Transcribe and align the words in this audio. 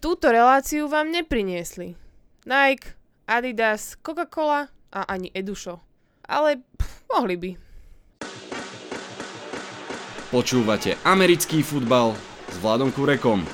Túto 0.00 0.32
reláciu 0.32 0.88
vám 0.88 1.12
nepriniesli 1.12 1.92
Nike, 2.48 2.96
Adidas, 3.28 4.00
Coca-Cola 4.00 4.72
a 4.88 5.00
ani 5.04 5.28
Edušo. 5.36 5.76
Ale 6.24 6.56
pff, 6.56 7.04
mohli 7.12 7.36
by. 7.36 7.50
Počúvate 10.32 10.96
americký 11.04 11.60
futbal 11.60 12.16
s 12.48 12.56
Vladom 12.64 12.88
Kurekom. 12.96 13.44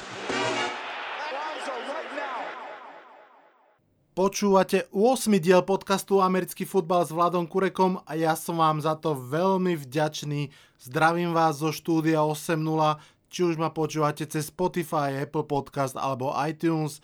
Počúvate 4.15 4.87
8. 4.95 5.43
diel 5.43 5.67
podcastu 5.67 6.23
Americký 6.23 6.63
futbal 6.63 7.03
s 7.03 7.11
Vladom 7.11 7.51
Kurekom 7.51 8.07
a 8.07 8.15
ja 8.15 8.39
som 8.39 8.63
vám 8.63 8.79
za 8.79 8.95
to 8.95 9.19
veľmi 9.19 9.75
vďačný. 9.75 10.55
Zdravím 10.79 11.35
vás 11.35 11.59
zo 11.59 11.75
štúdia 11.75 12.23
8.0, 12.23 13.03
či 13.31 13.47
už 13.47 13.59
ma 13.59 13.75
počúvate 13.75 14.27
cez 14.27 14.49
Spotify, 14.49 15.23
Apple 15.23 15.45
Podcast 15.45 15.99
alebo 15.99 16.35
iTunes. 16.45 17.03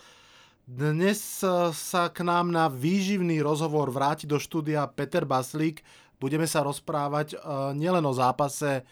Dnes 0.63 1.43
sa 1.75 2.03
k 2.09 2.23
nám 2.23 2.55
na 2.55 2.71
výživný 2.71 3.43
rozhovor 3.43 3.91
vráti 3.91 4.31
do 4.31 4.39
štúdia 4.39 4.87
Peter 4.87 5.27
Baslík. 5.27 5.83
Budeme 6.23 6.47
sa 6.47 6.63
rozprávať 6.63 7.35
uh, 7.35 7.75
nielen 7.75 8.07
o 8.07 8.15
zápase 8.15 8.87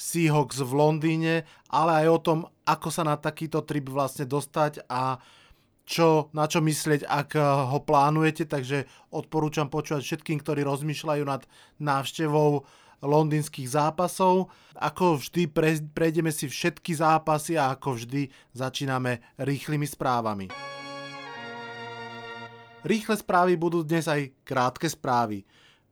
Seahawks 0.00 0.64
v 0.64 0.72
Londýne, 0.72 1.34
ale 1.68 2.04
aj 2.04 2.06
o 2.08 2.18
tom, 2.24 2.38
ako 2.64 2.88
sa 2.88 3.04
na 3.04 3.20
takýto 3.20 3.60
trip 3.68 3.92
vlastne 3.92 4.24
dostať 4.24 4.88
a 4.88 5.20
čo, 5.90 6.30
na 6.30 6.46
čo 6.46 6.62
myslieť, 6.62 7.02
ak 7.02 7.28
eh, 7.34 7.42
ho 7.42 7.78
plánujete, 7.82 8.46
takže 8.46 8.86
odporúčam 9.10 9.66
počúvať 9.66 10.06
všetkým, 10.06 10.38
ktorí 10.38 10.62
rozmýšľajú 10.62 11.24
nad 11.26 11.42
návštevou 11.82 12.62
londýnskych 13.02 13.72
zápasov. 13.72 14.52
Ako 14.76 15.20
vždy 15.20 15.48
pre, 15.50 15.76
prejdeme 15.92 16.32
si 16.32 16.48
všetky 16.48 16.96
zápasy 16.96 17.56
a 17.56 17.72
ako 17.74 18.00
vždy 18.00 18.28
začíname 18.52 19.20
rýchlymi 19.40 19.84
správami. 19.88 20.46
Rýchle 22.80 23.16
správy 23.20 23.60
budú 23.60 23.84
dnes 23.84 24.08
aj 24.08 24.32
krátke 24.40 24.88
správy. 24.88 25.44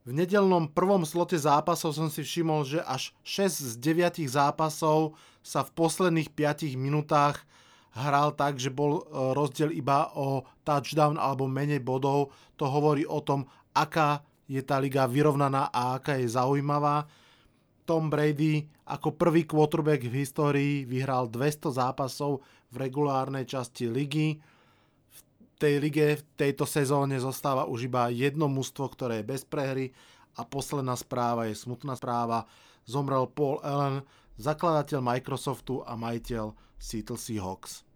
V 0.08 0.16
nedelnom 0.16 0.72
prvom 0.72 1.04
slote 1.04 1.36
zápasov 1.36 1.92
som 1.92 2.08
si 2.08 2.24
všimol, 2.24 2.64
že 2.64 2.80
až 2.80 3.12
6 3.28 3.60
z 3.60 3.72
9 3.76 4.24
zápasov 4.24 5.12
sa 5.44 5.60
v 5.60 5.70
posledných 5.76 6.32
5 6.32 6.72
minútach 6.80 7.44
hral 7.92 8.32
tak, 8.32 8.56
že 8.56 8.72
bol 8.72 9.00
e, 9.00 9.34
rozdiel 9.36 9.68
iba 9.68 10.08
o 10.16 10.48
touchdown 10.64 11.20
alebo 11.20 11.44
menej 11.44 11.84
bodov. 11.84 12.32
To 12.56 12.72
hovorí 12.72 13.04
o 13.04 13.20
tom, 13.20 13.44
aká 13.76 14.24
je 14.48 14.64
tá 14.64 14.80
liga 14.80 15.04
vyrovnaná 15.04 15.68
a 15.68 16.00
aká 16.00 16.16
je 16.16 16.32
zaujímavá. 16.32 17.04
Tom 17.84 18.08
Brady 18.08 18.64
ako 18.88 19.16
prvý 19.16 19.44
quarterback 19.44 20.08
v 20.08 20.24
histórii 20.24 20.74
vyhral 20.88 21.28
200 21.28 21.72
zápasov 21.72 22.40
v 22.72 22.74
regulárnej 22.80 23.44
časti 23.44 23.88
ligy. 23.88 24.40
V 25.08 25.20
tej 25.60 25.74
lige 25.80 26.06
v 26.20 26.22
tejto 26.36 26.64
sezóne 26.64 27.20
zostáva 27.20 27.68
už 27.68 27.88
iba 27.88 28.08
jedno 28.08 28.48
mužstvo, 28.48 28.88
ktoré 28.92 29.20
je 29.20 29.28
bez 29.28 29.44
prehry 29.44 29.92
a 30.36 30.44
posledná 30.44 30.96
správa 30.96 31.48
je 31.48 31.56
smutná 31.56 31.96
správa. 31.96 32.44
Zomrel 32.88 33.28
Paul 33.28 33.60
Allen, 33.60 34.04
zakladateľ 34.40 35.00
Microsoftu 35.04 35.84
a 35.84 35.96
majiteľ 35.96 36.56
Seattle 36.80 37.20
Seahawks. 37.20 37.87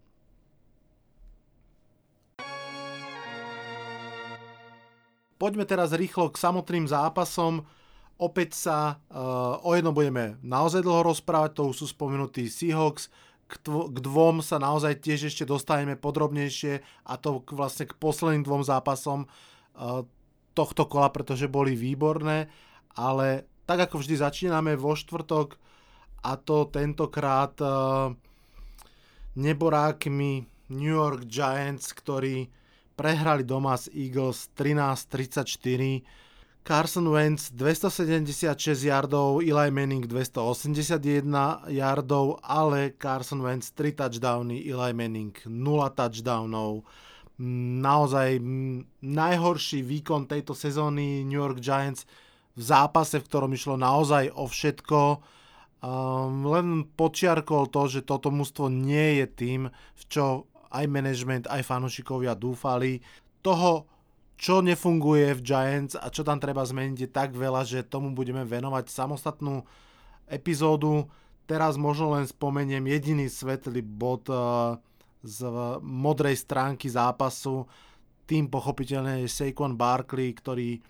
Poďme 5.43 5.67
teraz 5.67 5.91
rýchlo 5.91 6.31
k 6.31 6.39
samotným 6.39 6.87
zápasom. 6.87 7.67
Opäť 8.15 8.55
sa 8.55 9.03
uh, 9.11 9.59
o 9.67 9.75
jednom 9.75 9.91
budeme 9.91 10.39
naozaj 10.39 10.87
dlho 10.87 11.03
rozprávať, 11.11 11.59
to 11.59 11.63
už 11.75 11.83
sú 11.83 11.87
spomenutí 11.91 12.47
Seahawks. 12.47 13.11
K, 13.51 13.59
tvo, 13.59 13.91
k 13.91 13.99
dvom 14.07 14.39
sa 14.39 14.63
naozaj 14.63 15.03
tiež 15.03 15.35
ešte 15.35 15.43
dostaneme 15.43 15.99
podrobnejšie 15.99 16.87
a 17.11 17.19
to 17.19 17.43
k, 17.43 17.59
vlastne 17.59 17.91
k 17.91 17.99
posledným 17.99 18.47
dvom 18.47 18.63
zápasom 18.63 19.27
uh, 19.27 20.07
tohto 20.55 20.87
kola, 20.87 21.11
pretože 21.11 21.51
boli 21.51 21.75
výborné, 21.75 22.47
ale 22.95 23.51
tak 23.67 23.91
ako 23.91 23.99
vždy 23.99 24.23
začíname 24.23 24.79
vo 24.79 24.95
štvrtok 24.95 25.59
a 26.23 26.39
to 26.39 26.71
tentokrát 26.71 27.59
uh, 27.59 28.15
neborákmi 29.35 30.47
New 30.71 30.95
York 30.95 31.27
Giants, 31.27 31.91
ktorí 31.99 32.62
prehrali 33.03 33.43
doma 33.43 33.75
z 33.75 33.91
Eagles 33.91 34.47
13-34. 34.55 36.07
Carson 36.63 37.11
Wentz 37.11 37.51
276 37.51 38.87
yardov, 38.87 39.43
Eli 39.43 39.71
Manning 39.75 40.07
281 40.07 41.67
yardov, 41.67 42.39
ale 42.47 42.95
Carson 42.95 43.43
Wentz 43.43 43.75
3 43.75 43.99
touchdowny, 43.99 44.63
Eli 44.63 44.95
Manning 44.95 45.35
0 45.35 45.91
touchdownov. 45.91 46.87
Naozaj 47.83 48.39
najhorší 49.03 49.83
výkon 49.83 50.31
tejto 50.31 50.55
sezóny 50.55 51.27
New 51.27 51.43
York 51.43 51.59
Giants 51.59 52.07
v 52.55 52.63
zápase, 52.63 53.19
v 53.19 53.27
ktorom 53.27 53.51
išlo 53.51 53.75
naozaj 53.75 54.31
o 54.31 54.47
všetko. 54.47 55.01
Um, 55.83 56.47
len 56.47 56.87
počiarkol 56.95 57.67
to, 57.67 57.91
že 57.91 58.07
toto 58.07 58.31
mužstvo 58.31 58.71
nie 58.71 59.19
je 59.19 59.27
tým, 59.27 59.61
v 59.75 60.03
čo 60.07 60.47
aj 60.73 60.87
management, 60.89 61.45
aj 61.53 61.63
fanúšikovia 61.69 62.33
dúfali. 62.33 63.05
Toho, 63.45 63.85
čo 64.41 64.59
nefunguje 64.59 65.39
v 65.39 65.45
Giants 65.45 65.95
a 65.95 66.11
čo 66.11 66.27
tam 66.27 66.41
treba 66.43 66.67
zmeniť 66.67 66.99
je 67.07 67.11
tak 67.13 67.37
veľa, 67.37 67.63
že 67.63 67.87
tomu 67.87 68.11
budeme 68.11 68.43
venovať 68.43 68.91
samostatnú 68.91 69.63
epizódu. 70.27 71.07
Teraz 71.47 71.79
možno 71.79 72.17
len 72.17 72.27
spomeniem 72.27 72.83
jediný 72.89 73.29
svetlý 73.29 73.85
bod 73.85 74.27
eh, 74.33 74.41
z 75.23 75.47
modrej 75.85 76.43
stránky 76.43 76.91
zápasu. 76.91 77.69
Tým 78.27 78.51
pochopiteľne 78.51 79.23
je 79.23 79.29
Saquon 79.31 79.79
Barkley, 79.79 80.35
ktorý 80.35 80.83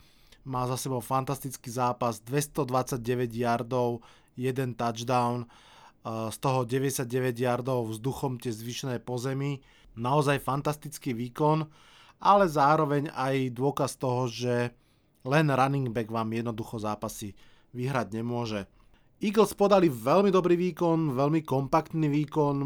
má 0.48 0.64
za 0.66 0.80
sebou 0.80 1.04
fantastický 1.04 1.70
zápas, 1.70 2.18
229 2.24 2.98
yardov, 3.30 4.02
jeden 4.34 4.74
touchdown 4.74 5.46
z 6.02 6.36
toho 6.42 6.66
99 6.66 7.06
yardov 7.38 7.94
vzduchom 7.94 8.42
tie 8.42 8.50
zvyšné 8.50 8.98
pozemy. 9.06 9.62
Naozaj 9.94 10.42
fantastický 10.42 11.14
výkon, 11.14 11.62
ale 12.18 12.44
zároveň 12.50 13.12
aj 13.14 13.54
dôkaz 13.54 14.00
toho, 14.00 14.26
že 14.26 14.74
len 15.22 15.46
running 15.46 15.94
back 15.94 16.10
vám 16.10 16.34
jednoducho 16.34 16.82
zápasy 16.82 17.34
vyhrať 17.70 18.18
nemôže. 18.18 18.66
Eagles 19.22 19.54
podali 19.54 19.86
veľmi 19.86 20.34
dobrý 20.34 20.58
výkon, 20.58 21.14
veľmi 21.14 21.46
kompaktný 21.46 22.10
výkon, 22.10 22.56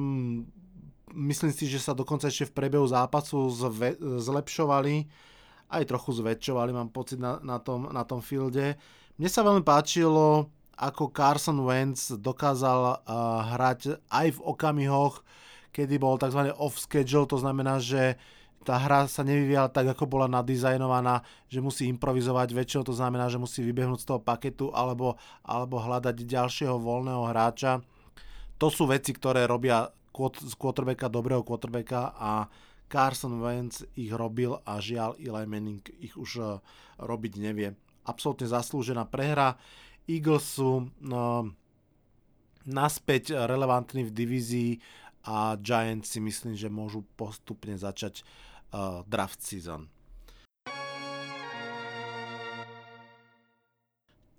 myslím 1.12 1.53
si, 1.53 1.68
že 1.68 1.76
sa 1.76 1.92
dokonca 1.92 2.32
ešte 2.32 2.48
v 2.48 2.56
priebehu 2.56 2.88
zápasu 2.88 3.53
zve, 3.53 3.92
zlepšovali, 4.00 5.04
aj 5.68 5.82
trochu 5.84 6.16
zväčšovali, 6.16 6.70
mám 6.72 6.88
pocit 6.88 7.20
na, 7.20 7.36
na, 7.44 7.60
tom, 7.60 7.92
na 7.92 8.08
tom 8.08 8.24
fielde. 8.24 8.80
Mne 9.20 9.28
sa 9.28 9.44
veľmi 9.44 9.60
páčilo, 9.60 10.48
ako 10.76 11.09
Carson 11.10 11.64
Wentz 11.64 12.12
dokázal 12.12 12.81
uh, 12.81 12.97
hrať 13.56 13.97
aj 14.12 14.37
v 14.37 14.41
okamihoch, 14.44 15.25
kedy 15.72 15.97
bol 15.97 16.20
tzv. 16.20 16.53
off-schedule, 16.53 17.28
to 17.28 17.41
znamená, 17.41 17.81
že 17.81 18.20
tá 18.66 18.82
hra 18.82 19.06
sa 19.06 19.22
nevyvíjala 19.22 19.70
tak, 19.70 19.94
ako 19.94 20.10
bola 20.10 20.26
nadizajnovaná, 20.26 21.22
že 21.47 21.62
musí 21.62 21.86
improvizovať 21.86 22.50
väčšinou, 22.50 22.82
to 22.82 22.98
znamená, 22.98 23.31
že 23.31 23.38
musí 23.38 23.62
vybehnúť 23.62 24.03
z 24.03 24.09
toho 24.10 24.20
paketu 24.20 24.75
alebo, 24.75 25.15
alebo 25.47 25.78
hľadať 25.78 26.26
ďalšieho 26.26 26.75
voľného 26.75 27.31
hráča. 27.31 27.78
To 28.59 28.66
sú 28.66 28.91
veci, 28.91 29.15
ktoré 29.15 29.47
robia 29.47 29.86
z 30.16 30.54
quarterbacka 30.59 31.06
dobrého 31.06 31.47
quarterbacka 31.47 32.16
a 32.16 32.48
Carson 32.88 33.38
Wentz 33.38 33.84
ich 33.94 34.10
robil 34.10 34.56
a 34.65 34.81
žiaľ 34.81 35.15
Eli 35.20 35.47
Manning 35.47 35.84
ich 36.03 36.16
už 36.19 36.31
uh, 36.41 36.59
robiť 36.98 37.32
nevie. 37.38 37.76
Absolutne 38.06 38.47
zaslúžená 38.50 39.06
prehra. 39.06 39.59
Eagles 40.06 40.46
sú 40.46 40.86
no, 41.02 41.50
naspäť 42.66 43.34
relevantní 43.34 44.06
v 44.06 44.14
divízii 44.14 44.72
a 45.26 45.58
Giants 45.58 46.14
si 46.14 46.22
myslím, 46.22 46.54
že 46.54 46.70
môžu 46.70 47.02
postupne 47.18 47.74
začať 47.74 48.22
uh, 48.22 49.03
draft 49.10 49.42
season. 49.42 49.91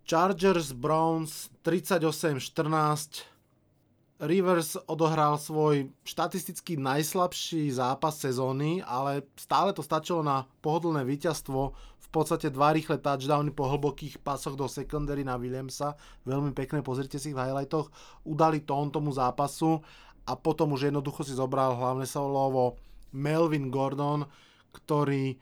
Chargers 0.07 0.71
Browns 0.71 1.51
38-14 1.67 3.27
Rivers 4.17 4.79
odohral 4.89 5.37
svoj 5.37 5.93
štatisticky 6.01 6.73
najslabší 6.79 7.69
zápas 7.69 8.17
sezóny, 8.17 8.81
ale 8.81 9.21
stále 9.37 9.75
to 9.77 9.85
stačilo 9.85 10.25
na 10.25 10.49
pohodlné 10.65 11.05
víťazstvo. 11.05 11.77
V 12.07 12.24
podstate 12.24 12.48
dva 12.48 12.71
rýchle 12.71 13.04
touchdowny 13.04 13.51
po 13.51 13.68
hlbokých 13.68 14.24
pasoch 14.24 14.56
do 14.56 14.65
secondary 14.71 15.27
na 15.27 15.36
Williamsa. 15.36 16.00
Veľmi 16.24 16.56
pekné, 16.56 16.80
pozrite 16.80 17.19
si 17.19 17.36
v 17.36 17.44
highlightoch. 17.44 17.92
Udali 18.24 18.63
tón 18.63 18.89
tomu 18.89 19.12
zápasu 19.12 19.83
a 20.24 20.33
potom 20.39 20.71
už 20.75 20.88
jednoducho 20.88 21.27
si 21.27 21.36
zobral 21.36 21.75
hlavne 21.75 22.07
slovo 22.07 22.80
Melvin 23.12 23.68
Gordon, 23.68 24.24
ktorý 24.71 25.36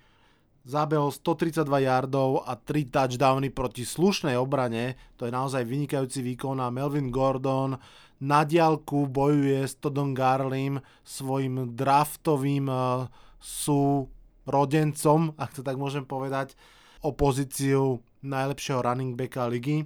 zabehol 0.65 1.13
132 1.13 1.85
yardov 1.85 2.41
a 2.41 2.57
3 2.57 2.89
touchdowny 2.89 3.53
proti 3.53 3.85
slušnej 3.85 4.33
obrane. 4.33 4.97
To 5.21 5.29
je 5.29 5.31
naozaj 5.33 5.61
vynikajúci 5.61 6.25
výkon 6.25 6.57
a 6.57 6.73
Melvin 6.73 7.13
Gordon 7.13 7.77
na 8.21 8.47
diálku 8.47 9.05
bojuje 9.11 9.67
s 9.67 9.75
Todom 9.77 10.15
Garlim, 10.15 10.79
svojim 11.03 11.75
draftovým 11.75 12.65
uh, 12.71 13.11
sú 13.37 14.07
rodencom, 14.45 15.33
ak 15.37 15.57
to 15.57 15.61
tak 15.65 15.77
môžem 15.77 16.05
povedať, 16.05 16.57
o 17.05 17.13
pozíciu 17.13 18.01
najlepšieho 18.25 18.81
running 18.81 19.13
backa 19.13 19.45
ligy. 19.45 19.85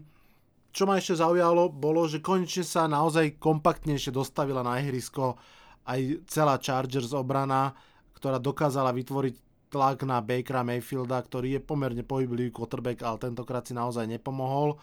Čo 0.70 0.86
ma 0.86 1.02
ešte 1.02 1.20
zaujalo, 1.20 1.74
bolo, 1.74 2.06
že 2.06 2.22
konečne 2.22 2.62
sa 2.64 2.86
naozaj 2.86 3.42
kompaktnejšie 3.42 4.14
dostavila 4.14 4.62
na 4.62 4.80
ihrisko 4.80 5.36
aj 5.90 6.30
celá 6.30 6.62
Chargers 6.62 7.12
obrana, 7.12 7.74
ktorá 8.14 8.38
dokázala 8.38 8.94
vytvoriť 8.94 9.36
tlak 9.74 10.06
na 10.06 10.22
Bakera 10.22 10.66
Mayfielda, 10.66 11.22
ktorý 11.22 11.58
je 11.58 11.62
pomerne 11.62 12.06
pohyblivý 12.06 12.54
quarterback, 12.54 13.02
ale 13.06 13.22
tentokrát 13.22 13.66
si 13.66 13.74
naozaj 13.74 14.06
nepomohol. 14.06 14.78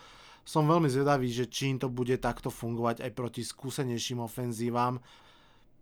Som 0.46 0.70
veľmi 0.70 0.86
zvedavý, 0.86 1.26
že 1.30 1.50
či 1.50 1.74
to 1.74 1.90
bude 1.90 2.14
takto 2.22 2.54
fungovať 2.54 3.02
aj 3.02 3.10
proti 3.14 3.42
skúsenejším 3.42 4.22
ofenzívam. 4.22 5.02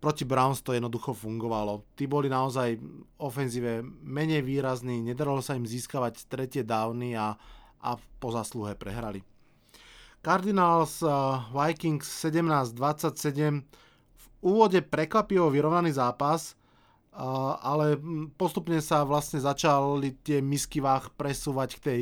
Proti 0.05 0.21
Browns 0.21 0.61
to 0.61 0.77
jednoducho 0.77 1.17
fungovalo. 1.17 1.81
Tí 1.97 2.05
boli 2.05 2.29
naozaj 2.29 2.77
ofenzíve 3.17 3.81
menej 4.05 4.45
výrazní, 4.45 5.01
nedarilo 5.01 5.41
sa 5.41 5.57
im 5.57 5.65
získavať 5.65 6.29
tretie 6.29 6.61
downy 6.61 7.17
a, 7.17 7.33
a 7.81 7.89
po 8.21 8.29
zásluhe 8.29 8.77
prehrali. 8.77 9.25
Cardinals 10.21 11.01
uh, 11.01 11.49
Vikings 11.49 12.05
17-27 12.21 13.65
v 14.13 14.25
úvode 14.45 14.85
prekvapivo 14.85 15.49
vyrovnaný 15.49 15.97
zápas, 15.97 16.53
ale 17.65 17.97
postupne 18.37 18.77
sa 18.85 19.01
vlastne 19.09 19.41
začali 19.41 20.21
tie 20.21 20.37
misky 20.37 20.85
váh 20.85 21.09
presúvať 21.17 21.69
k 21.77 21.81
tej 21.81 22.01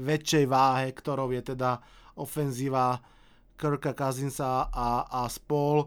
väčšej 0.00 0.44
váhe, 0.48 0.88
ktorou 0.88 1.28
je 1.36 1.52
teda 1.52 1.84
ofenzíva 2.16 2.96
Kirka 3.60 3.92
Cousinsa 3.92 4.72
a, 4.72 5.04
a 5.04 5.28
spol. 5.28 5.84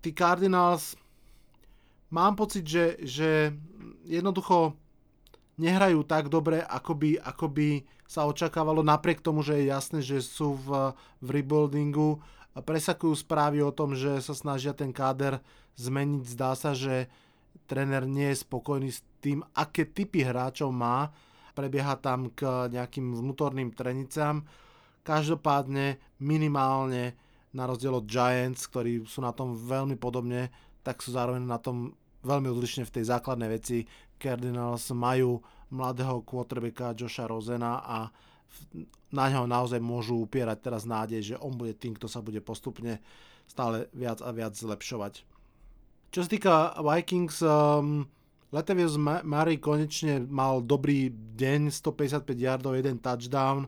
Tí 0.00 0.16
Cardinals 0.16 0.96
mám 2.12 2.36
pocit, 2.36 2.68
že, 2.68 3.00
že 3.00 3.56
jednoducho 4.04 4.76
nehrajú 5.56 6.04
tak 6.04 6.28
dobre, 6.28 6.60
ako 6.60 6.92
by, 6.94 7.10
ako 7.24 7.46
by 7.48 7.68
sa 8.04 8.28
očakávalo, 8.28 8.84
napriek 8.84 9.24
tomu, 9.24 9.40
že 9.40 9.56
je 9.56 9.72
jasné, 9.72 9.98
že 10.04 10.20
sú 10.20 10.60
v, 10.60 10.92
v 11.24 11.28
rebuildingu. 11.40 12.20
Presakujú 12.52 13.16
správy 13.16 13.64
o 13.64 13.72
tom, 13.72 13.96
že 13.96 14.20
sa 14.20 14.36
snažia 14.36 14.76
ten 14.76 14.92
káder 14.92 15.40
zmeniť. 15.80 16.22
Zdá 16.28 16.52
sa, 16.52 16.76
že 16.76 17.08
tréner 17.64 18.04
nie 18.04 18.28
je 18.36 18.44
spokojný 18.44 18.92
s 18.92 19.00
tým, 19.24 19.40
aké 19.56 19.88
typy 19.88 20.28
hráčov 20.28 20.68
má, 20.68 21.08
prebieha 21.56 21.96
tam 21.96 22.28
k 22.36 22.68
nejakým 22.68 23.16
vnútorným 23.16 23.72
trenicám. 23.72 24.44
Každopádne 25.04 25.96
minimálne 26.20 27.16
na 27.56 27.64
rozdiel 27.64 27.96
od 27.96 28.08
Giants, 28.08 28.68
ktorí 28.68 29.04
sú 29.08 29.24
na 29.24 29.32
tom 29.32 29.56
veľmi 29.56 29.96
podobne, 29.96 30.52
tak 30.84 31.00
sú 31.00 31.16
zároveň 31.16 31.44
na 31.44 31.56
tom 31.56 31.96
veľmi 32.22 32.48
odlišne 32.50 32.86
v 32.86 32.94
tej 32.98 33.04
základnej 33.10 33.50
veci. 33.50 33.86
Cardinals 34.18 34.90
majú 34.94 35.42
mladého 35.74 36.22
quarterbacka 36.22 36.94
Josha 36.94 37.26
Rozena 37.26 37.82
a 37.82 38.10
na 39.12 39.26
ňo 39.28 39.48
naozaj 39.48 39.80
môžu 39.80 40.24
upierať 40.24 40.58
teraz 40.60 40.84
nádej, 40.84 41.34
že 41.34 41.40
on 41.40 41.56
bude 41.56 41.76
tým, 41.76 41.96
kto 41.96 42.08
sa 42.08 42.20
bude 42.20 42.40
postupne 42.44 43.00
stále 43.48 43.88
viac 43.92 44.20
a 44.20 44.30
viac 44.32 44.56
zlepšovať. 44.56 45.24
Čo 46.12 46.20
sa 46.24 46.28
týka 46.28 46.54
Vikings, 46.76 47.40
um, 47.40 48.04
Latavius 48.52 49.00
Murray 49.00 49.56
konečne 49.56 50.20
mal 50.28 50.60
dobrý 50.60 51.08
deň, 51.12 51.72
155 51.72 52.36
yardov, 52.36 52.76
jeden 52.76 53.00
touchdown 53.00 53.64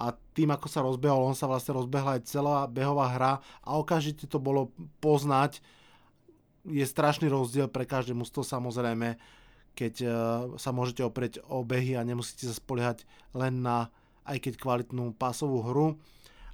a 0.00 0.16
tým, 0.32 0.48
ako 0.56 0.66
sa 0.72 0.80
rozbehol, 0.80 1.20
on 1.20 1.36
sa 1.36 1.44
vlastne 1.44 1.76
rozbehla 1.76 2.16
aj 2.16 2.24
celá 2.24 2.64
behová 2.64 3.12
hra 3.12 3.32
a 3.60 3.76
okamžite 3.76 4.24
to 4.24 4.40
bolo 4.40 4.72
poznať. 5.04 5.60
Je 6.62 6.84
strašný 6.86 7.26
rozdiel 7.26 7.66
pre 7.66 7.82
každé 7.88 8.14
mužstvo 8.14 8.46
samozrejme, 8.46 9.18
keď 9.74 9.94
uh, 10.04 10.12
sa 10.60 10.70
môžete 10.70 11.02
oprieť 11.02 11.42
o 11.50 11.66
behy 11.66 11.98
a 11.98 12.06
nemusíte 12.06 12.46
sa 12.46 12.54
spoliehať 12.54 13.02
len 13.34 13.64
na 13.64 13.90
aj 14.22 14.38
keď 14.38 14.54
kvalitnú 14.58 15.18
pásovú 15.18 15.66
hru. 15.66 15.86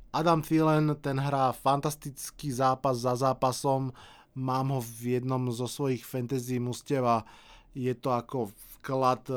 Adam 0.08 0.40
Thielen, 0.40 0.96
ten 1.04 1.20
hrá 1.20 1.52
fantastický 1.52 2.48
zápas 2.48 3.04
za 3.04 3.12
zápasom, 3.12 3.92
mám 4.32 4.72
ho 4.72 4.80
v 4.80 5.20
jednom 5.20 5.52
zo 5.52 5.68
svojich 5.68 6.00
fantasy 6.00 6.56
mustiev 6.56 7.04
a 7.04 7.28
je 7.76 7.92
to 7.92 8.08
ako 8.14 8.48
vklad 8.80 9.28
eh, 9.28 9.36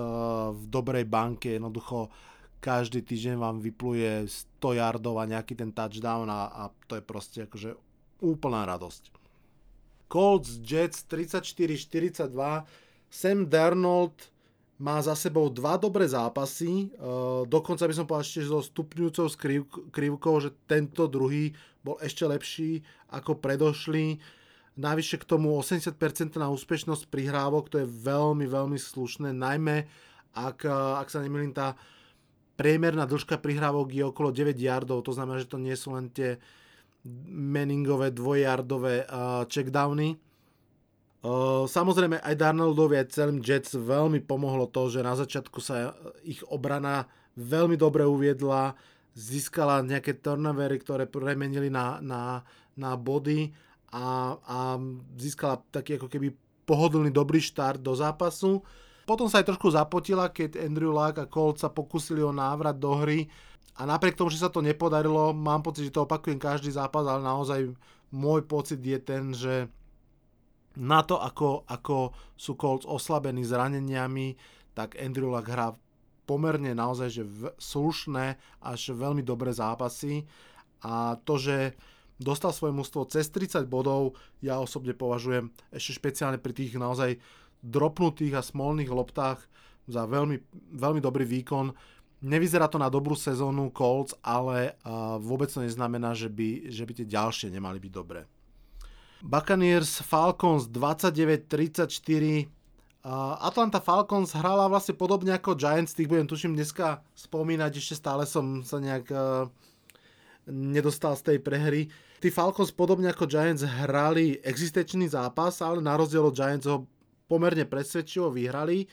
v 0.56 0.64
dobrej 0.72 1.06
banke, 1.10 1.60
jednoducho 1.60 2.08
každý 2.62 3.02
týždeň 3.02 3.36
vám 3.42 3.58
vypluje 3.58 4.30
100 4.62 4.80
yardov 4.80 5.18
a 5.18 5.26
nejaký 5.26 5.58
ten 5.58 5.74
touchdown 5.74 6.30
a, 6.30 6.54
a 6.54 6.64
to 6.86 6.94
je 6.94 7.04
proste 7.04 7.50
akože 7.50 7.74
úplná 8.22 8.70
radosť. 8.70 9.21
Colts 10.12 10.60
Jets 10.60 11.08
34-42 11.08 12.28
Sam 13.08 13.48
Darnold 13.48 14.28
má 14.82 15.00
za 15.00 15.16
sebou 15.16 15.48
dva 15.48 15.78
dobré 15.78 16.10
zápasy, 16.10 16.90
uh, 16.98 17.46
dokonca 17.48 17.86
by 17.86 17.94
som 17.96 18.04
povedal 18.10 18.26
ešte 18.26 18.50
so 18.50 18.60
stupňujúcou 18.60 19.26
krivkou, 19.94 20.36
že 20.42 20.52
tento 20.66 21.06
druhý 21.06 21.54
bol 21.86 22.02
ešte 22.02 22.26
lepší 22.26 22.82
ako 23.14 23.38
predošlý. 23.40 24.18
Navyše 24.82 25.22
k 25.22 25.30
tomu 25.30 25.54
80% 25.62 25.96
na 26.42 26.50
úspešnosť 26.50 27.14
prihrávok, 27.14 27.70
to 27.70 27.78
je 27.80 27.88
veľmi, 27.88 28.50
veľmi 28.50 28.80
slušné, 28.82 29.32
najmä 29.38 29.86
ak, 30.32 30.64
ak 31.04 31.08
sa 31.12 31.20
nemýlim, 31.20 31.52
tá 31.52 31.76
priemerná 32.56 33.04
dĺžka 33.04 33.38
prihrávok 33.38 33.92
je 33.92 34.04
okolo 34.08 34.32
9 34.32 34.56
yardov, 34.56 35.04
to 35.04 35.12
znamená, 35.12 35.44
že 35.44 35.52
to 35.52 35.60
nie 35.60 35.76
sú 35.76 35.94
len 35.94 36.08
tie 36.08 36.40
meningové 37.32 38.14
dvojjardové 38.14 39.06
uh, 39.10 39.44
checkdowny. 39.50 40.18
Uh, 41.22 41.70
samozrejme 41.70 42.18
aj 42.18 42.34
Darnoldovi 42.34 42.98
aj 42.98 43.14
celým 43.14 43.46
Jets 43.46 43.78
veľmi 43.78 44.26
pomohlo 44.26 44.66
to, 44.70 44.90
že 44.90 45.06
na 45.06 45.14
začiatku 45.14 45.62
sa 45.62 45.94
ich 46.26 46.42
obrana 46.50 47.06
veľmi 47.38 47.78
dobre 47.78 48.06
uviedla, 48.06 48.74
získala 49.14 49.86
nejaké 49.86 50.18
turnovery, 50.18 50.82
ktoré 50.82 51.06
premenili 51.06 51.70
na, 51.70 52.02
na, 52.02 52.42
na 52.74 52.98
body 52.98 53.54
a, 53.94 54.38
a 54.42 54.58
získala 55.18 55.62
taký 55.70 56.02
ako 56.02 56.10
keby 56.10 56.34
pohodlný 56.66 57.12
dobrý 57.12 57.44
štart 57.44 57.84
do 57.84 57.94
zápasu. 57.94 58.64
Potom 59.04 59.28
sa 59.28 59.42
aj 59.42 59.52
trošku 59.52 59.68
zapotila, 59.74 60.30
keď 60.30 60.62
Andrew 60.62 60.94
Luck 60.94 61.20
a 61.20 61.28
Colt 61.28 61.60
sa 61.60 61.68
pokusili 61.68 62.22
o 62.22 62.32
návrat 62.32 62.78
do 62.78 62.96
hry 62.96 63.28
a 63.78 63.82
napriek 63.88 64.20
tomu, 64.20 64.30
že 64.30 64.44
sa 64.44 64.52
to 64.52 64.60
nepodarilo, 64.60 65.32
mám 65.32 65.64
pocit, 65.64 65.88
že 65.88 65.96
to 65.96 66.04
opakujem 66.04 66.38
každý 66.38 66.72
zápas, 66.72 67.08
ale 67.08 67.24
naozaj 67.24 67.72
môj 68.12 68.44
pocit 68.44 68.84
je 68.84 69.00
ten, 69.00 69.32
že 69.32 69.72
na 70.76 71.04
to, 71.04 71.20
ako, 71.20 71.68
ako 71.68 72.16
sú 72.40 72.56
Colts 72.56 72.88
oslabení 72.88 73.44
zraneniami, 73.44 74.36
tak 74.72 74.96
Andrew 74.96 75.32
Luck 75.32 75.48
hrá 75.52 75.76
pomerne 76.24 76.72
naozaj 76.72 77.10
že 77.12 77.24
v, 77.28 77.52
slušné 77.60 78.40
až 78.64 78.96
veľmi 78.96 79.20
dobré 79.20 79.52
zápasy 79.52 80.24
a 80.80 81.20
to, 81.28 81.36
že 81.36 81.76
dostal 82.22 82.56
svoje 82.56 82.72
mužstvo 82.72 83.10
cez 83.10 83.28
30 83.34 83.68
bodov, 83.68 84.16
ja 84.40 84.62
osobne 84.62 84.96
považujem 84.96 85.52
ešte 85.74 85.98
špeciálne 85.98 86.40
pri 86.40 86.54
tých 86.56 86.78
naozaj 86.78 87.20
dropnutých 87.66 88.40
a 88.40 88.46
smolných 88.46 88.94
loptách 88.94 89.44
za 89.90 90.06
veľmi, 90.06 90.40
veľmi 90.78 91.02
dobrý 91.02 91.26
výkon. 91.26 91.74
Nevyzerá 92.22 92.70
to 92.70 92.78
na 92.78 92.86
dobrú 92.86 93.18
sezónu 93.18 93.74
Colts, 93.74 94.14
ale 94.22 94.78
uh, 94.86 95.18
vôbec 95.18 95.50
to 95.50 95.66
neznamená, 95.66 96.14
že 96.14 96.30
by, 96.30 96.70
že 96.70 96.86
by 96.86 96.92
tie 96.94 97.08
ďalšie 97.10 97.50
nemali 97.50 97.82
byť 97.82 97.92
dobré. 97.92 98.30
Buccaneers 99.22 100.02
Falcons 100.06 100.70
29-34 100.70 102.62
Uh, 103.02 103.34
Atlanta 103.42 103.82
Falcons 103.82 104.30
hrala 104.38 104.70
vlastne 104.70 104.94
podobne 104.94 105.34
ako 105.34 105.58
Giants, 105.58 105.98
tých 105.98 106.06
budem 106.06 106.30
tuším 106.30 106.54
dneska 106.54 107.02
spomínať, 107.18 107.82
ešte 107.82 107.98
stále 107.98 108.30
som 108.30 108.62
sa 108.62 108.78
nejak 108.78 109.10
uh, 109.10 109.50
nedostal 110.46 111.18
z 111.18 111.34
tej 111.34 111.38
prehry. 111.42 111.90
Tí 112.22 112.30
Falcons 112.30 112.70
podobne 112.70 113.10
ako 113.10 113.26
Giants 113.26 113.66
hrali 113.66 114.38
existenčný 114.46 115.10
zápas, 115.10 115.66
ale 115.66 115.82
na 115.82 115.98
rozdiel 115.98 116.30
od 116.30 116.38
Giants 116.38 116.70
ho 116.70 116.86
pomerne 117.26 117.66
presvedčivo 117.66 118.30
vyhrali. 118.30 118.86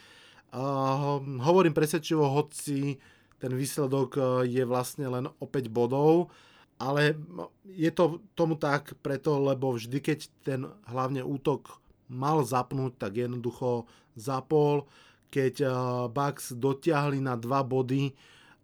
Hovorím 1.44 1.76
presvedčivo, 1.76 2.24
hoci 2.24 2.96
ten 3.38 3.54
výsledok 3.54 4.10
uh, 4.18 4.24
je 4.42 4.62
vlastne 4.66 5.06
len 5.06 5.24
o 5.26 5.46
5 5.46 5.70
bodov, 5.70 6.30
ale 6.78 7.18
je 7.66 7.90
to 7.90 8.22
tomu 8.38 8.54
tak 8.54 8.94
preto, 9.02 9.38
lebo 9.42 9.74
vždy, 9.74 9.98
keď 9.98 10.18
ten 10.46 10.60
hlavne 10.86 11.26
útok 11.26 11.82
mal 12.06 12.46
zapnúť, 12.46 12.98
tak 12.98 13.18
jednoducho 13.18 13.90
zapol. 14.14 14.86
Keď 15.28 15.54
uh, 15.62 15.72
Bucks 16.08 16.54
dotiahli 16.54 17.18
na 17.18 17.34
2 17.34 17.46
body, 17.66 18.14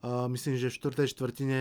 uh, 0.03 0.31
myslím, 0.31 0.57
že 0.57 0.71
v 0.71 0.79
4. 0.95 1.11
štvrtine, 1.11 1.61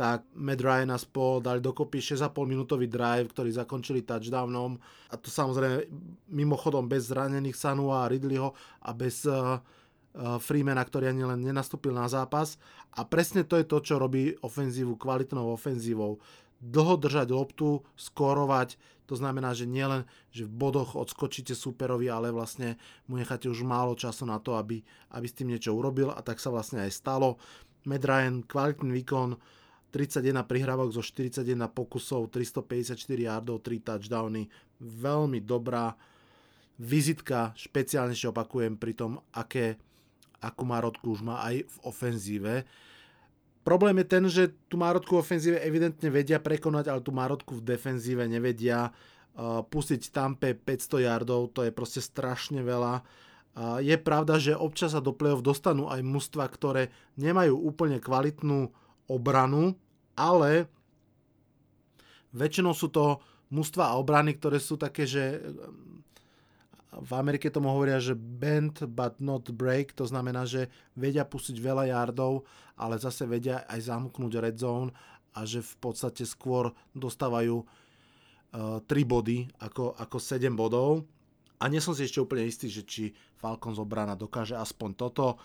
tak 0.00 0.24
Matt 0.32 0.64
Ryan 0.64 0.96
a 0.96 0.98
spol 0.98 1.44
dali 1.44 1.60
dokopy 1.60 2.00
6,5 2.00 2.32
minútový 2.48 2.88
drive, 2.88 3.28
ktorý 3.36 3.52
zakončili 3.52 4.00
touchdownom 4.00 4.80
a 5.12 5.14
to 5.20 5.28
samozrejme 5.28 5.84
mimochodom 6.32 6.88
bez 6.88 7.12
zranených 7.12 7.52
Sanua 7.52 8.08
a 8.08 8.10
Ridleyho 8.10 8.56
a 8.80 8.96
bez 8.96 9.28
uh, 9.28 9.60
Freemana, 10.14 10.82
ktorý 10.82 11.14
ani 11.14 11.22
len 11.22 11.40
nenastúpil 11.42 11.94
na 11.94 12.10
zápas. 12.10 12.58
A 12.98 13.06
presne 13.06 13.46
to 13.46 13.54
je 13.54 13.66
to, 13.66 13.78
čo 13.78 13.94
robí 14.02 14.34
ofenzívu 14.42 14.98
kvalitnou 14.98 15.54
ofenzívou. 15.54 16.18
Dlho 16.60 17.00
držať 17.00 17.32
loptu, 17.32 17.80
skórovať, 17.96 18.76
to 19.10 19.18
znamená, 19.18 19.50
že 19.58 19.66
nielen, 19.66 20.06
že 20.30 20.46
v 20.46 20.54
bodoch 20.54 20.94
odskočíte 20.94 21.50
superovi, 21.56 22.06
ale 22.06 22.30
vlastne 22.30 22.78
mu 23.10 23.18
necháte 23.18 23.50
už 23.50 23.66
málo 23.66 23.98
času 23.98 24.22
na 24.22 24.38
to, 24.38 24.54
aby, 24.54 24.86
aby 25.10 25.26
s 25.26 25.34
tým 25.34 25.50
niečo 25.50 25.74
urobil 25.74 26.14
a 26.14 26.22
tak 26.22 26.38
sa 26.38 26.54
vlastne 26.54 26.86
aj 26.86 26.94
stalo. 26.94 27.34
Matt 27.90 28.06
Ryan, 28.06 28.46
kvalitný 28.46 29.02
výkon, 29.02 29.34
31 29.90 30.46
prihrávok 30.46 30.94
zo 30.94 31.02
41 31.02 31.42
pokusov, 31.74 32.30
354 32.30 32.94
yardov, 33.18 33.66
3 33.66 33.82
touchdowny. 33.82 34.46
Veľmi 34.78 35.42
dobrá 35.42 35.98
vizitka, 36.78 37.50
špeciálne 37.58 38.14
si 38.14 38.30
opakujem 38.30 38.78
pri 38.78 38.94
tom, 38.94 39.18
aké, 39.34 39.74
akú 40.40 40.64
Marotku 40.64 41.12
už 41.12 41.20
má 41.20 41.44
aj 41.44 41.68
v 41.68 41.76
ofenzíve. 41.84 42.54
Problém 43.60 44.00
je 44.00 44.06
ten, 44.08 44.24
že 44.24 44.44
tú 44.72 44.80
Marotku 44.80 45.20
v 45.20 45.22
ofenzíve 45.22 45.58
evidentne 45.60 46.08
vedia 46.08 46.40
prekonať, 46.40 46.88
ale 46.88 47.04
tú 47.04 47.12
Marotku 47.12 47.60
v 47.60 47.66
defenzíve 47.76 48.24
nevedia. 48.24 48.88
Uh, 49.30 49.62
pustiť 49.62 50.10
Tampe 50.10 50.58
500 50.58 51.06
yardov, 51.06 51.54
to 51.54 51.62
je 51.62 51.70
proste 51.70 52.02
strašne 52.02 52.66
veľa. 52.66 53.06
Uh, 53.54 53.78
je 53.78 53.94
pravda, 53.94 54.42
že 54.42 54.58
občas 54.58 54.90
sa 54.96 54.98
do 54.98 55.14
play-off 55.14 55.44
dostanú 55.44 55.86
aj 55.86 56.02
mužstva, 56.02 56.50
ktoré 56.50 56.90
nemajú 57.14 57.54
úplne 57.54 58.02
kvalitnú 58.02 58.74
obranu, 59.06 59.78
ale 60.18 60.66
väčšinou 62.34 62.74
sú 62.74 62.90
to 62.90 63.22
mužstva 63.54 63.94
a 63.94 63.98
obrany, 63.98 64.34
ktoré 64.34 64.58
sú 64.58 64.78
také, 64.78 65.06
že 65.06 65.42
v 66.90 67.12
Amerike 67.14 67.54
tomu 67.54 67.70
hovoria, 67.70 68.02
že 68.02 68.18
bend 68.18 68.82
but 68.90 69.22
not 69.22 69.46
break, 69.54 69.94
to 69.94 70.10
znamená, 70.10 70.42
že 70.42 70.66
vedia 70.98 71.22
pustiť 71.22 71.54
veľa 71.54 71.94
yardov, 71.94 72.42
ale 72.74 72.98
zase 72.98 73.30
vedia 73.30 73.62
aj 73.70 73.86
zamknúť 73.86 74.32
red 74.42 74.58
zone 74.58 74.90
a 75.30 75.46
že 75.46 75.62
v 75.62 75.74
podstate 75.78 76.26
skôr 76.26 76.74
dostávajú 76.90 77.62
uh, 77.62 78.82
3 78.82 78.90
body 79.06 79.46
ako, 79.62 79.94
ako 79.94 80.16
7 80.18 80.50
bodov. 80.58 81.06
A 81.62 81.70
nie 81.70 81.78
som 81.78 81.94
si 81.94 82.08
ešte 82.08 82.18
úplne 82.18 82.48
istý, 82.48 82.66
že 82.66 82.82
či 82.82 83.14
Falcons 83.38 83.78
obrana 83.78 84.18
dokáže 84.18 84.56
aspoň 84.58 84.90
toto. 84.96 85.38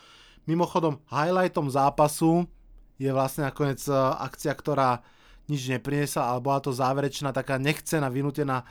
Mimochodom, 0.50 0.98
highlightom 1.12 1.70
zápasu 1.70 2.48
je 2.96 3.12
vlastne 3.12 3.44
nakoniec 3.44 3.84
e, 3.84 3.92
akcia, 4.24 4.56
ktorá 4.56 5.04
nič 5.52 5.68
nepriniesla, 5.68 6.32
ale 6.32 6.40
bola 6.40 6.64
to 6.64 6.72
záverečná 6.72 7.36
taká 7.36 7.60
nechcená, 7.60 8.08
vynútená 8.08 8.64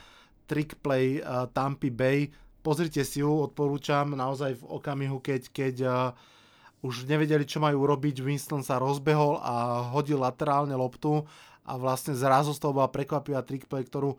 trick 0.48 0.80
play 0.80 1.20
uh, 1.20 1.48
Tampa 1.52 1.88
Bay 1.88 2.32
Pozrite 2.64 3.04
si 3.04 3.20
ju, 3.20 3.28
odporúčam 3.28 4.16
naozaj 4.16 4.56
v 4.56 4.64
okamihu, 4.64 5.20
keď, 5.20 5.52
keď 5.52 5.74
uh, 5.84 5.94
už 6.80 7.04
nevedeli, 7.04 7.44
čo 7.44 7.60
majú 7.60 7.84
urobiť. 7.84 8.24
Winston 8.24 8.64
sa 8.64 8.80
rozbehol 8.80 9.36
a 9.44 9.84
hodil 9.92 10.16
laterálne 10.16 10.72
loptu 10.72 11.28
a 11.64 11.76
vlastne 11.76 12.16
zrazu 12.16 12.56
z 12.56 12.60
toho 12.64 12.72
bola 12.72 12.88
prekvapivá 12.88 13.44
trickplay, 13.44 13.84
ktorú 13.84 14.16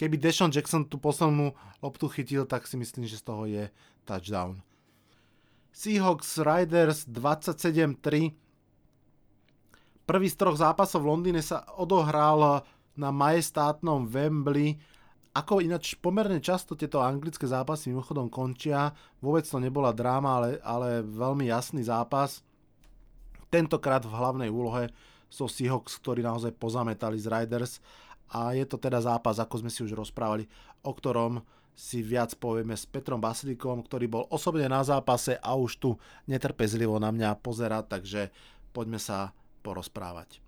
keby 0.00 0.16
Deshaun 0.16 0.48
Jackson 0.48 0.88
tú 0.88 0.96
poslednú 0.96 1.52
loptu 1.84 2.08
chytil, 2.08 2.48
tak 2.48 2.64
si 2.64 2.80
myslím, 2.80 3.04
že 3.04 3.20
z 3.20 3.24
toho 3.28 3.44
je 3.44 3.68
touchdown. 4.08 4.60
Seahawks 5.72 6.36
Riders 6.40 7.08
27-3. 7.08 8.32
Prvý 10.04 10.26
z 10.28 10.36
troch 10.36 10.56
zápasov 10.60 11.04
v 11.04 11.10
Londýne 11.12 11.40
sa 11.40 11.64
odohral 11.76 12.60
na 12.92 13.08
majestátnom 13.08 14.04
Wembley 14.04 14.76
ako 15.32 15.64
ináč 15.64 15.96
pomerne 15.96 16.36
často 16.44 16.76
tieto 16.76 17.00
anglické 17.00 17.48
zápasy 17.48 17.88
mimochodom 17.88 18.28
končia, 18.28 18.92
vôbec 19.24 19.48
to 19.48 19.56
nebola 19.56 19.88
dráma, 19.88 20.36
ale, 20.36 20.50
ale 20.60 20.88
veľmi 21.00 21.48
jasný 21.48 21.88
zápas. 21.88 22.44
Tentokrát 23.48 24.04
v 24.04 24.12
hlavnej 24.12 24.52
úlohe 24.52 24.92
so 25.32 25.48
Seahawks, 25.48 25.96
ktorí 26.04 26.20
naozaj 26.20 26.52
pozametali 26.60 27.16
z 27.16 27.32
Riders 27.32 27.80
a 28.28 28.52
je 28.52 28.68
to 28.68 28.76
teda 28.76 29.00
zápas, 29.00 29.40
ako 29.40 29.64
sme 29.64 29.72
si 29.72 29.80
už 29.80 29.96
rozprávali, 29.96 30.44
o 30.84 30.92
ktorom 30.92 31.40
si 31.72 32.04
viac 32.04 32.36
povieme 32.36 32.76
s 32.76 32.84
Petrom 32.84 33.16
Basilíkom, 33.16 33.80
ktorý 33.88 34.04
bol 34.12 34.24
osobne 34.28 34.68
na 34.68 34.84
zápase 34.84 35.40
a 35.40 35.56
už 35.56 35.80
tu 35.80 35.90
netrpezlivo 36.28 37.00
na 37.00 37.08
mňa 37.08 37.40
pozera, 37.40 37.80
takže 37.80 38.28
poďme 38.76 39.00
sa 39.00 39.32
porozprávať. 39.64 40.41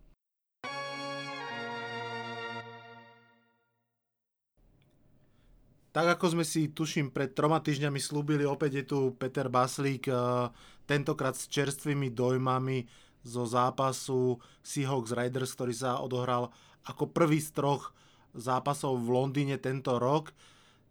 Tak 5.95 6.19
ako 6.19 6.35
sme 6.35 6.43
si, 6.43 6.75
tuším, 6.75 7.15
pred 7.15 7.31
troma 7.39 7.63
týždňami 7.63 8.03
slúbili, 8.03 8.43
opäť 8.43 8.83
je 8.83 8.85
tu 8.91 8.99
Peter 9.15 9.47
Baslík, 9.47 10.11
eh, 10.11 10.51
tentokrát 10.91 11.39
s 11.39 11.47
čerstvými 11.47 12.11
dojmami 12.11 12.91
zo 13.23 13.47
zápasu 13.47 14.43
Seahawks 14.67 15.15
Riders, 15.15 15.55
ktorý 15.55 15.71
sa 15.71 16.03
odohral 16.03 16.51
ako 16.83 17.15
prvý 17.15 17.39
z 17.39 17.55
troch 17.55 17.95
zápasov 18.35 19.07
v 19.07 19.09
Londýne 19.15 19.57
tento 19.63 19.97
rok. 20.03 20.35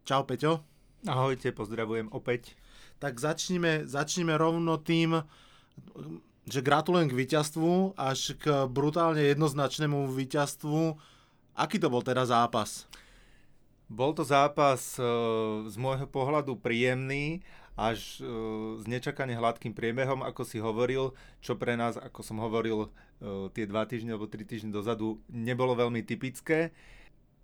Čau 0.08 0.24
Peťo. 0.24 0.64
Ahojte, 1.04 1.52
pozdravujem 1.52 2.08
opäť. 2.16 2.56
Tak 3.04 3.20
začnime, 3.20 3.84
začnime 3.84 4.40
rovno 4.40 4.80
tým, 4.80 5.20
že 6.48 6.64
gratulujem 6.64 7.12
k 7.12 7.20
víťazstvu 7.20 8.00
až 8.00 8.40
k 8.40 8.72
brutálne 8.72 9.20
jednoznačnému 9.36 10.08
víťazstvu. 10.16 10.96
Aký 11.60 11.76
to 11.76 11.92
bol 11.92 12.00
teda 12.00 12.24
zápas? 12.24 12.88
Bol 13.94 14.18
to 14.18 14.26
zápas 14.26 14.98
e, 14.98 15.06
z 15.70 15.76
môjho 15.78 16.10
pohľadu 16.10 16.58
príjemný, 16.58 17.46
až 17.78 18.18
e, 18.18 18.26
s 18.82 18.90
nečakane 18.90 19.38
hladkým 19.38 19.78
priebehom, 19.78 20.26
ako 20.26 20.42
si 20.42 20.58
hovoril, 20.58 21.14
čo 21.46 21.54
pre 21.54 21.78
nás, 21.78 21.94
ako 22.02 22.26
som 22.26 22.42
hovoril 22.42 22.90
e, 22.90 23.54
tie 23.54 23.70
dva 23.70 23.86
týždne 23.86 24.18
alebo 24.18 24.26
tri 24.26 24.50
týždne 24.50 24.74
dozadu, 24.74 25.22
nebolo 25.30 25.78
veľmi 25.78 26.02
typické. 26.02 26.74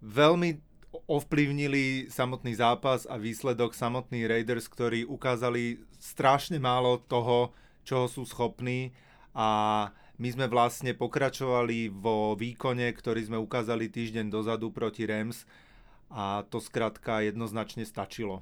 Veľmi 0.02 0.58
ovplyvnili 1.06 2.10
samotný 2.10 2.58
zápas 2.58 3.06
a 3.06 3.22
výsledok 3.22 3.78
samotný 3.78 4.26
Raiders, 4.26 4.66
ktorí 4.66 5.06
ukázali 5.06 5.86
strašne 6.02 6.58
málo 6.58 6.98
toho, 7.06 7.54
čoho 7.86 8.10
sú 8.10 8.26
schopní 8.26 8.90
a 9.38 9.86
my 10.18 10.30
sme 10.34 10.50
vlastne 10.50 10.98
pokračovali 10.98 11.94
vo 11.94 12.34
výkone, 12.34 12.90
ktorý 12.90 13.22
sme 13.30 13.38
ukázali 13.38 13.86
týždeň 13.86 14.34
dozadu 14.34 14.74
proti 14.74 15.06
Rams, 15.06 15.46
a 16.10 16.42
to 16.50 16.58
skrátka 16.58 17.22
jednoznačne 17.22 17.86
stačilo. 17.86 18.42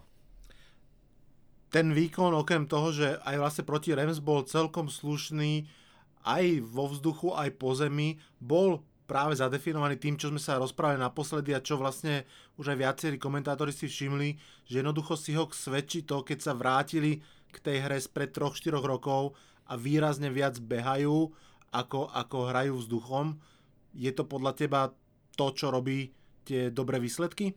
Ten 1.67 1.91
výkon, 1.91 2.31
okrem 2.31 2.63
toho, 2.63 2.95
že 2.95 3.19
aj 3.27 3.35
vlastne 3.43 3.63
proti 3.67 3.91
Rams 3.91 4.23
bol 4.23 4.47
celkom 4.47 4.87
slušný, 4.87 5.67
aj 6.23 6.63
vo 6.63 6.87
vzduchu, 6.87 7.35
aj 7.35 7.59
po 7.59 7.75
zemi, 7.75 8.19
bol 8.39 8.83
práve 9.07 9.39
zadefinovaný 9.39 9.95
tým, 9.95 10.19
čo 10.19 10.27
sme 10.31 10.39
sa 10.39 10.59
rozprávali 10.59 10.99
naposledy 10.99 11.55
a 11.55 11.63
čo 11.63 11.79
vlastne 11.79 12.27
už 12.59 12.75
aj 12.75 12.77
viacerí 12.79 13.15
komentátori 13.15 13.71
si 13.71 13.87
všimli, 13.87 14.35
že 14.67 14.83
jednoducho 14.83 15.15
si 15.15 15.35
ho 15.35 15.47
svedčí 15.47 16.03
to, 16.03 16.23
keď 16.23 16.39
sa 16.43 16.53
vrátili 16.55 17.23
k 17.51 17.57
tej 17.63 17.87
hre 17.87 17.99
spred 17.99 18.35
3-4 18.35 18.75
rokov 18.83 19.35
a 19.67 19.79
výrazne 19.79 20.27
viac 20.27 20.59
behajú, 20.59 21.31
ako, 21.71 22.11
ako 22.11 22.37
hrajú 22.51 22.73
vzduchom. 22.79 23.39
Je 23.95 24.11
to 24.11 24.27
podľa 24.27 24.51
teba 24.55 24.81
to, 25.39 25.47
čo 25.55 25.71
robí 25.71 26.11
tie 26.47 26.61
dobré 26.71 27.03
výsledky? 27.03 27.51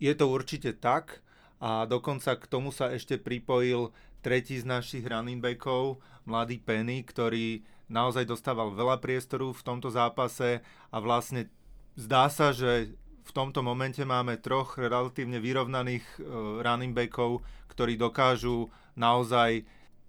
Je 0.00 0.12
to 0.16 0.32
určite 0.32 0.80
tak 0.80 1.20
a 1.60 1.84
dokonca 1.84 2.36
k 2.40 2.48
tomu 2.48 2.72
sa 2.72 2.92
ešte 2.92 3.20
pripojil 3.20 3.92
tretí 4.24 4.56
z 4.56 4.64
našich 4.64 5.04
running 5.04 5.44
backov, 5.44 6.00
mladý 6.24 6.56
Penny, 6.60 7.04
ktorý 7.04 7.62
naozaj 7.86 8.26
dostával 8.26 8.74
veľa 8.74 8.98
priestoru 8.98 9.54
v 9.54 9.62
tomto 9.62 9.92
zápase 9.92 10.64
a 10.90 10.96
vlastne 10.98 11.46
zdá 11.94 12.26
sa, 12.32 12.50
že 12.50 12.96
v 13.26 13.30
tomto 13.30 13.62
momente 13.62 14.02
máme 14.02 14.38
troch 14.38 14.78
relatívne 14.78 15.38
vyrovnaných 15.38 16.04
uh, 16.18 16.62
running 16.62 16.94
backov, 16.94 17.42
ktorí 17.70 17.98
dokážu 17.98 18.70
naozaj 18.98 19.66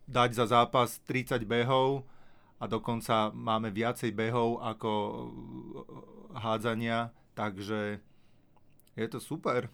dať 0.07 0.29
za 0.33 0.45
zápas 0.47 1.03
30 1.03 1.43
behov 1.43 2.07
a 2.57 2.65
dokonca 2.65 3.29
máme 3.35 3.69
viacej 3.69 4.15
behov 4.15 4.63
ako 4.63 4.91
e, 4.95 5.19
hádzania 6.41 7.13
Takže 7.37 8.01
je 8.97 9.07
to 9.07 9.21
super. 9.21 9.69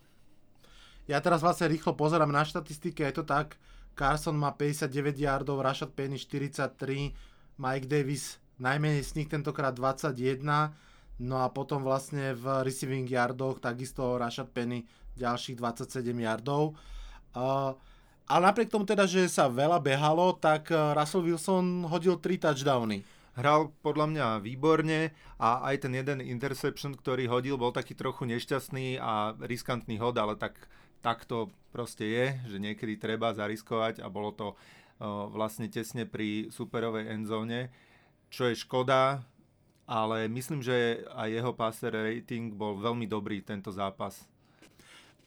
Ja 1.08 1.24
teraz 1.24 1.40
vlastne 1.40 1.72
rýchlo 1.72 1.96
pozerám 1.96 2.28
na 2.28 2.44
štatistiky, 2.44 3.08
je 3.08 3.24
to 3.24 3.26
tak, 3.28 3.56
Carson 3.96 4.36
má 4.36 4.52
59 4.52 5.16
yardov, 5.16 5.64
Rashad 5.64 5.96
Penny 5.96 6.20
43, 6.20 7.16
Mike 7.56 7.88
Davis 7.88 8.40
najmenej 8.60 9.04
z 9.04 9.12
nich 9.16 9.30
tentokrát 9.32 9.72
21, 9.72 10.44
no 11.24 11.36
a 11.40 11.48
potom 11.52 11.84
vlastne 11.84 12.36
v 12.36 12.68
receiving 12.68 13.08
yardoch 13.08 13.64
takisto 13.64 14.20
Rashad 14.20 14.52
Penny 14.52 14.84
ďalších 15.16 15.56
27 15.56 16.04
yardov. 16.20 16.76
Uh, 17.32 17.76
ale 18.28 18.42
napriek 18.48 18.72
tomu 18.72 18.88
teda, 18.88 19.04
že 19.04 19.28
sa 19.28 19.52
veľa 19.52 19.84
behalo, 19.84 20.36
tak 20.40 20.72
Russell 20.72 21.28
Wilson 21.28 21.88
hodil 21.88 22.16
3 22.20 22.40
touchdowny 22.40 23.04
hral 23.34 23.74
podľa 23.82 24.06
mňa 24.10 24.28
výborne 24.46 25.14
a 25.42 25.66
aj 25.74 25.90
ten 25.90 25.94
jeden 25.98 26.22
interception, 26.22 26.94
ktorý 26.94 27.26
hodil, 27.30 27.58
bol 27.58 27.74
taký 27.74 27.98
trochu 27.98 28.30
nešťastný 28.30 29.02
a 29.02 29.34
riskantný 29.42 29.98
hod, 29.98 30.18
ale 30.22 30.38
tak, 30.38 30.58
tak 31.02 31.26
to 31.26 31.50
proste 31.74 32.06
je, 32.06 32.26
že 32.54 32.58
niekedy 32.62 33.02
treba 33.02 33.34
zariskovať 33.34 34.06
a 34.06 34.08
bolo 34.08 34.32
to 34.34 34.48
vlastne 35.34 35.68
tesne 35.68 36.06
pri 36.06 36.54
superovej 36.54 37.10
endzóne, 37.12 37.74
čo 38.30 38.48
je 38.48 38.56
škoda, 38.56 39.26
ale 39.84 40.32
myslím, 40.32 40.64
že 40.64 41.04
aj 41.12 41.28
jeho 41.28 41.52
passer 41.52 41.92
rating 41.92 42.56
bol 42.56 42.80
veľmi 42.80 43.04
dobrý 43.04 43.44
tento 43.44 43.74
zápas. 43.74 44.24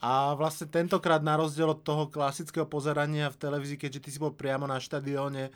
A 0.00 0.32
vlastne 0.32 0.68
tentokrát 0.68 1.20
na 1.20 1.36
rozdiel 1.36 1.72
od 1.72 1.84
toho 1.84 2.08
klasického 2.08 2.64
pozerania 2.64 3.28
v 3.28 3.40
televízii, 3.40 3.76
keďže 3.80 4.00
ty 4.00 4.08
si 4.12 4.18
bol 4.20 4.32
priamo 4.32 4.64
na 4.64 4.80
štadióne, 4.80 5.52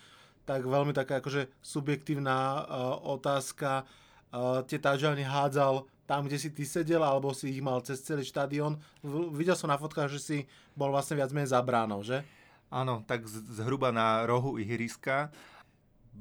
tak 0.51 0.67
veľmi 0.67 0.91
taká 0.91 1.23
akože 1.23 1.47
subjektívna 1.63 2.67
uh, 2.67 2.99
otázka. 3.07 3.87
Uh, 4.35 4.67
tie 4.67 4.83
touchdowny 4.83 5.23
hádzal 5.23 5.87
tam, 6.11 6.27
kde 6.27 6.43
si 6.43 6.51
ty 6.51 6.67
sedel, 6.67 7.07
alebo 7.07 7.31
si 7.31 7.55
ich 7.55 7.63
mal 7.63 7.79
cez 7.87 8.03
celý 8.03 8.27
štadión. 8.27 8.83
Videl 9.31 9.55
som 9.55 9.71
na 9.71 9.79
fotkách, 9.79 10.11
že 10.11 10.19
si 10.19 10.39
bol 10.75 10.91
vlastne 10.91 11.15
viac 11.15 11.31
menej 11.31 11.55
za 11.55 11.63
bránou, 11.63 12.03
že? 12.03 12.27
Áno, 12.67 13.07
tak 13.07 13.31
zhruba 13.31 13.95
na 13.95 14.27
rohu 14.27 14.59
ihriska. 14.59 15.31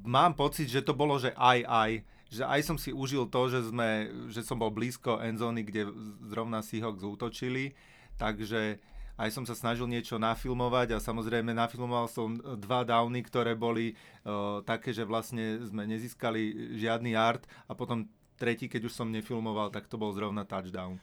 Mám 0.05 0.37
pocit, 0.37 0.69
že 0.69 0.85
to 0.85 0.93
bolo, 0.93 1.17
že 1.17 1.33
aj, 1.33 1.65
aj 1.65 1.91
že 2.29 2.45
aj 2.45 2.61
som 2.61 2.77
si 2.77 2.93
užil 2.93 3.25
to, 3.25 3.49
že, 3.49 3.73
sme, 3.73 4.13
že 4.29 4.45
som 4.45 4.61
bol 4.61 4.69
blízko 4.69 5.17
endzóny, 5.17 5.65
kde 5.65 5.89
zrovna 6.29 6.61
Seahawks 6.61 7.01
zútočili, 7.01 7.73
takže 8.21 8.77
aj 9.19 9.29
som 9.35 9.43
sa 9.43 9.51
snažil 9.51 9.83
niečo 9.91 10.15
nafilmovať 10.15 10.95
a 10.95 11.03
samozrejme 11.03 11.51
nafilmoval 11.51 12.07
som 12.07 12.39
dva 12.39 12.87
downy, 12.87 13.19
ktoré 13.27 13.59
boli 13.59 13.91
uh, 14.23 14.63
také, 14.63 14.95
že 14.95 15.03
vlastne 15.03 15.59
sme 15.67 15.83
nezískali 15.83 16.71
žiadny 16.79 17.19
yard 17.19 17.43
a 17.67 17.75
potom 17.75 18.07
tretí, 18.39 18.71
keď 18.71 18.87
už 18.87 18.95
som 18.95 19.11
nefilmoval, 19.11 19.75
tak 19.75 19.91
to 19.91 19.99
bol 19.99 20.15
zrovna 20.15 20.47
touchdown. 20.47 20.95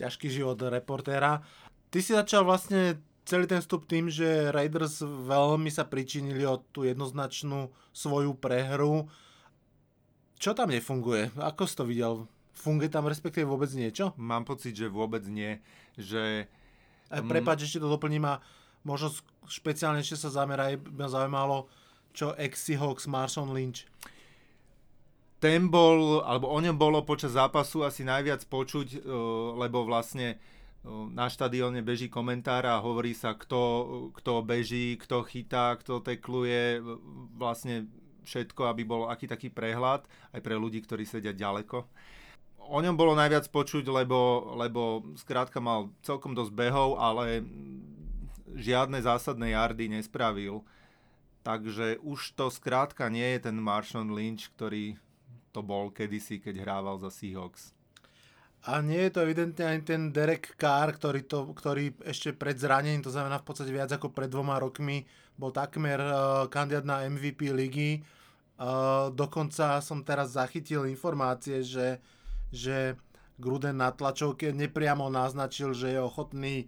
Ťažký 0.00 0.32
život 0.32 0.56
reportéra. 0.64 1.44
Ty 1.92 1.98
si 2.00 2.16
začal 2.16 2.48
vlastne 2.48 2.96
celý 3.28 3.44
ten 3.44 3.60
vstup 3.60 3.84
tým, 3.84 4.08
že 4.08 4.48
Raiders 4.48 5.04
veľmi 5.04 5.68
sa 5.68 5.84
pričinili 5.84 6.48
o 6.48 6.64
tú 6.72 6.88
jednoznačnú 6.88 7.68
svoju 7.92 8.32
prehru 8.40 9.12
čo 10.38 10.54
tam 10.54 10.70
nefunguje? 10.70 11.34
Ako 11.34 11.66
si 11.66 11.74
to 11.74 11.82
videl? 11.84 12.30
Funguje 12.54 12.86
tam 12.86 13.10
respektíve 13.10 13.42
vôbec 13.42 13.70
niečo? 13.74 14.14
Mám 14.14 14.46
pocit, 14.46 14.70
že 14.70 14.86
vôbec 14.86 15.26
nie. 15.26 15.58
Že... 15.98 16.46
E, 17.08 17.24
prepáč, 17.24 17.64
ešte 17.64 17.80
to 17.80 17.88
doplním 17.88 18.24
a 18.28 18.40
možno 18.84 19.12
špeciálne 19.48 20.04
ešte 20.04 20.20
sa 20.20 20.30
zameraj, 20.32 20.76
ma 20.92 21.08
zaujímalo, 21.08 21.68
čo 22.12 22.36
ex 22.36 22.68
Seahawks 22.68 23.08
Marson 23.08 23.52
Lynch. 23.52 23.88
Ten 25.38 25.70
bol, 25.70 26.20
alebo 26.26 26.50
o 26.50 26.58
ňom 26.58 26.74
bolo 26.74 27.06
počas 27.06 27.38
zápasu 27.38 27.86
asi 27.86 28.02
najviac 28.02 28.42
počuť, 28.50 28.88
e, 28.94 28.98
lebo 29.56 29.86
vlastne 29.86 30.34
e, 30.34 30.36
na 31.14 31.30
štadióne 31.30 31.80
beží 31.80 32.10
komentár 32.10 32.66
a 32.66 32.82
hovorí 32.82 33.14
sa, 33.14 33.38
kto, 33.38 34.10
kto 34.18 34.42
beží, 34.42 34.98
kto 34.98 35.22
chytá, 35.24 35.78
kto 35.78 36.02
tekluje. 36.02 36.82
Vlastne 37.38 37.86
všetko, 38.26 38.68
aby 38.68 38.82
bol 38.84 39.08
aký 39.08 39.24
taký 39.24 39.48
prehľad 39.48 40.04
aj 40.36 40.40
pre 40.44 40.58
ľudí, 40.58 40.84
ktorí 40.84 41.08
sedia 41.08 41.32
ďaleko. 41.32 41.88
O 42.68 42.78
ňom 42.84 43.00
bolo 43.00 43.16
najviac 43.16 43.48
počuť, 43.48 43.88
lebo, 43.88 44.52
lebo 44.60 45.00
skrátka 45.16 45.56
mal 45.56 45.88
celkom 46.04 46.36
dosť 46.36 46.52
behov, 46.52 47.00
ale 47.00 47.40
žiadne 48.52 49.00
zásadné 49.00 49.56
jardy 49.56 49.88
nespravil. 49.88 50.60
Takže 51.40 51.96
už 52.04 52.36
to 52.36 52.52
skrátka 52.52 53.08
nie 53.08 53.24
je 53.36 53.48
ten 53.48 53.56
Marshawn 53.56 54.12
Lynch, 54.12 54.52
ktorý 54.52 55.00
to 55.48 55.64
bol 55.64 55.88
kedysi, 55.88 56.44
keď 56.44 56.60
hrával 56.60 57.00
za 57.00 57.08
Seahawks. 57.08 57.72
A 58.68 58.84
nie 58.84 59.00
je 59.08 59.16
to 59.16 59.24
evidentne 59.24 59.64
ani 59.64 59.80
ten 59.80 60.12
Derek 60.12 60.52
Carr, 60.60 60.92
ktorý, 60.92 61.24
to, 61.24 61.56
ktorý 61.56 61.96
ešte 62.04 62.36
pred 62.36 62.58
zranením, 62.60 63.00
to 63.00 63.08
znamená 63.08 63.40
v 63.40 63.48
podstate 63.48 63.72
viac 63.72 63.88
ako 63.96 64.12
pred 64.12 64.28
dvoma 64.28 64.60
rokmi, 64.60 65.08
bol 65.40 65.54
takmer 65.54 65.96
uh, 65.96 66.44
kandidát 66.52 66.84
na 66.84 67.06
MVP 67.08 67.48
ligy 67.48 68.04
Uh, 68.58 69.14
dokonca 69.14 69.78
som 69.78 70.02
teraz 70.02 70.34
zachytil 70.34 70.90
informácie, 70.90 71.62
že, 71.62 72.02
že 72.52 72.96
Gruden 73.38 73.78
na 73.78 73.94
tlačovke 73.94 74.50
nepriamo 74.50 75.06
naznačil, 75.06 75.70
že 75.70 75.94
je 75.94 76.00
ochotný 76.02 76.66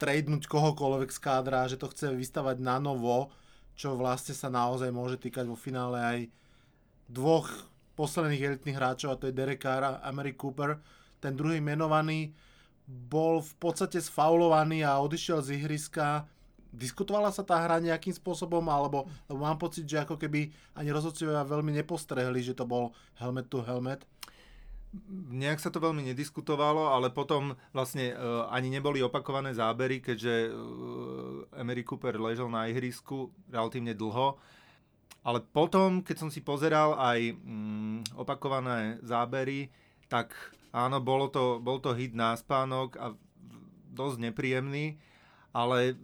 tradenúť 0.00 0.50
kohokoľvek 0.50 1.10
z 1.12 1.18
kádra, 1.22 1.70
že 1.70 1.78
to 1.78 1.86
chce 1.92 2.10
vystavať 2.16 2.58
na 2.58 2.82
novo, 2.82 3.30
čo 3.78 3.94
vlastne 3.94 4.34
sa 4.34 4.50
naozaj 4.50 4.90
môže 4.90 5.20
týkať 5.20 5.46
vo 5.46 5.54
finále 5.54 5.98
aj 6.00 6.18
dvoch 7.06 7.46
posledných 7.94 8.42
elitných 8.42 8.78
hráčov, 8.80 9.12
a 9.12 9.18
to 9.20 9.28
je 9.28 9.36
Derek 9.36 9.60
Carr 9.60 9.84
a 9.84 10.02
Emery 10.08 10.34
Cooper. 10.34 10.80
Ten 11.20 11.36
druhý 11.36 11.60
menovaný 11.60 12.32
bol 12.88 13.44
v 13.44 13.52
podstate 13.60 14.00
sfaulovaný 14.02 14.82
a 14.82 14.98
odišiel 14.98 15.44
z 15.44 15.60
ihriska 15.60 16.26
diskutovala 16.70 17.34
sa 17.34 17.42
tá 17.42 17.58
hra 17.58 17.82
nejakým 17.82 18.14
spôsobom, 18.14 18.62
alebo 18.70 19.06
lebo 19.26 19.40
mám 19.42 19.58
pocit, 19.58 19.86
že 19.86 20.02
ako 20.02 20.16
keby 20.16 20.50
ani 20.78 20.90
rozhodcovia 20.94 21.42
veľmi 21.42 21.74
nepostrehli, 21.82 22.40
že 22.42 22.54
to 22.54 22.64
bol 22.66 22.94
helmet 23.18 23.50
to 23.50 23.62
helmet. 23.66 24.06
Nejak 25.30 25.62
sa 25.62 25.70
to 25.70 25.78
veľmi 25.78 26.02
nediskutovalo, 26.10 26.90
ale 26.90 27.14
potom 27.14 27.54
vlastne 27.70 28.10
uh, 28.10 28.50
ani 28.50 28.74
neboli 28.74 28.98
opakované 28.98 29.54
zábery, 29.54 30.02
keďže 30.02 30.50
uh, 30.50 31.46
Emery 31.54 31.86
Cooper 31.86 32.18
ležel 32.18 32.50
na 32.50 32.66
ihrisku 32.66 33.30
relatívne 33.46 33.94
dlho. 33.94 34.34
Ale 35.22 35.44
potom, 35.44 36.02
keď 36.02 36.16
som 36.18 36.30
si 36.32 36.42
pozeral 36.42 36.98
aj 36.98 37.38
um, 37.38 38.02
opakované 38.18 38.98
zábery, 39.06 39.70
tak 40.10 40.34
áno, 40.74 40.98
bolo 40.98 41.30
to, 41.30 41.62
bol 41.62 41.78
to 41.78 41.94
hit 41.94 42.16
na 42.16 42.34
spánok 42.34 42.98
a 42.98 43.14
dosť 43.94 44.26
nepríjemný, 44.26 44.98
ale 45.54 45.98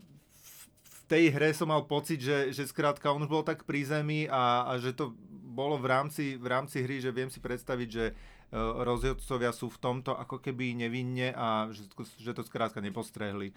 tej 1.07 1.31
hre 1.31 1.55
som 1.55 1.70
mal 1.70 1.87
pocit, 1.87 2.18
že, 2.18 2.51
že 2.51 2.66
skrátka 2.66 3.11
on 3.14 3.22
už 3.22 3.31
bol 3.31 3.46
tak 3.46 3.62
pri 3.62 3.87
zemi 3.87 4.27
a, 4.27 4.66
a 4.66 4.72
že 4.79 4.90
to 4.94 5.14
bolo 5.31 5.79
v 5.79 5.87
rámci, 5.87 6.37
v 6.37 6.46
rámci 6.51 6.83
hry, 6.83 6.99
že 6.99 7.14
viem 7.14 7.31
si 7.31 7.38
predstaviť, 7.38 7.88
že 7.88 8.12
rozhodcovia 8.55 9.51
sú 9.51 9.73
v 9.73 9.81
tomto 9.83 10.15
ako 10.15 10.39
keby 10.39 10.79
nevinne 10.79 11.35
a 11.35 11.71
že, 11.75 11.87
že 12.21 12.33
to 12.33 12.47
skrátka 12.47 12.79
nepostrehli. 12.79 13.51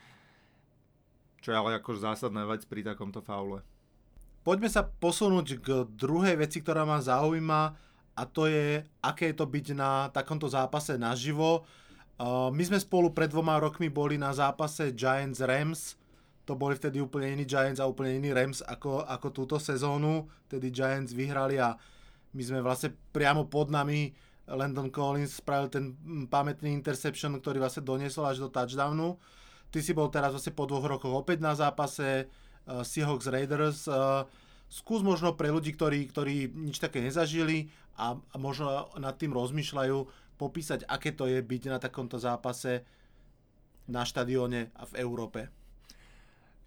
Čo 1.39 1.53
je 1.53 1.57
ale 1.57 1.79
akož 1.79 2.03
zásadná 2.03 2.43
vec 2.49 2.65
pri 2.67 2.83
takomto 2.83 3.23
faule. 3.23 3.63
Poďme 4.43 4.67
sa 4.71 4.87
posunúť 4.87 5.47
k 5.61 5.67
druhej 5.87 6.39
veci, 6.39 6.59
ktorá 6.63 6.83
ma 6.83 6.99
zaujíma 6.99 7.61
a 8.17 8.23
to 8.25 8.49
je, 8.49 8.83
aké 8.99 9.31
je 9.31 9.35
to 9.37 9.45
byť 9.45 9.65
na 9.77 10.09
takomto 10.09 10.49
zápase 10.49 10.97
naživo. 10.99 11.63
Uh, 12.19 12.51
my 12.51 12.63
sme 12.67 12.79
spolu 12.81 13.15
pred 13.15 13.31
dvoma 13.31 13.55
rokmi 13.61 13.87
boli 13.87 14.19
na 14.19 14.35
zápase 14.35 14.91
Giants-Rams 14.91 15.99
to 16.49 16.57
boli 16.57 16.73
vtedy 16.73 16.97
úplne 16.97 17.29
iní 17.37 17.45
Giants 17.45 17.77
a 17.77 17.85
úplne 17.85 18.17
iný 18.17 18.33
Rams 18.33 18.65
ako, 18.65 19.05
ako 19.05 19.29
túto 19.29 19.61
sezónu. 19.61 20.25
Tedy 20.49 20.73
Giants 20.73 21.13
vyhrali 21.13 21.61
a 21.61 21.77
my 22.33 22.41
sme 22.41 22.65
vlastne 22.65 22.89
priamo 23.13 23.45
pod 23.45 23.69
nami 23.69 24.09
Landon 24.49 24.89
Collins 24.89 25.37
spravil 25.37 25.69
ten 25.69 25.85
pamätný 26.25 26.73
interception, 26.73 27.37
ktorý 27.37 27.61
vlastne 27.61 27.85
doniesol 27.85 28.25
až 28.29 28.41
do 28.41 28.49
touchdownu. 28.49 29.21
Ty 29.69 29.79
si 29.85 29.93
bol 29.93 30.09
teraz 30.09 30.33
vlastne 30.33 30.57
po 30.57 30.65
dvoch 30.65 30.85
rokoch 30.85 31.13
opäť 31.13 31.45
na 31.45 31.53
zápase 31.53 32.25
uh, 32.25 32.81
Seahawks 32.81 33.29
Raiders. 33.29 33.85
Uh, 33.85 34.25
skús 34.65 35.05
možno 35.05 35.37
pre 35.37 35.53
ľudí, 35.53 35.77
ktorí, 35.77 36.09
ktorí 36.09 36.49
nič 36.49 36.81
také 36.81 37.01
nezažili 37.01 37.69
a, 37.97 38.17
a 38.17 38.35
možno 38.41 38.89
nad 38.97 39.13
tým 39.17 39.33
rozmýšľajú, 39.33 39.97
popísať, 40.39 40.87
aké 40.87 41.11
to 41.11 41.27
je 41.27 41.43
byť 41.43 41.63
na 41.67 41.77
takomto 41.83 42.15
zápase 42.15 42.87
na 43.91 44.07
štadióne 44.07 44.71
a 44.71 44.83
v 44.87 44.93
Európe. 45.03 45.51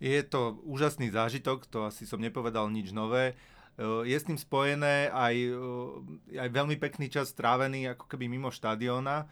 Je 0.03 0.19
to 0.27 0.61
úžasný 0.67 1.15
zážitok, 1.15 1.71
to 1.71 1.87
asi 1.87 2.05
som 2.05 2.19
nepovedal 2.19 2.67
nič 2.69 2.91
nové. 2.91 3.39
E, 3.79 4.09
je 4.09 4.17
s 4.17 4.29
tým 4.29 4.37
spojené 4.37 5.09
aj, 5.09 5.35
e, 5.37 6.37
aj 6.37 6.49
veľmi 6.53 6.77
pekný 6.77 7.09
čas 7.09 7.33
strávený 7.33 7.97
ako 7.97 8.05
keby 8.05 8.29
mimo 8.29 8.53
štadióna, 8.53 9.25
e, 9.25 9.27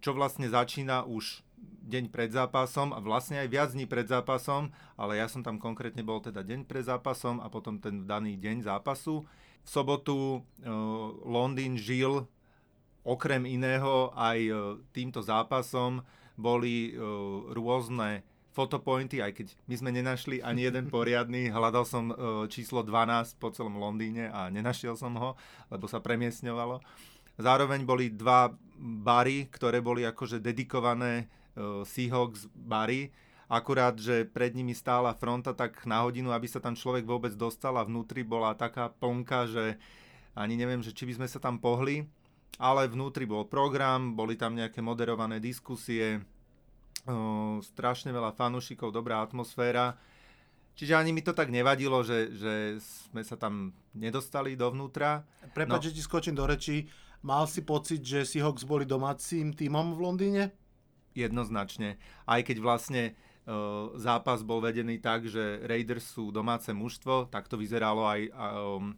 čo 0.00 0.10
vlastne 0.16 0.48
začína 0.48 1.04
už 1.04 1.44
deň 1.86 2.10
pred 2.10 2.32
zápasom 2.32 2.90
a 2.90 2.98
vlastne 2.98 3.38
aj 3.38 3.48
viac 3.48 3.70
dní 3.70 3.86
pred 3.86 4.08
zápasom, 4.08 4.74
ale 4.98 5.22
ja 5.22 5.30
som 5.30 5.44
tam 5.44 5.62
konkrétne 5.62 6.02
bol 6.02 6.18
teda 6.18 6.42
deň 6.42 6.66
pred 6.66 6.82
zápasom 6.82 7.38
a 7.38 7.46
potom 7.46 7.78
ten 7.78 8.08
daný 8.08 8.34
deň 8.40 8.66
zápasu. 8.66 9.22
V 9.66 9.68
sobotu 9.70 10.46
Londýn 11.26 11.74
žil 11.74 12.26
okrem 13.02 13.46
iného 13.46 14.14
aj 14.14 14.38
týmto 14.94 15.22
zápasom 15.22 16.06
boli 16.38 16.94
rôzne 17.50 18.22
fotopointy, 18.56 19.20
aj 19.20 19.36
keď 19.36 19.46
my 19.68 19.74
sme 19.76 19.90
nenašli 19.92 20.40
ani 20.40 20.64
jeden 20.64 20.88
poriadny. 20.96 21.52
Hľadal 21.52 21.84
som 21.84 22.04
uh, 22.08 22.16
číslo 22.48 22.80
12 22.80 23.36
po 23.36 23.52
celom 23.52 23.76
Londýne 23.76 24.32
a 24.32 24.48
nenašiel 24.48 24.96
som 24.96 25.12
ho, 25.20 25.36
lebo 25.68 25.84
sa 25.84 26.00
premiesňovalo. 26.00 26.80
Zároveň 27.36 27.84
boli 27.84 28.08
dva 28.08 28.48
bary, 28.80 29.52
ktoré 29.52 29.84
boli 29.84 30.08
akože 30.08 30.40
dedikované 30.40 31.28
uh, 31.60 31.84
Seahawks 31.84 32.48
bary. 32.56 33.12
Akurát, 33.46 33.94
že 33.94 34.26
pred 34.26 34.56
nimi 34.56 34.74
stála 34.74 35.14
fronta 35.14 35.54
tak 35.54 35.84
na 35.86 36.02
hodinu, 36.02 36.34
aby 36.34 36.50
sa 36.50 36.58
tam 36.58 36.74
človek 36.74 37.06
vôbec 37.06 37.30
dostal 37.36 37.78
a 37.78 37.86
vnútri 37.86 38.26
bola 38.26 38.58
taká 38.58 38.90
plnka, 38.90 39.46
že 39.46 39.64
ani 40.34 40.58
neviem, 40.58 40.82
že 40.82 40.90
či 40.90 41.06
by 41.06 41.22
sme 41.22 41.28
sa 41.30 41.38
tam 41.38 41.60
pohli. 41.60 42.08
Ale 42.56 42.88
vnútri 42.88 43.28
bol 43.28 43.44
program, 43.44 44.16
boli 44.16 44.34
tam 44.34 44.56
nejaké 44.56 44.80
moderované 44.80 45.38
diskusie, 45.44 46.24
strašne 47.62 48.10
veľa 48.10 48.34
fanúšikov, 48.34 48.90
dobrá 48.90 49.22
atmosféra. 49.22 49.94
Čiže 50.76 50.92
ani 50.92 51.16
mi 51.16 51.24
to 51.24 51.32
tak 51.32 51.48
nevadilo, 51.48 52.04
že, 52.04 52.36
že 52.36 52.76
sme 53.08 53.24
sa 53.24 53.40
tam 53.40 53.72
nedostali 53.96 54.58
dovnútra. 54.60 55.24
Prepač, 55.56 55.80
no. 55.80 55.84
že 55.88 55.96
ti 55.96 56.02
skočím 56.04 56.36
do 56.36 56.44
rečí. 56.44 56.84
Mal 57.24 57.48
si 57.48 57.64
pocit, 57.64 58.04
že 58.04 58.28
Seahawks 58.28 58.68
boli 58.68 58.84
domácim 58.84 59.56
tímom 59.56 59.96
v 59.96 60.02
Londýne? 60.04 60.44
Jednoznačne. 61.16 61.96
Aj 62.28 62.44
keď 62.44 62.60
vlastne 62.60 63.16
uh, 63.48 63.88
zápas 63.96 64.44
bol 64.44 64.60
vedený 64.60 65.00
tak, 65.00 65.24
že 65.24 65.64
Raiders 65.64 66.12
sú 66.12 66.28
domáce 66.28 66.68
mužstvo, 66.76 67.32
tak 67.32 67.48
to 67.48 67.56
vyzeralo 67.56 68.04
aj 68.04 68.20
um, 68.28 68.92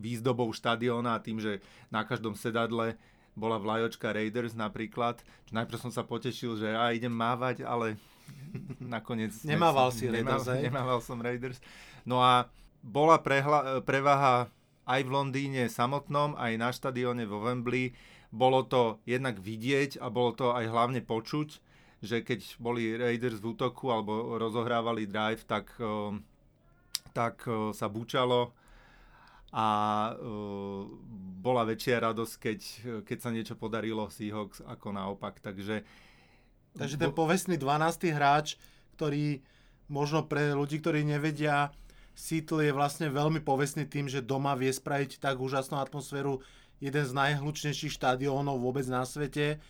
výzdobou 0.00 0.56
štadióna 0.56 1.20
a 1.20 1.22
tým, 1.22 1.36
že 1.36 1.60
na 1.92 2.02
každom 2.08 2.32
sedadle 2.32 2.96
bola 3.34 3.58
vlajočka 3.58 4.14
Raiders 4.14 4.54
napríklad. 4.54 5.20
Najprv 5.50 5.78
som 5.78 5.92
sa 5.92 6.06
potešil, 6.06 6.58
že 6.58 6.70
a 6.70 6.94
idem 6.94 7.12
mávať, 7.12 7.66
ale 7.66 7.98
nakoniec... 8.78 9.34
Nemával 9.42 9.90
si 9.90 10.06
Raiders, 10.06 10.46
nemával, 10.46 10.62
nemával 10.62 11.00
som 11.02 11.18
Raiders. 11.18 11.58
No 12.06 12.22
a 12.22 12.46
bola 12.80 13.18
prehla, 13.18 13.82
prevaha 13.82 14.48
aj 14.86 15.00
v 15.02 15.10
Londýne 15.10 15.62
samotnom, 15.66 16.38
aj 16.38 16.52
na 16.56 16.70
štadióne 16.70 17.26
vo 17.26 17.42
Wembley. 17.42 17.96
Bolo 18.34 18.66
to 18.66 18.98
jednak 19.06 19.38
vidieť 19.38 19.98
a 20.02 20.10
bolo 20.10 20.34
to 20.34 20.54
aj 20.54 20.66
hlavne 20.66 21.02
počuť, 21.02 21.48
že 22.04 22.20
keď 22.20 22.60
boli 22.60 22.94
Raiders 22.98 23.40
v 23.40 23.56
útoku 23.56 23.88
alebo 23.88 24.36
rozohrávali 24.36 25.08
drive, 25.08 25.46
tak, 25.48 25.72
tak 27.14 27.46
sa 27.72 27.86
búčalo 27.88 28.52
a 29.54 29.66
bola 31.38 31.62
väčšia 31.62 32.02
radosť, 32.02 32.34
keď, 32.42 32.60
keď 33.06 33.18
sa 33.22 33.30
niečo 33.30 33.54
podarilo 33.54 34.10
Seahawks 34.10 34.66
ako 34.66 34.90
naopak. 34.90 35.38
Takže 35.38 35.86
Takže 36.74 36.98
ten 36.98 37.14
povestný 37.14 37.54
12. 37.54 38.10
hráč, 38.10 38.58
ktorý 38.98 39.38
možno 39.86 40.26
pre 40.26 40.50
ľudí, 40.50 40.82
ktorí 40.82 41.06
nevedia, 41.06 41.70
Seattle 42.14 42.66
je 42.66 42.74
vlastne 42.74 43.10
veľmi 43.10 43.42
povestný 43.42 43.86
tým, 43.86 44.10
že 44.10 44.22
doma 44.22 44.54
vie 44.58 44.70
spraviť 44.70 45.22
tak 45.22 45.38
úžasnú 45.38 45.78
atmosféru, 45.78 46.42
jeden 46.82 47.04
z 47.06 47.12
najhlučnejších 47.14 47.94
štadiónov 47.94 48.58
vôbec 48.58 48.86
na 48.90 49.06
svete. 49.06 49.62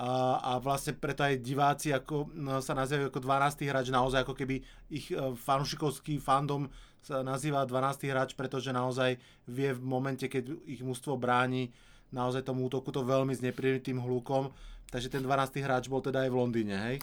A, 0.00 0.40
a 0.40 0.52
vlastne 0.56 0.96
preto 0.96 1.20
aj 1.20 1.44
diváci 1.44 1.92
ako, 1.92 2.32
no, 2.32 2.64
sa 2.64 2.72
nazývajú 2.72 3.12
ako 3.12 3.20
12. 3.20 3.68
hráč, 3.68 3.86
naozaj 3.92 4.24
ako 4.24 4.32
keby 4.32 4.64
ich 4.88 5.12
e, 5.12 5.36
fanúšikovský 5.36 6.16
fandom 6.16 6.72
sa 7.00 7.24
nazýva 7.24 7.64
12. 7.64 8.12
hráč, 8.12 8.36
pretože 8.36 8.70
naozaj 8.70 9.16
vie 9.48 9.70
v 9.72 9.80
momente, 9.80 10.28
keď 10.28 10.52
ich 10.68 10.84
mužstvo 10.84 11.16
bráni, 11.16 11.72
naozaj 12.12 12.44
tomu 12.44 12.66
útoku 12.66 12.92
to 12.92 13.06
veľmi 13.06 13.32
znepríjemný 13.32 13.80
tým 13.80 13.98
hľukom 14.02 14.50
Takže 14.90 15.08
ten 15.08 15.22
12. 15.22 15.62
hráč 15.62 15.86
bol 15.86 16.02
teda 16.02 16.26
aj 16.26 16.30
v 16.34 16.38
Londýne, 16.38 16.76
hej? 16.90 16.96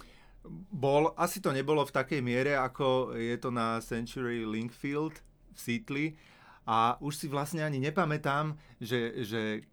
Bol, 0.71 1.15
asi 1.15 1.39
to 1.39 1.55
nebolo 1.55 1.87
v 1.87 1.95
takej 1.95 2.19
miere, 2.19 2.59
ako 2.59 3.15
je 3.15 3.35
to 3.39 3.49
na 3.51 3.79
Century 3.79 4.43
Linkfield 4.43 5.15
v 5.55 5.59
Seattle. 5.59 6.07
A 6.67 6.99
už 6.99 7.15
si 7.15 7.27
vlastne 7.31 7.63
ani 7.63 7.79
nepamätám, 7.79 8.59
že, 8.83 9.23
že 9.23 9.63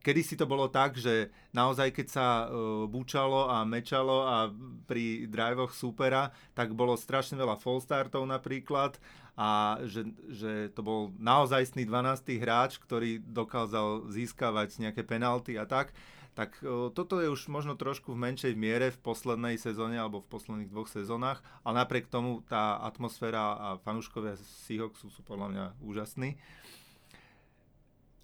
kedy 0.00 0.20
si 0.24 0.34
to 0.40 0.48
bolo 0.48 0.72
tak, 0.72 0.96
že 0.96 1.28
naozaj 1.52 1.92
keď 1.92 2.06
sa 2.08 2.26
uh, 2.48 2.88
búčalo 2.88 3.52
a 3.52 3.68
mečalo 3.68 4.24
a 4.24 4.48
pri 4.88 5.28
drivoch 5.28 5.76
supera, 5.76 6.32
tak 6.56 6.72
bolo 6.72 6.96
strašne 6.96 7.36
veľa 7.36 7.60
fall 7.60 7.84
startov 7.84 8.24
napríklad 8.24 8.96
a 9.32 9.80
že, 9.88 10.12
že 10.28 10.68
to 10.76 10.84
bol 10.84 11.00
naozajstný 11.16 11.88
12. 11.88 12.36
hráč, 12.36 12.76
ktorý 12.76 13.24
dokázal 13.24 14.12
získavať 14.12 14.76
nejaké 14.82 15.02
penalty 15.02 15.56
a 15.56 15.64
tak 15.64 15.96
tak 16.32 16.56
toto 16.96 17.20
je 17.20 17.28
už 17.28 17.52
možno 17.52 17.76
trošku 17.76 18.16
v 18.16 18.22
menšej 18.24 18.56
miere 18.56 18.88
v 18.88 19.02
poslednej 19.04 19.60
sezóne 19.60 20.00
alebo 20.00 20.24
v 20.24 20.32
posledných 20.32 20.72
dvoch 20.72 20.88
sezónach, 20.88 21.44
ale 21.60 21.84
napriek 21.84 22.08
tomu 22.08 22.40
tá 22.48 22.80
atmosféra 22.80 23.52
a 23.52 23.68
fanúškovia 23.84 24.40
Seahawksu 24.64 25.12
sú 25.12 25.20
podľa 25.28 25.46
mňa 25.52 25.64
úžasní. 25.84 26.40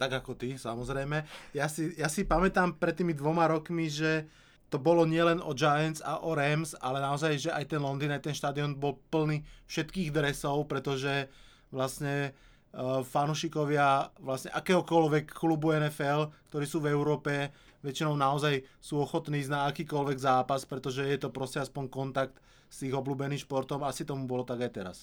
Tak 0.01 0.25
ako 0.25 0.33
ty, 0.33 0.57
samozrejme. 0.57 1.21
Ja 1.53 1.69
si, 1.69 1.93
ja 2.01 2.09
si 2.09 2.25
pamätám 2.25 2.81
pred 2.81 2.97
tými 2.97 3.13
dvoma 3.13 3.45
rokmi, 3.45 3.93
že 3.93 4.25
to 4.69 4.77
bolo 4.77 5.03
nielen 5.03 5.41
o 5.41 5.57
Giants 5.57 6.01
a 6.05 6.21
o 6.21 6.37
Rams, 6.37 6.77
ale 6.77 7.01
naozaj, 7.01 7.49
že 7.49 7.49
aj 7.49 7.73
ten 7.73 7.81
Londýn, 7.81 8.13
aj 8.13 8.29
ten 8.29 8.37
štadión 8.37 8.77
bol 8.77 9.01
plný 9.09 9.41
všetkých 9.65 10.13
dresov, 10.13 10.69
pretože 10.69 11.25
vlastne 11.73 12.31
uh, 12.73 13.01
fanúšikovia 13.01 14.13
vlastne 14.21 14.53
akéhokoľvek 14.53 15.33
klubu 15.33 15.73
NFL, 15.73 16.29
ktorí 16.53 16.65
sú 16.69 16.85
v 16.85 16.93
Európe, 16.93 17.49
väčšinou 17.81 18.13
naozaj 18.13 18.61
sú 18.77 19.01
ochotní 19.01 19.41
ísť 19.41 19.51
na 19.53 19.65
akýkoľvek 19.73 20.17
zápas, 20.21 20.69
pretože 20.69 21.01
je 21.01 21.17
to 21.17 21.33
proste 21.33 21.65
aspoň 21.65 21.89
kontakt 21.89 22.37
s 22.69 22.85
ich 22.85 22.93
obľúbeným 22.93 23.39
športom. 23.41 23.81
Asi 23.81 24.05
tomu 24.05 24.29
bolo 24.29 24.45
tak 24.45 24.61
aj 24.61 24.71
teraz. 24.71 24.97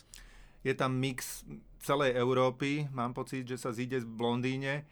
Je 0.62 0.74
tam 0.74 0.94
mix 0.94 1.42
celej 1.83 2.14
Európy, 2.14 2.87
mám 2.90 3.14
pocit, 3.14 3.46
že 3.46 3.59
sa 3.59 3.70
zíde 3.70 4.02
v 4.02 4.18
Londýne. 4.18 4.87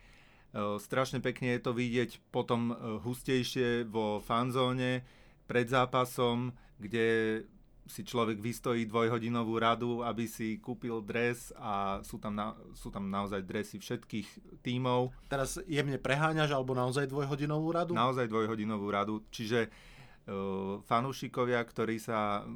E, 0.54 0.78
strašne 0.78 1.18
pekne 1.18 1.58
je 1.58 1.60
to 1.66 1.74
vidieť 1.74 2.30
potom 2.30 2.70
e, 2.70 2.74
hustejšie 3.02 3.90
vo 3.90 4.22
fanzóne 4.22 5.02
pred 5.50 5.66
zápasom, 5.66 6.54
kde 6.78 7.42
si 7.84 8.00
človek 8.00 8.40
vystojí 8.40 8.88
dvojhodinovú 8.88 9.60
radu, 9.60 10.00
aby 10.00 10.24
si 10.24 10.56
kúpil 10.56 11.04
dres 11.04 11.52
a 11.60 12.00
sú 12.00 12.16
tam, 12.16 12.32
na, 12.32 12.56
sú 12.72 12.88
tam 12.88 13.12
naozaj 13.12 13.44
dresy 13.44 13.76
všetkých 13.76 14.60
tímov. 14.64 15.12
Teraz 15.28 15.60
jemne 15.68 16.00
preháňaš 16.00 16.56
alebo 16.56 16.72
naozaj 16.72 17.04
dvojhodinovú 17.12 17.68
radu? 17.76 17.92
Naozaj 17.92 18.32
dvojhodinovú 18.32 18.88
radu, 18.88 19.20
čiže 19.28 19.68
uh, 19.68 20.80
fanúšikovia, 20.88 21.60
ktorí 21.60 22.00
sa 22.00 22.48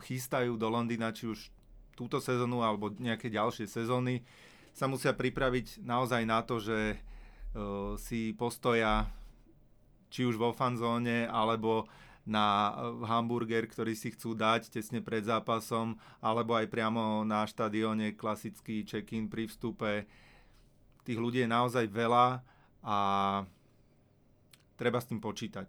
chystajú 0.00 0.56
do 0.56 0.72
Londýna, 0.72 1.12
či 1.12 1.28
už 1.28 1.52
túto 1.92 2.16
sezónu 2.24 2.64
alebo 2.64 2.88
nejaké 2.96 3.28
ďalšie 3.28 3.68
sezóny, 3.68 4.24
sa 4.72 4.88
musia 4.88 5.12
pripraviť 5.12 5.84
naozaj 5.84 6.22
na 6.24 6.40
to, 6.40 6.56
že 6.56 6.98
si 7.96 8.34
postoja 8.34 9.06
či 10.14 10.22
už 10.22 10.38
vo 10.38 10.54
fanzóne 10.54 11.26
alebo 11.26 11.90
na 12.24 12.72
eh, 12.72 13.04
hamburger, 13.04 13.68
ktorý 13.68 13.92
si 13.92 14.12
chcú 14.12 14.32
dať 14.32 14.72
tesne 14.72 15.04
pred 15.04 15.26
zápasom, 15.26 15.96
alebo 16.22 16.56
aj 16.56 16.72
priamo 16.72 17.22
na 17.22 17.44
štadióne 17.44 18.16
klasický 18.16 18.86
check-in 18.86 19.28
pri 19.28 19.50
vstupe. 19.50 20.08
Tých 21.04 21.20
ľudí 21.20 21.44
je 21.44 21.50
naozaj 21.50 21.84
veľa 21.92 22.40
a 22.84 22.96
treba 24.80 24.98
s 25.00 25.08
tým 25.08 25.20
počítať. 25.20 25.68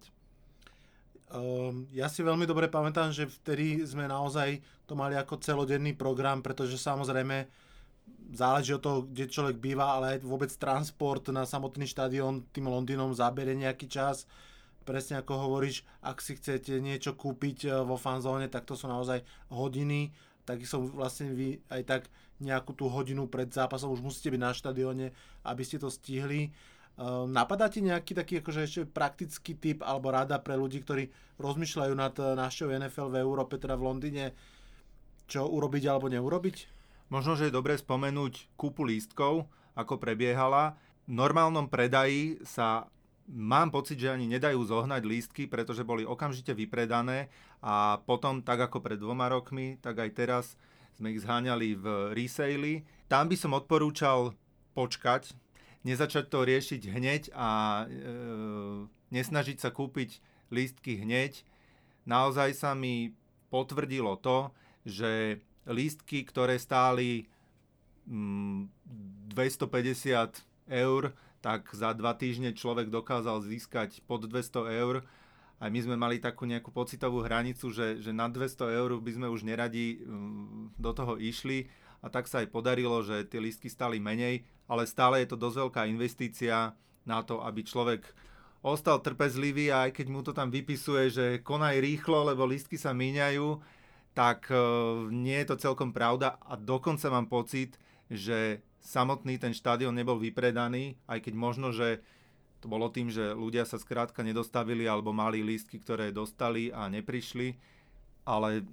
Um, 1.26 1.90
ja 1.90 2.06
si 2.06 2.22
veľmi 2.22 2.46
dobre 2.46 2.70
pamätám, 2.70 3.10
že 3.10 3.26
vtedy 3.26 3.82
sme 3.82 4.06
naozaj 4.06 4.62
to 4.86 4.94
mali 4.94 5.18
ako 5.18 5.42
celodenný 5.42 5.92
program, 5.98 6.38
pretože 6.38 6.78
samozrejme 6.78 7.50
záleží 8.32 8.74
od 8.74 8.82
toho, 8.82 8.98
kde 9.06 9.30
človek 9.30 9.56
býva, 9.60 9.98
ale 9.98 10.18
vôbec 10.22 10.50
transport 10.54 11.22
na 11.30 11.46
samotný 11.46 11.86
štadión 11.86 12.46
tým 12.50 12.66
Londýnom 12.66 13.14
zabere 13.14 13.54
nejaký 13.54 13.86
čas 13.86 14.26
presne 14.86 15.18
ako 15.18 15.50
hovoríš, 15.50 15.82
ak 16.06 16.22
si 16.22 16.38
chcete 16.38 16.78
niečo 16.78 17.18
kúpiť 17.18 17.58
e, 17.66 17.68
vo 17.82 17.98
fanzóne, 17.98 18.46
tak 18.46 18.62
to 18.62 18.78
sú 18.78 18.86
naozaj 18.86 19.26
hodiny, 19.50 20.14
tak 20.46 20.62
som 20.62 20.86
vlastne 20.86 21.34
vy 21.34 21.58
aj 21.66 21.82
tak 21.82 22.02
nejakú 22.38 22.70
tú 22.70 22.86
hodinu 22.86 23.26
pred 23.26 23.50
zápasom 23.50 23.90
už 23.90 24.00
musíte 24.06 24.30
byť 24.30 24.40
na 24.40 24.54
štadióne, 24.54 25.06
aby 25.42 25.62
ste 25.66 25.82
to 25.82 25.90
stihli. 25.90 26.54
Uh, 26.96 27.28
napadá 27.28 27.68
ti 27.68 27.84
nejaký 27.84 28.16
taký 28.16 28.40
akože 28.40 28.60
ešte 28.64 28.80
praktický 28.88 29.52
tip 29.52 29.84
alebo 29.84 30.08
rada 30.08 30.40
pre 30.40 30.56
ľudí, 30.56 30.80
ktorí 30.80 31.12
rozmýšľajú 31.36 31.92
nad 31.92 32.16
e, 32.16 32.32
našou 32.32 32.72
NFL 32.72 33.12
v 33.12 33.20
Európe, 33.20 33.60
teda 33.60 33.76
v 33.76 33.84
Londýne, 33.84 34.24
čo 35.28 35.44
urobiť 35.44 35.82
alebo 35.92 36.08
neurobiť? 36.08 36.75
Možno, 37.06 37.38
že 37.38 37.48
je 37.48 37.54
dobré 37.54 37.78
spomenúť 37.78 38.50
kúpu 38.58 38.82
lístkov, 38.82 39.46
ako 39.78 40.00
prebiehala. 40.02 40.74
V 41.06 41.14
normálnom 41.14 41.70
predaji 41.70 42.42
sa 42.42 42.90
mám 43.30 43.70
pocit, 43.70 43.98
že 43.98 44.10
ani 44.10 44.26
nedajú 44.26 44.58
zohnať 44.66 45.02
lístky, 45.06 45.42
pretože 45.46 45.86
boli 45.86 46.02
okamžite 46.02 46.50
vypredané 46.54 47.30
a 47.62 48.02
potom, 48.02 48.42
tak 48.42 48.66
ako 48.70 48.82
pred 48.82 48.98
dvoma 48.98 49.30
rokmi, 49.30 49.78
tak 49.78 50.02
aj 50.02 50.10
teraz 50.14 50.44
sme 50.98 51.12
ich 51.14 51.22
zháňali 51.22 51.76
v 51.76 51.86
resale. 52.16 52.82
Tam 53.06 53.30
by 53.30 53.36
som 53.38 53.54
odporúčal 53.54 54.34
počkať, 54.74 55.36
nezačať 55.86 56.26
to 56.26 56.42
riešiť 56.42 56.82
hneď 56.90 57.22
a 57.36 57.50
e, 57.84 57.86
nesnažiť 59.14 59.58
sa 59.62 59.70
kúpiť 59.70 60.18
lístky 60.50 61.06
hneď. 61.06 61.46
Naozaj 62.06 62.50
sa 62.58 62.74
mi 62.74 63.14
potvrdilo 63.50 64.18
to, 64.18 64.50
že 64.86 65.42
lístky, 65.66 66.22
ktoré 66.26 66.56
stáli 66.56 67.26
mm, 68.06 68.70
250 69.34 70.70
eur, 70.70 71.02
tak 71.42 71.70
za 71.74 71.94
dva 71.94 72.14
týždne 72.14 72.54
človek 72.56 72.90
dokázal 72.90 73.42
získať 73.44 74.02
pod 74.06 74.26
200 74.26 74.82
eur. 74.82 75.06
A 75.56 75.72
my 75.72 75.80
sme 75.80 75.96
mali 75.96 76.20
takú 76.20 76.44
nejakú 76.44 76.68
pocitovú 76.68 77.24
hranicu, 77.24 77.72
že, 77.72 77.96
že 78.04 78.12
na 78.12 78.28
200 78.28 78.76
eur 78.76 78.90
by 79.00 79.10
sme 79.14 79.26
už 79.32 79.46
neradi 79.46 80.02
mm, 80.02 80.76
do 80.76 80.90
toho 80.92 81.16
išli 81.16 81.70
a 82.04 82.12
tak 82.12 82.28
sa 82.28 82.44
aj 82.44 82.52
podarilo, 82.52 83.00
že 83.00 83.24
tie 83.24 83.40
lístky 83.40 83.72
stali 83.72 83.96
menej, 83.96 84.44
ale 84.68 84.84
stále 84.84 85.24
je 85.24 85.32
to 85.32 85.40
dosť 85.40 85.56
veľká 85.64 85.82
investícia 85.88 86.76
na 87.08 87.24
to, 87.24 87.40
aby 87.40 87.64
človek 87.64 88.04
ostal 88.60 88.98
trpezlivý 89.00 89.70
a 89.70 89.88
aj 89.88 90.02
keď 90.02 90.06
mu 90.10 90.20
to 90.26 90.34
tam 90.34 90.50
vypisuje, 90.50 91.08
že 91.08 91.26
konaj 91.40 91.78
rýchlo, 91.78 92.26
lebo 92.26 92.44
lístky 92.44 92.74
sa 92.76 92.90
míňajú, 92.90 93.62
tak 94.16 94.48
e, 94.48 94.56
nie 95.12 95.36
je 95.44 95.52
to 95.52 95.60
celkom 95.60 95.92
pravda 95.92 96.40
a 96.40 96.56
dokonca 96.56 97.12
mám 97.12 97.28
pocit, 97.28 97.76
že 98.08 98.64
samotný 98.80 99.36
ten 99.36 99.52
štadión 99.52 99.92
nebol 99.92 100.16
vypredaný, 100.16 100.96
aj 101.04 101.28
keď 101.28 101.34
možno, 101.36 101.68
že 101.68 102.00
to 102.64 102.72
bolo 102.72 102.88
tým, 102.88 103.12
že 103.12 103.36
ľudia 103.36 103.68
sa 103.68 103.76
skrátka 103.76 104.24
nedostavili 104.24 104.88
alebo 104.88 105.12
mali 105.12 105.44
lístky, 105.44 105.76
ktoré 105.76 106.16
dostali 106.16 106.72
a 106.72 106.88
neprišli, 106.88 107.60
ale 108.24 108.64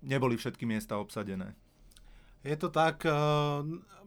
neboli 0.00 0.40
všetky 0.40 0.64
miesta 0.64 0.96
obsadené. 0.96 1.52
Je 2.40 2.56
to 2.56 2.72
tak, 2.72 3.04
e, 3.04 3.12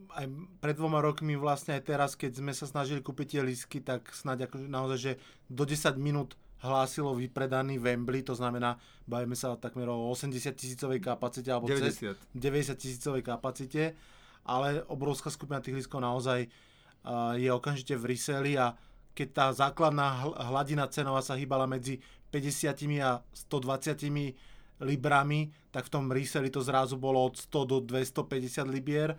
aj 0.09 0.25
pred 0.57 0.73
dvoma 0.73 1.05
rokmi 1.05 1.37
vlastne 1.37 1.77
aj 1.77 1.83
teraz, 1.85 2.17
keď 2.17 2.41
sme 2.41 2.53
sa 2.57 2.65
snažili 2.65 3.05
kúpiť 3.05 3.37
tie 3.37 3.41
lístky, 3.45 3.77
tak 3.85 4.09
snáď 4.09 4.49
akože 4.49 4.65
naozaj, 4.65 4.97
že 4.97 5.11
do 5.53 5.69
10 5.69 6.01
minút 6.01 6.33
hlásilo 6.59 7.15
vypredaný 7.15 7.79
Wembley, 7.79 8.23
to 8.23 8.35
znamená, 8.35 8.75
bavíme 9.07 9.35
sa 9.35 9.55
takmer 9.55 9.87
o 9.87 10.11
80 10.11 10.51
tisícovej 10.55 10.99
kapacite, 10.99 11.47
alebo 11.47 11.71
90. 11.71 12.35
90 12.35 12.75
tisícovej 12.75 13.23
kapacite, 13.23 13.95
ale 14.43 14.83
obrovská 14.91 15.31
skupina 15.31 15.63
tých 15.63 15.79
lístkov 15.83 16.03
naozaj 16.03 16.47
uh, 16.47 17.35
je 17.39 17.47
okamžite 17.47 17.95
v 17.95 18.07
reseli 18.11 18.59
a 18.59 18.75
keď 19.15 19.27
tá 19.35 19.45
základná 19.51 20.31
hladina 20.47 20.87
cenová 20.87 21.19
sa 21.19 21.35
hýbala 21.35 21.67
medzi 21.67 21.99
50 22.31 23.01
a 23.03 23.19
120 23.19 24.79
librami, 24.79 25.51
tak 25.75 25.87
v 25.87 25.91
tom 25.91 26.05
reseli 26.07 26.47
to 26.47 26.63
zrazu 26.63 26.95
bolo 26.95 27.27
od 27.27 27.35
100 27.35 27.71
do 27.71 27.77
250 27.83 28.63
libier 28.69 29.17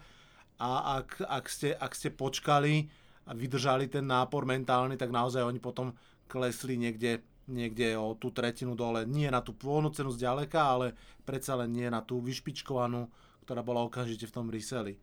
a 0.61 1.01
ak, 1.01 1.25
ak, 1.25 1.45
ste, 1.49 1.69
ak 1.77 1.93
ste 1.93 2.13
počkali 2.13 2.89
a 3.29 3.37
vydržali 3.37 3.89
ten 3.89 4.09
nápor 4.09 4.49
mentálny, 4.49 4.97
tak 4.97 5.13
naozaj 5.13 5.45
oni 5.45 5.61
potom 5.61 5.93
klesli 6.29 6.81
niekde 6.81 7.21
niekde 7.51 7.99
o 7.99 8.15
tú 8.15 8.31
tretinu 8.31 8.79
dole. 8.79 9.03
Nie 9.05 9.29
na 9.29 9.43
tú 9.43 9.53
pôvodnú 9.53 9.91
cenu 9.91 10.15
zďaleka, 10.15 10.57
ale 10.57 10.95
predsa 11.27 11.59
len 11.59 11.75
nie 11.75 11.91
na 11.91 12.01
tú 12.01 12.23
vyšpičkovanú, 12.23 13.11
ktorá 13.45 13.67
bola 13.67 13.83
okamžite 13.83 14.31
v 14.31 14.35
tom 14.35 14.47
reseli. 14.49 14.97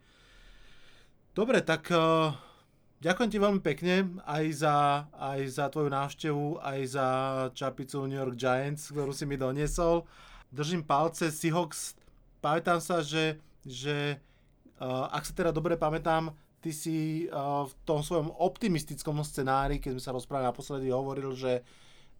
Dobre, 1.36 1.62
tak 1.62 1.86
uh, 1.94 2.34
ďakujem 2.98 3.30
ti 3.30 3.38
veľmi 3.38 3.60
pekne 3.62 4.18
aj 4.26 4.44
za, 4.58 4.76
aj 5.14 5.40
za 5.46 5.64
tvoju 5.70 5.86
návštevu, 5.92 6.44
aj 6.58 6.80
za 6.88 7.06
čapicu 7.54 8.08
New 8.10 8.18
York 8.18 8.34
Giants, 8.34 8.90
ktorú 8.90 9.14
si 9.14 9.22
mi 9.22 9.38
doniesol. 9.38 10.02
Držím 10.50 10.82
palce, 10.82 11.30
Seahawks, 11.30 11.94
pamätám 12.42 12.82
sa, 12.82 13.04
že, 13.04 13.38
že 13.62 14.18
uh, 14.82 15.06
ak 15.14 15.28
sa 15.28 15.32
teda 15.36 15.54
dobre 15.54 15.78
pamätám, 15.78 16.34
ty 16.58 16.74
si 16.74 17.28
uh, 17.30 17.70
v 17.70 17.72
tom 17.86 18.02
svojom 18.02 18.34
optimistickom 18.34 19.22
scenári, 19.22 19.78
keď 19.78 19.94
sme 19.94 20.02
sa 20.02 20.16
rozprávali 20.16 20.50
naposledy, 20.50 20.90
hovoril, 20.90 21.38
že 21.38 21.62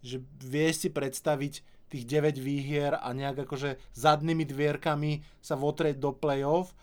že 0.03 0.23
vieš 0.39 0.87
si 0.87 0.89
predstaviť 0.91 1.65
tých 1.89 2.05
9 2.05 2.37
výhier 2.39 2.93
a 2.95 3.09
nejak 3.17 3.49
akože 3.49 3.81
zadnými 3.97 4.45
dvierkami 4.45 5.25
sa 5.41 5.57
votrieť 5.57 5.97
do 5.97 6.13
play-off. 6.13 6.77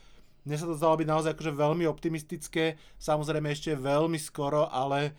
Mne 0.45 0.58
sa 0.58 0.65
to 0.65 0.78
zdalo 0.78 1.01
byť 1.01 1.08
naozaj 1.10 1.32
akože 1.34 1.54
veľmi 1.54 1.86
optimistické, 1.89 2.78
samozrejme 3.01 3.49
ešte 3.49 3.78
veľmi 3.78 4.17
skoro, 4.17 4.69
ale 4.69 5.13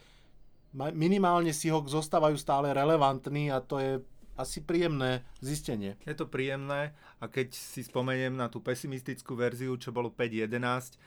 minimálne 0.74 1.50
si 1.54 1.70
ho 1.70 1.82
zostávajú 1.82 2.38
stále 2.38 2.70
relevantní 2.74 3.50
a 3.50 3.62
to 3.62 3.78
je 3.78 3.92
asi 4.36 4.60
príjemné 4.60 5.24
zistenie. 5.40 5.96
Je 6.04 6.12
to 6.12 6.28
príjemné 6.28 6.92
a 7.18 7.24
keď 7.26 7.56
si 7.56 7.80
spomeniem 7.80 8.36
na 8.36 8.52
tú 8.52 8.60
pesimistickú 8.60 9.32
verziu, 9.32 9.74
čo 9.80 9.90
bolo 9.90 10.12
5.11, 10.12 11.00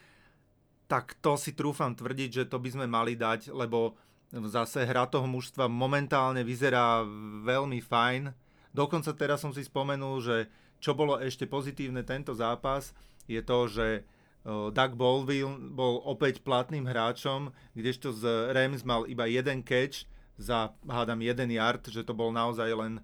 tak 0.90 1.22
to 1.22 1.38
si 1.38 1.54
trúfam 1.54 1.94
tvrdiť, 1.94 2.30
že 2.34 2.44
to 2.50 2.58
by 2.58 2.70
sme 2.74 2.90
mali 2.90 3.14
dať, 3.14 3.54
lebo 3.54 3.94
Zase 4.30 4.86
hra 4.86 5.10
toho 5.10 5.26
mužstva 5.26 5.66
momentálne 5.66 6.46
vyzerá 6.46 7.02
veľmi 7.42 7.82
fajn. 7.82 8.30
Dokonca 8.70 9.10
teraz 9.18 9.42
som 9.42 9.50
si 9.50 9.66
spomenul, 9.66 10.22
že 10.22 10.38
čo 10.78 10.94
bolo 10.94 11.18
ešte 11.18 11.50
pozitívne 11.50 12.06
tento 12.06 12.38
zápas, 12.38 12.94
je 13.26 13.42
to, 13.42 13.66
že 13.66 14.06
Doug 14.48 14.94
Baldwin 14.96 15.76
bol 15.76 16.00
opäť 16.06 16.40
platným 16.46 16.88
hráčom, 16.88 17.52
kdežto 17.76 18.16
z 18.16 18.54
Rams 18.56 18.88
mal 18.88 19.04
iba 19.10 19.28
jeden 19.28 19.66
catch 19.66 20.08
za, 20.40 20.72
hádam, 20.88 21.20
jeden 21.20 21.52
yard, 21.52 21.84
že 21.92 22.08
to 22.08 22.16
bol 22.16 22.32
naozaj 22.32 22.72
len 22.72 23.04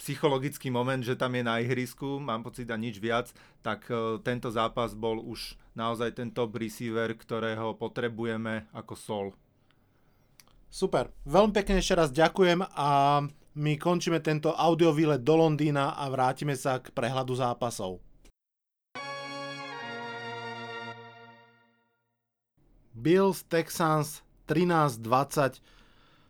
psychologický 0.00 0.72
moment, 0.72 1.04
že 1.04 1.18
tam 1.18 1.36
je 1.36 1.44
na 1.44 1.60
ihrisku, 1.60 2.22
mám 2.22 2.40
pocit 2.46 2.70
a 2.72 2.78
nič 2.80 3.02
viac, 3.02 3.34
tak 3.60 3.84
tento 4.24 4.48
zápas 4.48 4.96
bol 4.96 5.20
už 5.20 5.58
naozaj 5.76 6.16
ten 6.16 6.32
top 6.32 6.56
receiver, 6.56 7.12
ktorého 7.12 7.76
potrebujeme 7.76 8.64
ako 8.72 8.94
sol. 8.96 9.26
Super. 10.74 11.06
Veľmi 11.22 11.54
pekne 11.54 11.78
ešte 11.78 11.94
raz 11.94 12.10
ďakujem 12.10 12.66
a 12.66 13.22
my 13.54 13.72
končíme 13.78 14.18
tento 14.18 14.50
audio 14.50 14.90
výlet 14.90 15.22
do 15.22 15.38
Londýna 15.38 15.94
a 15.94 16.10
vrátime 16.10 16.58
sa 16.58 16.82
k 16.82 16.90
prehľadu 16.90 17.30
zápasov. 17.38 18.02
Bills 22.90 23.46
Texans 23.46 24.26
13-20 24.50 25.62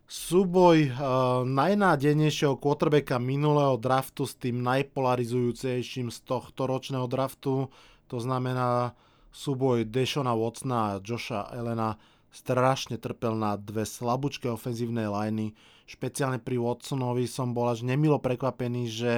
súboj 0.05 0.93
uh, 0.93 1.41
najnádejnejšieho 1.49 2.61
quarterbacka 2.61 3.17
minulého 3.17 3.81
draftu 3.81 4.29
s 4.29 4.37
tým 4.37 4.61
najpolarizujúcejším 4.61 6.13
z 6.13 6.19
tohto 6.21 6.69
ročného 6.69 7.09
draftu, 7.09 7.73
to 8.13 8.17
znamená 8.21 8.93
súboj 9.33 9.89
Deshona 9.89 10.37
Watsona 10.37 11.01
a 11.01 11.01
Josha 11.01 11.49
Elena 11.57 11.97
strašne 12.35 12.99
trpel 12.99 13.39
na 13.39 13.55
dve 13.55 13.87
slabúčké 13.87 14.51
ofenzívne 14.51 15.07
liney. 15.07 15.55
Špeciálne 15.87 16.43
pri 16.43 16.59
Watsonovi 16.59 17.31
som 17.31 17.55
bol 17.55 17.71
až 17.71 17.87
nemilo 17.87 18.19
prekvapený, 18.19 18.91
že 18.91 19.13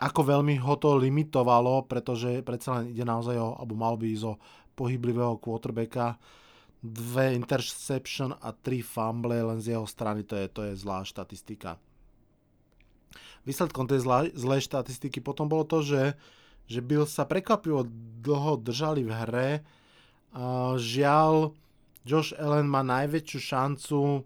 ako 0.00 0.36
veľmi 0.36 0.56
ho 0.60 0.74
to 0.80 0.96
limitovalo, 0.96 1.84
pretože 1.84 2.40
predsa 2.40 2.80
len 2.80 2.96
ide 2.96 3.04
naozaj 3.04 3.36
o, 3.36 3.56
alebo 3.60 3.76
mal 3.76 4.00
by 4.00 4.08
ísť 4.08 4.24
o 4.28 4.40
pohyblivého 4.76 5.36
quarterbacka. 5.36 6.16
Dve 6.80 7.32
interception 7.32 8.32
a 8.32 8.52
tri 8.52 8.84
fumble 8.84 9.40
len 9.40 9.60
z 9.60 9.76
jeho 9.76 9.88
strany, 9.88 10.24
to 10.24 10.36
je, 10.36 10.46
to 10.52 10.60
je 10.68 10.72
zlá 10.76 11.04
štatistika. 11.04 11.80
Výsledkom 13.48 13.86
tej 13.86 14.02
zlej 14.34 14.60
štatistiky 14.66 15.22
potom 15.22 15.46
bolo 15.46 15.62
to, 15.62 15.78
že, 15.80 16.18
že 16.66 16.82
Bill 16.82 17.06
sa 17.06 17.24
prekvapivo 17.24 17.86
dlho 18.20 18.58
držali 18.58 19.06
v 19.06 19.12
hre. 19.14 19.50
Žiaľ, 20.76 21.54
Josh 22.06 22.30
Allen 22.38 22.70
má 22.70 22.86
najväčšiu 22.86 23.38
šancu 23.42 24.22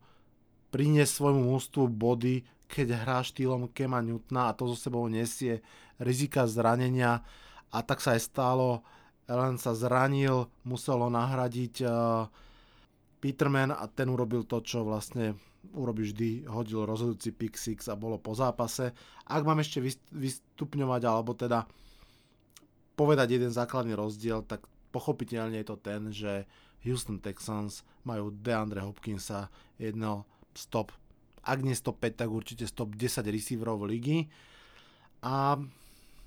priniesť 0.68 1.12
svojmu 1.16 1.48
mústvu 1.48 1.88
body, 1.88 2.44
keď 2.68 3.02
hrá 3.02 3.24
štýlom 3.24 3.72
Kema 3.72 4.04
Newtona 4.04 4.52
a 4.52 4.54
to 4.54 4.68
zo 4.70 4.76
sebou 4.76 5.08
nesie 5.08 5.64
rizika 5.96 6.44
zranenia 6.44 7.24
a 7.72 7.78
tak 7.80 8.04
sa 8.04 8.14
aj 8.14 8.22
stalo. 8.28 8.84
Allen 9.24 9.56
sa 9.56 9.72
zranil, 9.72 10.52
muselo 10.68 11.08
nahradiť 11.08 11.74
uh, 11.82 12.26
Peterman 13.22 13.72
a 13.72 13.88
ten 13.88 14.12
urobil 14.12 14.44
to, 14.44 14.60
čo 14.60 14.84
vlastne 14.84 15.40
urobí 15.76 16.08
vždy, 16.08 16.50
hodil 16.50 16.84
rozhodujúci 16.84 17.30
pick 17.32 17.54
six 17.56 17.88
a 17.88 17.94
bolo 17.94 18.20
po 18.20 18.36
zápase. 18.36 18.92
Ak 19.24 19.42
mám 19.46 19.60
ešte 19.62 19.80
vystupňovať 20.12 21.02
alebo 21.06 21.32
teda 21.32 21.64
povedať 22.98 23.40
jeden 23.40 23.52
základný 23.54 23.96
rozdiel, 23.96 24.44
tak 24.44 24.66
pochopiteľne 24.90 25.62
je 25.62 25.66
to 25.68 25.76
ten, 25.78 26.00
že 26.10 26.44
Houston 26.84 27.20
Texans 27.20 27.84
majú 28.04 28.32
DeAndre 28.32 28.80
Hopkinsa, 28.80 29.52
jedno 29.76 30.24
stop, 30.56 30.92
ak 31.44 31.60
nie 31.60 31.76
stop 31.76 32.00
5, 32.00 32.24
tak 32.24 32.28
určite 32.32 32.64
stop 32.64 32.96
10 32.96 33.24
receiverov 33.28 33.84
ligy. 33.84 34.28
A 35.20 35.60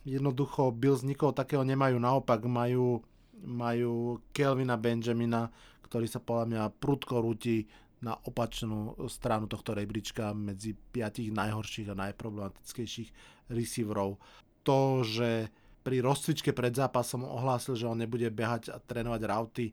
jednoducho 0.05 0.69
Bills 0.69 1.01
nikoho 1.01 1.33
takého 1.33 1.65
nemajú, 1.65 1.97
naopak 1.97 2.45
majú, 2.45 3.01
majú 3.41 4.21
Kelvina 4.29 4.77
Benjamina, 4.77 5.49
ktorý 5.89 6.05
sa 6.05 6.21
podľa 6.21 6.45
mňa 6.49 6.63
prudko 6.77 7.21
rúti 7.21 7.65
na 8.03 8.19
opačnú 8.27 8.99
stranu 9.07 9.47
tohto 9.47 9.71
rebríčka 9.71 10.35
medzi 10.35 10.75
piatich 10.75 11.31
najhorších 11.31 11.87
a 11.87 11.99
najproblematickejších 12.09 13.09
receiverov. 13.47 14.19
To, 14.67 15.07
že 15.07 15.47
pri 15.83 16.03
rozcvičke 16.03 16.51
pred 16.51 16.75
zápasom 16.75 17.23
ohlásil, 17.23 17.79
že 17.79 17.87
on 17.87 17.99
nebude 17.99 18.27
behať 18.27 18.75
a 18.75 18.79
trénovať 18.79 19.21
rauty, 19.23 19.65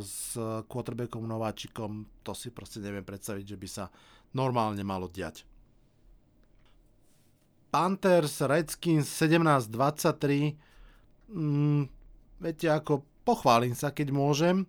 s 0.00 0.32
quarterbackom 0.68 1.28
nováčikom, 1.28 2.08
to 2.24 2.32
si 2.32 2.48
proste 2.48 2.80
neviem 2.80 3.04
predstaviť, 3.04 3.44
že 3.44 3.60
by 3.60 3.68
sa 3.68 3.84
normálne 4.32 4.80
malo 4.80 5.12
diať. 5.12 5.44
Panthers, 7.72 8.40
Redskins 8.44 9.08
17-23. 9.08 10.56
Mm, 11.32 11.88
viete 12.40 12.68
ako, 12.68 13.04
pochválim 13.24 13.72
sa, 13.72 13.92
keď 13.92 14.12
môžem. 14.12 14.68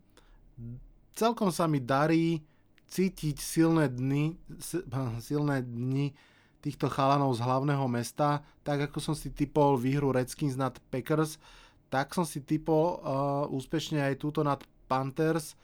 Celkom 1.12 1.52
sa 1.52 1.68
mi 1.68 1.84
darí 1.84 2.40
cítiť 2.88 3.40
silné 3.40 3.92
dny, 3.92 4.40
silné 5.28 5.64
dni 5.64 6.16
týchto 6.64 6.88
chalanov 6.88 7.36
z 7.36 7.44
hlavného 7.44 7.84
mesta, 7.92 8.40
tak 8.64 8.88
ako 8.88 9.04
som 9.04 9.16
si 9.20 9.28
typol 9.36 9.76
výhru 9.76 10.16
Redskins 10.16 10.56
nad 10.56 10.72
Packers, 10.88 11.36
tak 11.92 12.16
som 12.16 12.24
si 12.24 12.40
typol 12.40 13.04
uh, 13.04 13.46
úspešne 13.52 14.00
aj 14.00 14.16
túto 14.16 14.48
nad 14.48 14.64
Panthers, 14.94 15.58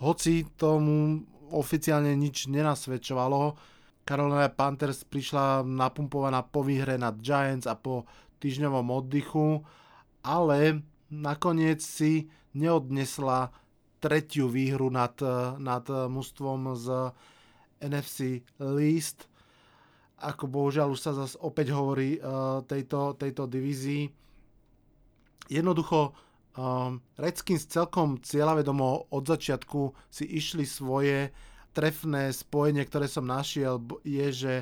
hoci 0.00 0.48
tomu 0.56 1.20
oficiálne 1.52 2.16
nič 2.16 2.48
nenasvedčovalo. 2.48 3.60
Carolina 4.08 4.48
Panthers 4.48 5.04
prišla 5.04 5.60
napumpovaná 5.68 6.40
po 6.40 6.64
výhre 6.64 6.96
nad 6.96 7.20
Giants 7.20 7.68
a 7.68 7.76
po 7.76 8.08
týždňovom 8.40 8.88
oddychu, 8.88 9.60
ale 10.24 10.80
nakoniec 11.12 11.84
si 11.84 12.32
neodnesla 12.56 13.52
tretiu 14.00 14.48
výhru 14.48 14.88
nad, 14.88 15.16
nad 15.60 15.84
mužstvom 15.88 16.76
z 16.76 16.88
NFC 17.84 18.44
Least. 18.60 19.28
Ako 20.20 20.48
bohužiaľ 20.48 20.92
už 20.92 21.00
sa 21.00 21.12
zase 21.12 21.36
opäť 21.40 21.72
hovorí 21.72 22.16
uh, 22.16 22.60
tejto, 22.64 23.16
tejto 23.16 23.44
divízii. 23.44 24.08
Jednoducho 25.52 26.16
um, 26.58 27.02
Redskins 27.18 27.66
celkom 27.66 28.18
cieľavedomo 28.22 29.10
od 29.10 29.24
začiatku 29.26 29.94
si 30.10 30.24
išli 30.26 30.66
svoje 30.66 31.34
trefné 31.74 32.30
spojenie, 32.30 32.86
ktoré 32.86 33.10
som 33.10 33.26
našiel, 33.26 33.82
je, 34.06 34.28
že 34.30 34.54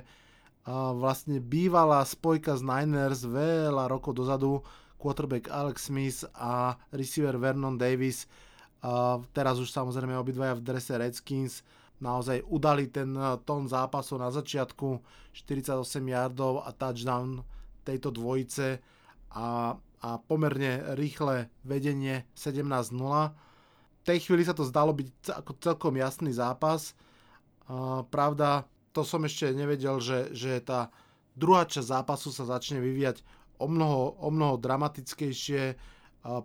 vlastne 0.70 1.42
bývalá 1.42 2.06
spojka 2.06 2.54
z 2.54 2.62
Niners 2.62 3.26
veľa 3.26 3.90
rokov 3.90 4.14
dozadu, 4.14 4.62
quarterback 4.96 5.50
Alex 5.50 5.90
Smith 5.90 6.22
a 6.38 6.78
receiver 6.94 7.34
Vernon 7.34 7.74
Davis, 7.74 8.30
teraz 9.34 9.58
už 9.58 9.68
samozrejme 9.74 10.14
obidvaja 10.14 10.54
v 10.54 10.62
drese 10.62 10.94
Redskins, 10.94 11.66
naozaj 11.98 12.46
udali 12.46 12.86
ten 12.90 13.10
tón 13.42 13.66
zápasu 13.66 14.14
na 14.18 14.30
začiatku, 14.30 15.02
48 15.34 15.82
yardov 16.06 16.62
a 16.62 16.70
touchdown 16.70 17.42
tejto 17.82 18.14
dvojice 18.14 18.78
a 19.32 19.76
a 20.02 20.18
pomerne 20.18 20.82
rýchle 20.98 21.46
vedenie 21.62 22.26
17-0. 22.34 22.90
V 24.02 24.02
tej 24.02 24.18
chvíli 24.18 24.42
sa 24.42 24.50
to 24.50 24.66
zdalo 24.66 24.90
byť 24.90 25.08
celkom 25.62 25.94
jasný 25.94 26.34
zápas. 26.34 26.98
Pravda, 28.10 28.66
to 28.90 29.06
som 29.06 29.22
ešte 29.22 29.54
nevedel, 29.54 30.02
že, 30.02 30.34
že 30.34 30.58
tá 30.58 30.90
druhá 31.38 31.62
časť 31.70 31.86
zápasu 31.86 32.34
sa 32.34 32.50
začne 32.50 32.82
vyvíjať 32.82 33.22
o 33.62 33.70
mnoho, 33.70 34.18
o 34.18 34.28
mnoho 34.34 34.58
dramatickejšie, 34.58 35.78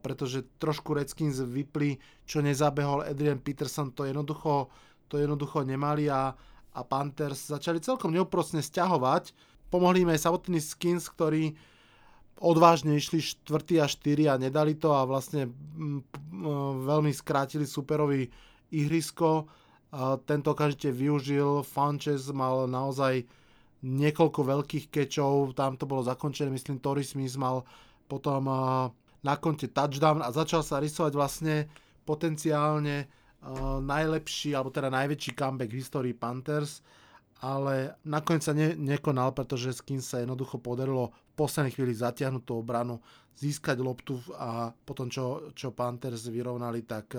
pretože 0.06 0.46
trošku 0.62 0.94
Redskins 0.94 1.42
vypli, 1.42 1.98
čo 2.30 2.46
nezabehol 2.46 3.10
Adrian 3.10 3.42
Peterson, 3.42 3.90
to 3.90 4.06
jednoducho, 4.06 4.70
to 5.10 5.18
jednoducho 5.18 5.66
nemali 5.66 6.06
a, 6.14 6.30
a 6.78 6.82
Panthers 6.86 7.50
začali 7.50 7.82
celkom 7.82 8.14
neúprostne 8.14 8.62
stiahovať. 8.62 9.34
Pomohli 9.74 10.06
im 10.06 10.14
aj 10.14 10.30
samotný 10.30 10.62
Skins, 10.62 11.10
ktorý 11.10 11.58
odvážne 12.38 12.98
išli 12.98 13.22
4 13.22 13.82
a 13.82 13.88
4 13.90 14.32
a 14.32 14.36
nedali 14.38 14.78
to 14.78 14.94
a 14.94 15.06
vlastne 15.06 15.50
veľmi 16.86 17.10
skrátili 17.14 17.66
superový 17.66 18.30
ihrisko. 18.70 19.50
Tento 20.28 20.48
okamžite 20.52 20.92
využil, 20.92 21.64
Funches 21.64 22.30
mal 22.36 22.70
naozaj 22.70 23.26
niekoľko 23.86 24.42
veľkých 24.42 24.90
kečov, 24.90 25.54
tam 25.54 25.78
to 25.78 25.86
bolo 25.86 26.02
zakončené, 26.02 26.50
myslím 26.50 26.82
Torrey 26.82 27.06
Smith 27.06 27.38
mal 27.38 27.62
potom 28.10 28.46
na 29.22 29.36
konte 29.38 29.70
touchdown 29.70 30.22
a 30.22 30.34
začal 30.34 30.66
sa 30.66 30.82
rysovať 30.82 31.14
vlastne 31.14 31.56
potenciálne 32.04 33.08
najlepší, 33.82 34.58
alebo 34.58 34.74
teda 34.74 34.90
najväčší 34.90 35.38
comeback 35.38 35.72
v 35.72 35.80
histórii 35.80 36.16
Panthers 36.18 36.82
ale 37.42 37.98
nakoniec 38.02 38.42
sa 38.42 38.54
ne, 38.56 38.74
nekonal, 38.74 39.34
pretože 39.34 39.78
Skins 39.78 40.10
sa 40.10 40.22
jednoducho 40.22 40.58
podarilo 40.58 41.14
v 41.34 41.46
poslednej 41.46 41.74
chvíli 41.74 41.94
zatiahnuť 41.94 42.44
tú 42.44 42.54
obranu, 42.58 42.98
získať 43.38 43.78
loptu 43.78 44.18
a 44.34 44.74
potom 44.86 45.06
čo, 45.08 45.54
čo 45.54 45.70
Panthers 45.70 46.26
vyrovnali, 46.26 46.82
tak 46.82 47.14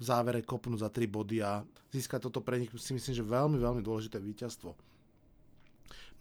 v 0.00 0.02
závere 0.02 0.40
kopnú 0.46 0.78
za 0.78 0.88
3 0.88 1.10
body 1.10 1.42
a 1.42 1.60
získať 1.90 2.30
toto 2.30 2.40
pre 2.40 2.56
nich 2.62 2.70
si 2.78 2.94
myslím, 2.94 3.14
že 3.18 3.26
veľmi, 3.26 3.58
veľmi 3.58 3.82
dôležité 3.84 4.22
víťazstvo. 4.22 4.72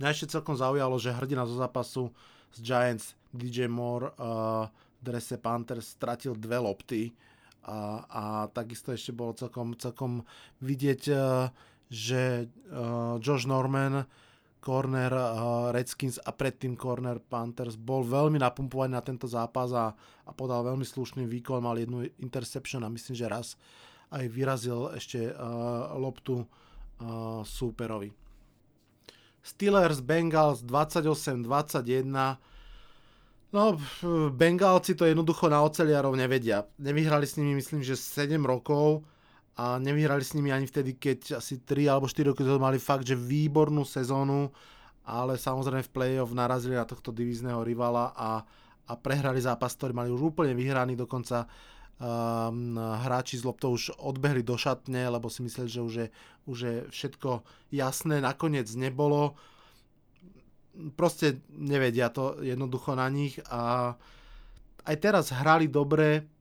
Mňa 0.01 0.11
ešte 0.11 0.33
celkom 0.35 0.57
zaujalo, 0.57 0.99
že 0.99 1.15
hrdina 1.15 1.45
zo 1.45 1.55
zápasu 1.55 2.11
z 2.55 2.57
Giants 2.65 3.13
DJ 3.29 3.69
Moore 3.69 4.11
uh, 4.17 4.65
v 4.99 5.01
drese 5.03 5.37
Panthers 5.39 5.95
stratil 5.95 6.35
dve 6.35 6.59
lopty 6.59 7.13
a, 7.63 8.03
a 8.09 8.23
takisto 8.51 8.91
ešte 8.91 9.13
bolo 9.15 9.37
celkom, 9.37 9.77
celkom 9.77 10.23
vidieť 10.59 11.01
uh, 11.11 11.51
že 11.89 12.45
uh, 12.69 13.17
Josh 13.17 13.49
Norman, 13.49 14.05
corner 14.61 15.09
uh, 15.09 15.73
Redskins 15.73 16.21
a 16.21 16.29
predtým 16.29 16.77
corner 16.77 17.17
Panthers 17.17 17.73
bol 17.75 18.05
veľmi 18.05 18.37
napumpovaný 18.37 18.93
na 18.93 19.01
tento 19.01 19.25
zápas 19.25 19.73
a, 19.73 19.91
a 20.25 20.31
podal 20.31 20.61
veľmi 20.69 20.85
slušný 20.85 21.25
výkon, 21.25 21.65
mal 21.65 21.81
jednu 21.81 22.05
interception 22.21 22.85
a 22.85 22.93
myslím, 22.93 23.17
že 23.17 23.25
raz 23.25 23.57
aj 24.13 24.25
vyrazil 24.29 24.93
ešte 24.93 25.33
uh, 25.33 25.97
loptu 25.97 26.45
uh, 26.45 27.41
súperovi. 27.41 28.13
Steelers 29.41 30.05
Bengals 30.05 30.61
28-21 30.61 32.37
No, 33.49 33.73
Bengálci 34.29 34.93
to 34.93 35.09
jednoducho 35.09 35.49
na 35.49 35.65
oceliarov 35.65 36.13
nevedia. 36.13 36.69
Nevyhrali 36.77 37.25
s 37.25 37.33
nimi 37.41 37.57
myslím, 37.57 37.81
že 37.81 37.97
7 37.97 38.37
rokov 38.45 39.01
a 39.59 39.75
nevyhrali 39.75 40.23
s 40.23 40.39
nimi 40.39 40.55
ani 40.55 40.63
vtedy, 40.63 40.95
keď 40.95 41.43
asi 41.43 41.59
3 41.59 41.91
alebo 41.91 42.07
4 42.07 42.31
roky 42.31 42.47
mali 42.47 42.79
fakt, 42.79 43.03
že 43.03 43.19
výbornú 43.19 43.83
sezónu, 43.83 44.55
ale 45.03 45.35
samozrejme 45.35 45.83
v 45.83 45.91
play-off 45.91 46.31
narazili 46.31 46.79
na 46.79 46.87
tohto 46.87 47.11
divízneho 47.11 47.59
rivala 47.67 48.15
a, 48.15 48.39
a 48.87 48.93
prehrali 48.95 49.43
zápas, 49.43 49.75
ktorý 49.75 49.91
mali 49.91 50.15
už 50.15 50.31
úplne 50.31 50.55
vyhraný, 50.55 50.95
dokonca 50.95 51.43
um, 51.99 52.79
hráči 52.79 53.35
z 53.35 53.43
loptou 53.43 53.75
už 53.75 53.99
odbehli 53.99 54.47
do 54.47 54.55
šatne, 54.55 55.11
lebo 55.11 55.27
si 55.27 55.43
mysleli, 55.43 55.67
že 55.67 55.81
už 55.83 55.93
je, 55.93 56.07
už 56.47 56.57
je 56.63 56.75
všetko 56.87 57.43
jasné, 57.75 58.23
nakoniec 58.23 58.71
nebolo. 58.79 59.35
Proste 60.95 61.43
nevedia 61.51 62.07
to 62.07 62.39
jednoducho 62.39 62.95
na 62.95 63.11
nich 63.11 63.35
a 63.51 63.91
aj 64.87 64.95
teraz 65.03 65.35
hrali 65.35 65.67
dobre, 65.67 66.38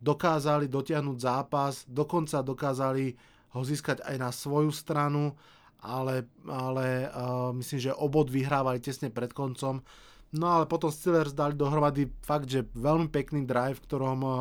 dokázali 0.00 0.66
dotiahnuť 0.66 1.18
zápas, 1.20 1.84
dokonca 1.84 2.40
dokázali 2.40 3.12
ho 3.52 3.60
získať 3.60 4.00
aj 4.02 4.16
na 4.16 4.30
svoju 4.32 4.72
stranu, 4.72 5.36
ale, 5.80 6.28
ale 6.48 7.08
uh, 7.08 7.52
myslím, 7.56 7.80
že 7.90 7.96
obod 7.96 8.32
vyhrávali 8.32 8.80
tesne 8.80 9.12
pred 9.12 9.32
koncom. 9.32 9.84
No 10.30 10.46
ale 10.46 10.64
potom 10.64 10.88
Steelers 10.88 11.36
dali 11.36 11.58
dohromady 11.58 12.08
fakt, 12.24 12.48
že 12.48 12.68
veľmi 12.76 13.10
pekný 13.12 13.44
drive, 13.44 13.80
v 13.80 13.84
ktorom 13.88 14.18
uh, 14.22 14.34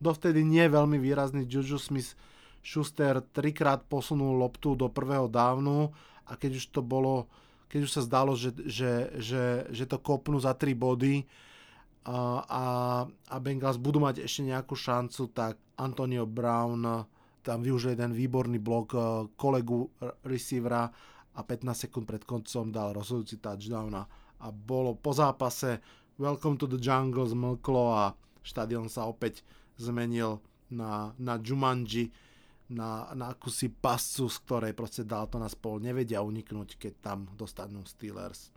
dovtedy 0.00 0.44
nie 0.44 0.64
veľmi 0.68 0.96
výrazný 1.00 1.44
Juju 1.44 1.80
Smith 1.80 2.16
Schuster 2.64 3.20
trikrát 3.20 3.84
posunul 3.84 4.40
loptu 4.40 4.72
do 4.72 4.88
prvého 4.88 5.28
dávnu 5.28 5.92
a 6.24 6.32
keď 6.32 6.56
už 6.56 6.64
to 6.72 6.80
bolo, 6.80 7.28
keď 7.68 7.80
už 7.84 7.90
sa 7.92 8.02
zdalo, 8.04 8.32
že, 8.32 8.56
že, 8.64 9.12
že, 9.20 9.44
že 9.68 9.84
to 9.84 10.00
kopnú 10.00 10.40
za 10.40 10.56
3 10.56 10.72
body, 10.72 11.28
a, 12.04 12.64
a 13.08 13.36
Bengals 13.40 13.80
budú 13.80 13.96
mať 13.96 14.24
ešte 14.24 14.44
nejakú 14.44 14.76
šancu, 14.76 15.32
tak 15.32 15.56
Antonio 15.80 16.28
Brown 16.28 17.08
tam 17.44 17.60
využil 17.60 17.96
jeden 17.96 18.16
výborný 18.16 18.56
blok 18.60 18.88
e, 18.96 18.98
kolegu 19.36 19.88
receivera 20.24 20.88
a 21.34 21.40
15 21.44 21.88
sekúnd 21.88 22.08
pred 22.08 22.24
koncom 22.24 22.72
dal 22.72 22.96
rozhodujúci 22.96 23.36
touchdown 23.40 23.92
a, 24.00 24.04
bolo 24.52 24.96
po 24.96 25.16
zápase 25.16 25.80
Welcome 26.20 26.60
to 26.60 26.68
the 26.68 26.78
Jungle 26.78 27.26
zmlklo 27.26 27.84
a 27.90 28.14
štadión 28.44 28.86
sa 28.86 29.08
opäť 29.08 29.42
zmenil 29.80 30.38
na, 30.70 31.10
na 31.18 31.40
Jumanji, 31.42 32.14
na, 32.70 33.10
na 33.18 33.34
akúsi 33.34 33.66
pascu, 33.66 34.30
z 34.30 34.36
ktorej 34.46 34.72
proste 34.78 35.02
dal 35.02 35.26
to 35.26 35.42
na 35.42 35.50
spol. 35.50 35.82
Nevedia 35.82 36.22
uniknúť, 36.22 36.78
keď 36.78 36.92
tam 37.02 37.18
dostanú 37.34 37.82
Steelers. 37.82 38.53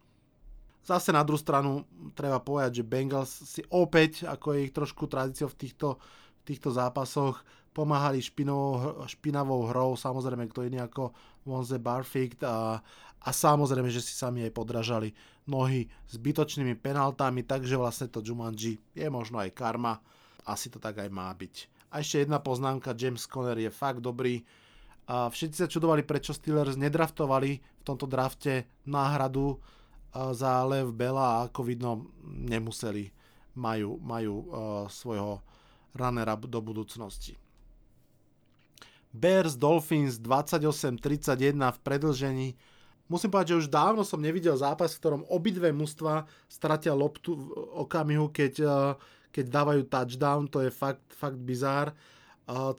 Zase 0.88 1.12
na 1.12 1.20
druhú 1.20 1.36
stranu 1.36 1.84
treba 2.16 2.40
povedať, 2.40 2.80
že 2.80 2.88
Bengals 2.88 3.28
si 3.28 3.60
opäť, 3.76 4.24
ako 4.24 4.56
je 4.56 4.60
ich 4.64 4.72
trošku 4.72 5.04
tradíciou 5.12 5.52
v 5.52 5.60
týchto, 5.60 6.00
v 6.40 6.44
týchto 6.48 6.72
zápasoch, 6.72 7.44
pomáhali 7.76 8.24
špinovou, 8.24 9.04
špinavou 9.04 9.68
hrou, 9.68 10.00
samozrejme 10.00 10.48
kto 10.48 10.64
iný 10.64 10.80
ako 10.80 11.12
Vonze 11.44 11.76
Barfikt 11.76 12.42
a, 12.48 12.80
a 13.20 13.30
samozrejme, 13.30 13.92
že 13.92 14.00
si 14.00 14.16
sami 14.16 14.48
aj 14.48 14.56
podražali 14.56 15.12
nohy 15.44 15.92
zbytočnými 16.08 16.80
penaltami, 16.80 17.44
takže 17.44 17.76
vlastne 17.76 18.08
to 18.08 18.24
Jumanji 18.24 18.80
je 18.96 19.08
možno 19.12 19.44
aj 19.44 19.52
karma, 19.52 20.00
asi 20.48 20.72
to 20.72 20.80
tak 20.80 21.04
aj 21.04 21.12
má 21.12 21.28
byť. 21.36 21.68
A 21.92 22.00
ešte 22.00 22.24
jedna 22.24 22.40
poznámka, 22.40 22.96
James 22.96 23.28
Conner 23.28 23.60
je 23.60 23.70
fakt 23.70 24.00
dobrý, 24.00 24.40
a 25.08 25.32
všetci 25.32 25.56
sa 25.64 25.72
čudovali, 25.72 26.04
prečo 26.04 26.36
Steelers 26.36 26.76
nedraftovali 26.76 27.52
v 27.60 27.84
tomto 27.88 28.04
drafte 28.08 28.68
náhradu 28.84 29.56
za 30.34 30.64
Lev 30.66 30.92
Bela 30.94 31.42
a 31.42 31.44
ako 31.50 31.62
vidno 31.66 31.92
nemuseli, 32.26 33.10
majú, 33.58 33.98
majú 34.02 34.34
uh, 34.34 34.46
svojho 34.90 35.42
runnera 35.98 36.38
do 36.38 36.60
budúcnosti. 36.62 37.38
Bears 39.14 39.58
Dolphins 39.58 40.22
28-31 40.22 41.58
v 41.58 41.80
predlžení. 41.82 42.48
Musím 43.08 43.32
povedať, 43.32 43.56
že 43.56 43.62
už 43.66 43.68
dávno 43.72 44.04
som 44.04 44.20
nevidel 44.20 44.54
zápas, 44.60 44.94
v 44.94 45.02
ktorom 45.02 45.28
obidve 45.32 45.72
mužstva 45.72 46.28
stratia 46.46 46.92
loptu 46.92 47.40
v 47.40 47.46
okamihu, 47.88 48.30
keď, 48.30 48.54
uh, 48.62 48.94
keď 49.32 49.46
dávajú 49.48 49.82
touchdown. 49.88 50.46
To 50.54 50.62
je 50.62 50.70
fakt, 50.70 51.02
fakt 51.16 51.40
bizár. 51.40 51.96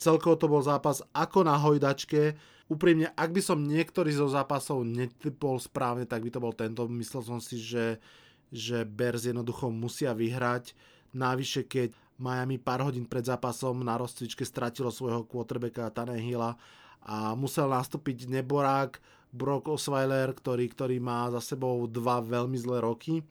Celkovo 0.00 0.34
to 0.40 0.48
bol 0.48 0.64
zápas 0.64 1.04
ako 1.12 1.44
na 1.44 1.60
hojdačke 1.60 2.36
úprimne, 2.72 3.12
ak 3.16 3.32
by 3.32 3.40
som 3.44 3.64
niektorý 3.64 4.12
zo 4.12 4.28
zápasov 4.28 4.84
netypol 4.84 5.60
správne, 5.60 6.08
tak 6.08 6.24
by 6.24 6.30
to 6.32 6.40
bol 6.40 6.52
tento. 6.56 6.84
Myslel 6.88 7.22
som 7.24 7.40
si, 7.40 7.60
že, 7.60 8.00
že 8.48 8.84
Bears 8.88 9.28
jednoducho 9.28 9.68
musia 9.72 10.12
vyhrať. 10.16 10.72
Navyše, 11.16 11.64
keď 11.64 11.96
Miami 12.20 12.60
pár 12.60 12.84
hodín 12.84 13.08
pred 13.08 13.24
zápasom 13.24 13.80
na 13.80 13.96
rozcvičke 13.96 14.44
stratilo 14.44 14.92
svojho 14.92 15.24
quarterbacka 15.24 15.88
Tanehila 15.92 16.56
a 17.04 17.32
musel 17.32 17.72
nastúpiť 17.72 18.28
neborák 18.28 19.00
Brock 19.32 19.68
Osweiler, 19.68 20.32
ktorý, 20.32 20.68
ktorý 20.72 20.96
má 21.00 21.28
za 21.32 21.40
sebou 21.40 21.84
dva 21.88 22.20
veľmi 22.20 22.56
zlé 22.56 22.84
roky. 22.84 23.24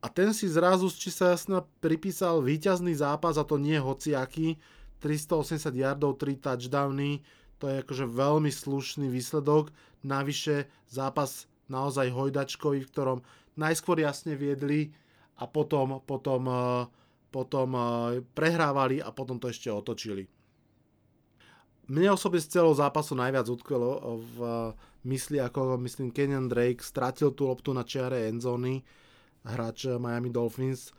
A 0.00 0.10
ten 0.10 0.30
si 0.34 0.46
zrazu 0.46 0.90
či 0.90 1.10
sa 1.10 1.34
jasne 1.34 1.62
pripísal 1.82 2.40
víťazný 2.40 2.94
zápas 2.96 3.36
a 3.36 3.44
to 3.44 3.60
nie 3.60 3.76
hociaký, 3.76 4.58
380 5.00 5.72
yardov, 5.72 6.20
3 6.20 6.36
touchdowny, 6.38 7.24
to 7.60 7.68
je 7.68 7.84
akože 7.84 8.06
veľmi 8.08 8.48
slušný 8.48 9.12
výsledok. 9.12 9.72
Navyše 10.00 10.68
zápas 10.88 11.44
naozaj 11.68 12.08
hojdačkový, 12.08 12.84
v 12.84 12.92
ktorom 12.92 13.18
najskôr 13.60 14.00
jasne 14.00 14.32
viedli 14.32 14.92
a 15.36 15.44
potom, 15.44 16.00
potom, 16.04 16.42
eh, 16.48 16.84
potom 17.28 17.68
eh, 17.76 17.82
prehrávali 18.32 19.00
a 19.04 19.12
potom 19.12 19.36
to 19.36 19.52
ešte 19.52 19.68
otočili. 19.68 20.24
Mne 21.90 22.14
osobne 22.14 22.38
z 22.38 22.54
celého 22.54 22.70
zápasu 22.70 23.18
najviac 23.18 23.50
utkvelo 23.50 24.22
v 24.22 24.38
mysli, 25.10 25.42
ako 25.42 25.74
myslím 25.82 26.14
Kenyon 26.14 26.46
Drake 26.46 26.86
stratil 26.86 27.34
tú 27.34 27.50
loptu 27.50 27.74
na 27.74 27.82
čiare 27.82 28.30
endzóny, 28.30 28.78
hráč 29.42 29.90
Miami 29.98 30.30
Dolphins 30.30 30.94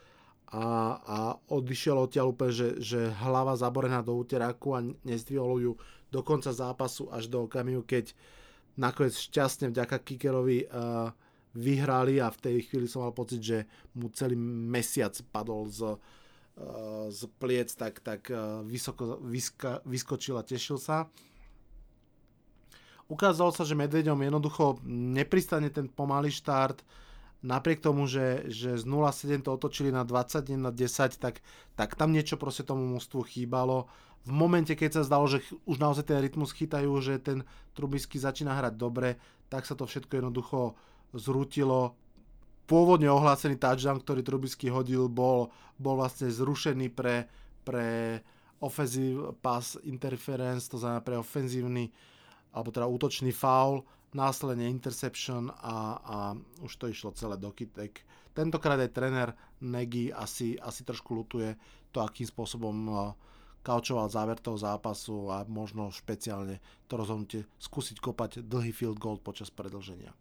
a, 0.52 1.00
a 1.00 1.18
odišiel 1.48 1.96
odtiaľ 1.96 2.36
úplne, 2.36 2.52
že, 2.52 2.70
že 2.84 3.00
hlava 3.24 3.56
zaborená 3.56 4.04
do 4.04 4.20
úteraku 4.20 4.76
a 4.76 4.84
nezdvihol 4.84 5.58
ju 5.64 5.74
do 6.12 6.20
konca 6.28 6.52
zápasu 6.52 7.08
až 7.08 7.32
do 7.32 7.48
okamihu, 7.48 7.88
keď 7.88 8.12
nakoniec 8.76 9.16
šťastne 9.16 9.72
vďaka 9.72 9.96
kickerovi 10.04 10.68
uh, 10.68 11.08
vyhrali 11.56 12.20
a 12.20 12.28
v 12.28 12.42
tej 12.44 12.56
chvíli 12.68 12.88
som 12.88 13.08
mal 13.08 13.16
pocit, 13.16 13.40
že 13.40 13.64
mu 13.96 14.12
celý 14.12 14.36
mesiac 14.40 15.16
padol 15.32 15.72
z, 15.72 15.96
uh, 15.96 17.08
z 17.08 17.22
pliec, 17.40 17.72
tak, 17.72 18.04
tak 18.04 18.28
uh, 18.28 18.60
vysoko 18.68 19.24
vyska, 19.24 19.80
vyskočil 19.88 20.36
a 20.36 20.44
tešil 20.44 20.76
sa. 20.76 21.08
Ukázalo 23.08 23.52
sa, 23.52 23.68
že 23.68 23.76
Medveďom 23.76 24.20
jednoducho 24.20 24.80
nepristane 24.88 25.68
ten 25.68 25.92
pomalý 25.92 26.32
štart, 26.32 26.84
napriek 27.42 27.82
tomu, 27.82 28.06
že, 28.06 28.46
že 28.50 28.78
z 28.78 28.86
0,7 28.86 29.46
to 29.46 29.54
otočili 29.54 29.90
na 29.90 30.06
21 30.06 30.58
na 30.58 30.72
10, 30.72 31.18
tak, 31.18 31.42
tak 31.74 31.98
tam 31.98 32.14
niečo 32.14 32.38
proste 32.38 32.62
tomu 32.62 32.86
mústvu 32.86 33.26
chýbalo. 33.26 33.90
V 34.22 34.32
momente, 34.34 34.78
keď 34.78 35.02
sa 35.02 35.08
zdalo, 35.08 35.26
že 35.26 35.42
už 35.66 35.82
naozaj 35.82 36.14
ten 36.14 36.22
rytmus 36.22 36.54
chytajú, 36.54 36.94
že 37.02 37.18
ten 37.18 37.42
Trubisky 37.74 38.22
začína 38.22 38.54
hrať 38.54 38.74
dobre, 38.78 39.18
tak 39.50 39.66
sa 39.66 39.74
to 39.74 39.90
všetko 39.90 40.22
jednoducho 40.22 40.78
zrútilo. 41.18 41.98
Pôvodne 42.70 43.10
ohlásený 43.10 43.58
touchdown, 43.58 43.98
ktorý 43.98 44.22
Trubisky 44.22 44.70
hodil, 44.70 45.10
bol, 45.10 45.50
bol 45.82 45.98
vlastne 45.98 46.30
zrušený 46.30 46.94
pre, 46.94 47.26
pre 47.66 48.22
offensive 48.62 49.34
pass 49.42 49.82
interference, 49.82 50.70
to 50.70 50.78
znamená 50.78 51.02
pre 51.02 51.18
ofenzívny 51.18 51.90
alebo 52.52 52.70
teda 52.70 52.86
útočný 52.86 53.32
foul 53.32 53.82
následne 54.12 54.68
interception 54.68 55.52
a, 55.52 55.78
a 56.02 56.18
už 56.62 56.72
to 56.76 56.86
išlo 56.92 57.16
celé 57.16 57.40
do 57.40 57.52
kytek. 57.52 58.04
Tentokrát 58.32 58.80
aj 58.80 58.96
tréner 58.96 59.30
Nagy 59.60 60.12
asi, 60.12 60.56
asi 60.60 60.82
trošku 60.88 61.16
lutuje 61.16 61.56
to, 61.92 62.00
akým 62.00 62.28
spôsobom 62.28 62.78
uh, 62.88 63.12
kaučoval 63.62 64.10
záver 64.10 64.42
toho 64.42 64.58
zápasu 64.58 65.30
a 65.30 65.46
možno 65.46 65.94
špeciálne 65.94 66.58
to 66.90 66.98
rozhodnutie 66.98 67.46
skúsiť 67.62 68.02
kopať 68.02 68.32
dlhý 68.42 68.74
field 68.74 68.98
goal 68.98 69.22
počas 69.22 69.54
predlženia. 69.54 70.12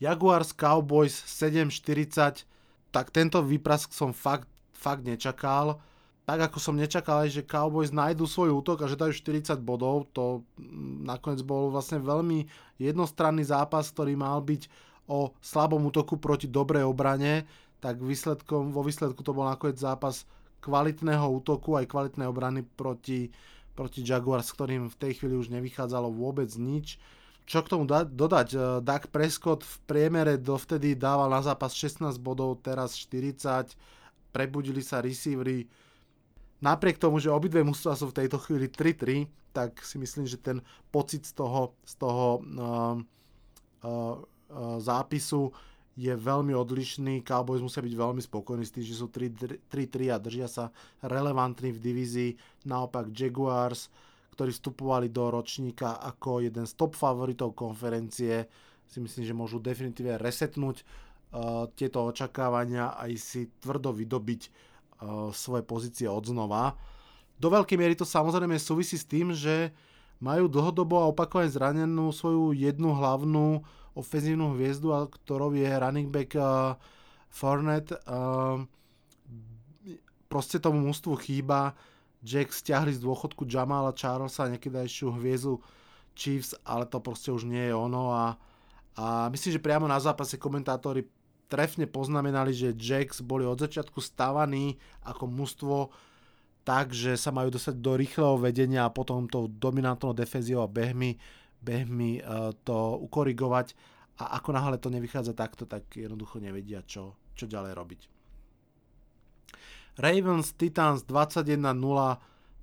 Jaguars 0.00 0.56
Cowboys 0.56 1.12
7.40, 1.12 2.48
tak 2.90 3.12
tento 3.12 3.44
výprask 3.44 3.92
som 3.92 4.16
fakt, 4.16 4.48
fakt 4.72 5.04
nečakal 5.04 5.78
tak 6.24 6.50
ako 6.50 6.58
som 6.62 6.78
nečakal 6.78 7.26
aj, 7.26 7.40
že 7.40 7.48
Cowboys 7.48 7.90
nájdú 7.90 8.28
svoj 8.28 8.54
útok 8.62 8.84
a 8.84 8.90
že 8.90 9.00
dajú 9.00 9.12
40 9.12 9.58
bodov, 9.60 10.06
to 10.14 10.46
mm, 10.60 11.02
nakoniec 11.08 11.42
bol 11.42 11.72
vlastne 11.72 11.98
veľmi 11.98 12.46
jednostranný 12.78 13.44
zápas, 13.48 13.90
ktorý 13.90 14.14
mal 14.14 14.38
byť 14.44 14.70
o 15.10 15.34
slabom 15.42 15.82
útoku 15.90 16.22
proti 16.22 16.46
dobrej 16.46 16.86
obrane, 16.86 17.48
tak 17.82 17.98
výsledkom, 17.98 18.70
vo 18.70 18.84
výsledku 18.86 19.24
to 19.26 19.34
bol 19.34 19.42
nakoniec 19.48 19.80
zápas 19.80 20.28
kvalitného 20.60 21.24
útoku 21.24 21.74
aj 21.74 21.88
kvalitnej 21.88 22.28
obrany 22.28 22.62
proti, 22.62 23.32
proti 23.72 24.04
Jaguars, 24.04 24.52
s 24.52 24.54
ktorým 24.54 24.92
v 24.92 24.96
tej 25.00 25.12
chvíli 25.18 25.34
už 25.34 25.50
nevychádzalo 25.50 26.12
vôbec 26.12 26.52
nič. 26.60 27.00
Čo 27.48 27.66
k 27.66 27.70
tomu 27.74 27.84
da- 27.88 28.06
dodať? 28.06 28.48
Eh, 28.54 28.60
Dak 28.84 29.10
Prescott 29.10 29.66
v 29.66 29.76
priemere 29.88 30.38
dovtedy 30.38 30.94
dával 30.94 31.32
na 31.32 31.42
zápas 31.42 31.74
16 31.74 32.20
bodov, 32.22 32.62
teraz 32.62 32.94
40. 32.94 33.74
Prebudili 34.30 34.84
sa 34.84 35.02
receivery 35.02 35.66
napriek 36.60 37.00
tomu, 37.00 37.20
že 37.20 37.32
obidve 37.32 37.64
mužstva 37.64 37.96
sú 37.96 38.12
v 38.12 38.24
tejto 38.24 38.38
chvíli 38.40 38.68
3-3, 38.68 39.28
tak 39.50 39.82
si 39.82 39.98
myslím, 39.98 40.24
že 40.30 40.38
ten 40.38 40.62
pocit 40.94 41.26
z 41.26 41.34
toho, 41.34 41.74
z 41.82 41.94
toho 41.98 42.26
uh, 42.38 42.96
uh, 43.82 44.16
zápisu 44.78 45.50
je 45.98 46.14
veľmi 46.14 46.54
odlišný. 46.54 47.26
Cowboys 47.26 47.60
musia 47.60 47.82
byť 47.82 47.94
veľmi 47.98 48.22
spokojní 48.22 48.64
s 48.64 48.72
tým, 48.72 48.84
že 48.86 48.94
sú 48.94 49.10
3-3 49.10 49.60
a 50.14 50.16
držia 50.22 50.46
sa 50.46 50.64
relevantní 51.02 51.74
v 51.74 51.82
divízii. 51.82 52.30
Naopak 52.70 53.10
Jaguars, 53.10 53.90
ktorí 54.38 54.54
vstupovali 54.54 55.10
do 55.10 55.28
ročníka 55.28 55.98
ako 55.98 56.46
jeden 56.46 56.64
z 56.64 56.72
top 56.78 56.94
favoritov 56.94 57.52
konferencie, 57.58 58.46
si 58.86 58.98
myslím, 58.98 59.24
že 59.26 59.34
môžu 59.36 59.58
definitívne 59.58 60.18
resetnúť 60.18 60.82
uh, 60.82 61.66
tieto 61.74 62.06
očakávania 62.06 62.94
a 62.94 63.10
aj 63.10 63.12
si 63.18 63.40
tvrdo 63.58 63.94
vydobiť 63.94 64.69
svoje 65.32 65.62
pozície 65.64 66.06
od 66.06 66.28
znova. 66.28 66.76
Do 67.40 67.48
veľkej 67.48 67.76
miery 67.80 67.94
to 67.96 68.04
samozrejme 68.04 68.60
súvisí 68.60 69.00
s 69.00 69.08
tým, 69.08 69.32
že 69.32 69.72
majú 70.20 70.46
dlhodobo 70.52 71.00
a 71.00 71.08
opakovane 71.08 71.48
zranenú 71.48 72.12
svoju 72.12 72.52
jednu 72.52 72.92
hlavnú 72.92 73.64
ofenzívnu 73.96 74.52
hviezdu, 74.54 74.92
ktorou 74.92 75.56
je 75.56 75.66
running 75.66 76.12
back 76.12 76.36
uh, 76.36 76.76
Fournette. 77.32 77.96
Uh, 78.04 78.68
proste 80.28 80.60
tomu 80.60 80.84
mústvu 80.84 81.16
chýba. 81.16 81.72
Jack 82.20 82.52
stiahli 82.52 82.92
z 82.92 83.00
dôchodku 83.00 83.48
Jamala 83.48 83.96
Charlesa, 83.96 84.52
nekydajšiu 84.52 85.16
hviezdu 85.16 85.56
Chiefs, 86.12 86.52
ale 86.68 86.84
to 86.84 87.00
proste 87.00 87.32
už 87.32 87.48
nie 87.48 87.72
je 87.72 87.74
ono 87.74 88.12
a, 88.12 88.36
a 89.00 89.32
myslím, 89.32 89.56
že 89.56 89.64
priamo 89.64 89.88
na 89.88 89.96
zápase 89.96 90.36
komentátori 90.36 91.00
trefne 91.50 91.90
poznamenali, 91.90 92.54
že 92.54 92.78
Jacks 92.78 93.18
boli 93.26 93.42
od 93.42 93.58
začiatku 93.58 93.98
stavaní 93.98 94.78
ako 95.02 95.26
mužstvo 95.26 95.76
tak, 96.62 96.94
že 96.94 97.18
sa 97.18 97.34
majú 97.34 97.50
dostať 97.50 97.82
do 97.82 97.98
rýchleho 97.98 98.38
vedenia 98.38 98.86
a 98.86 98.94
potom 98.94 99.26
tou 99.26 99.50
dominantnou 99.50 100.14
defenzívou 100.14 100.62
a 100.62 100.70
behmi, 100.70 101.18
behmi 101.58 102.22
uh, 102.22 102.54
to 102.62 103.00
ukorigovať 103.02 103.74
a 104.20 104.38
ako 104.38 104.54
náhle 104.54 104.76
to 104.78 104.92
nevychádza 104.92 105.32
takto, 105.32 105.64
tak 105.64 105.88
jednoducho 105.96 106.38
nevedia, 106.38 106.84
čo, 106.84 107.16
čo 107.32 107.48
ďalej 107.48 107.72
robiť. 107.72 108.00
Ravens 109.98 110.52
Titans 110.54 111.02
21-0 111.08 111.64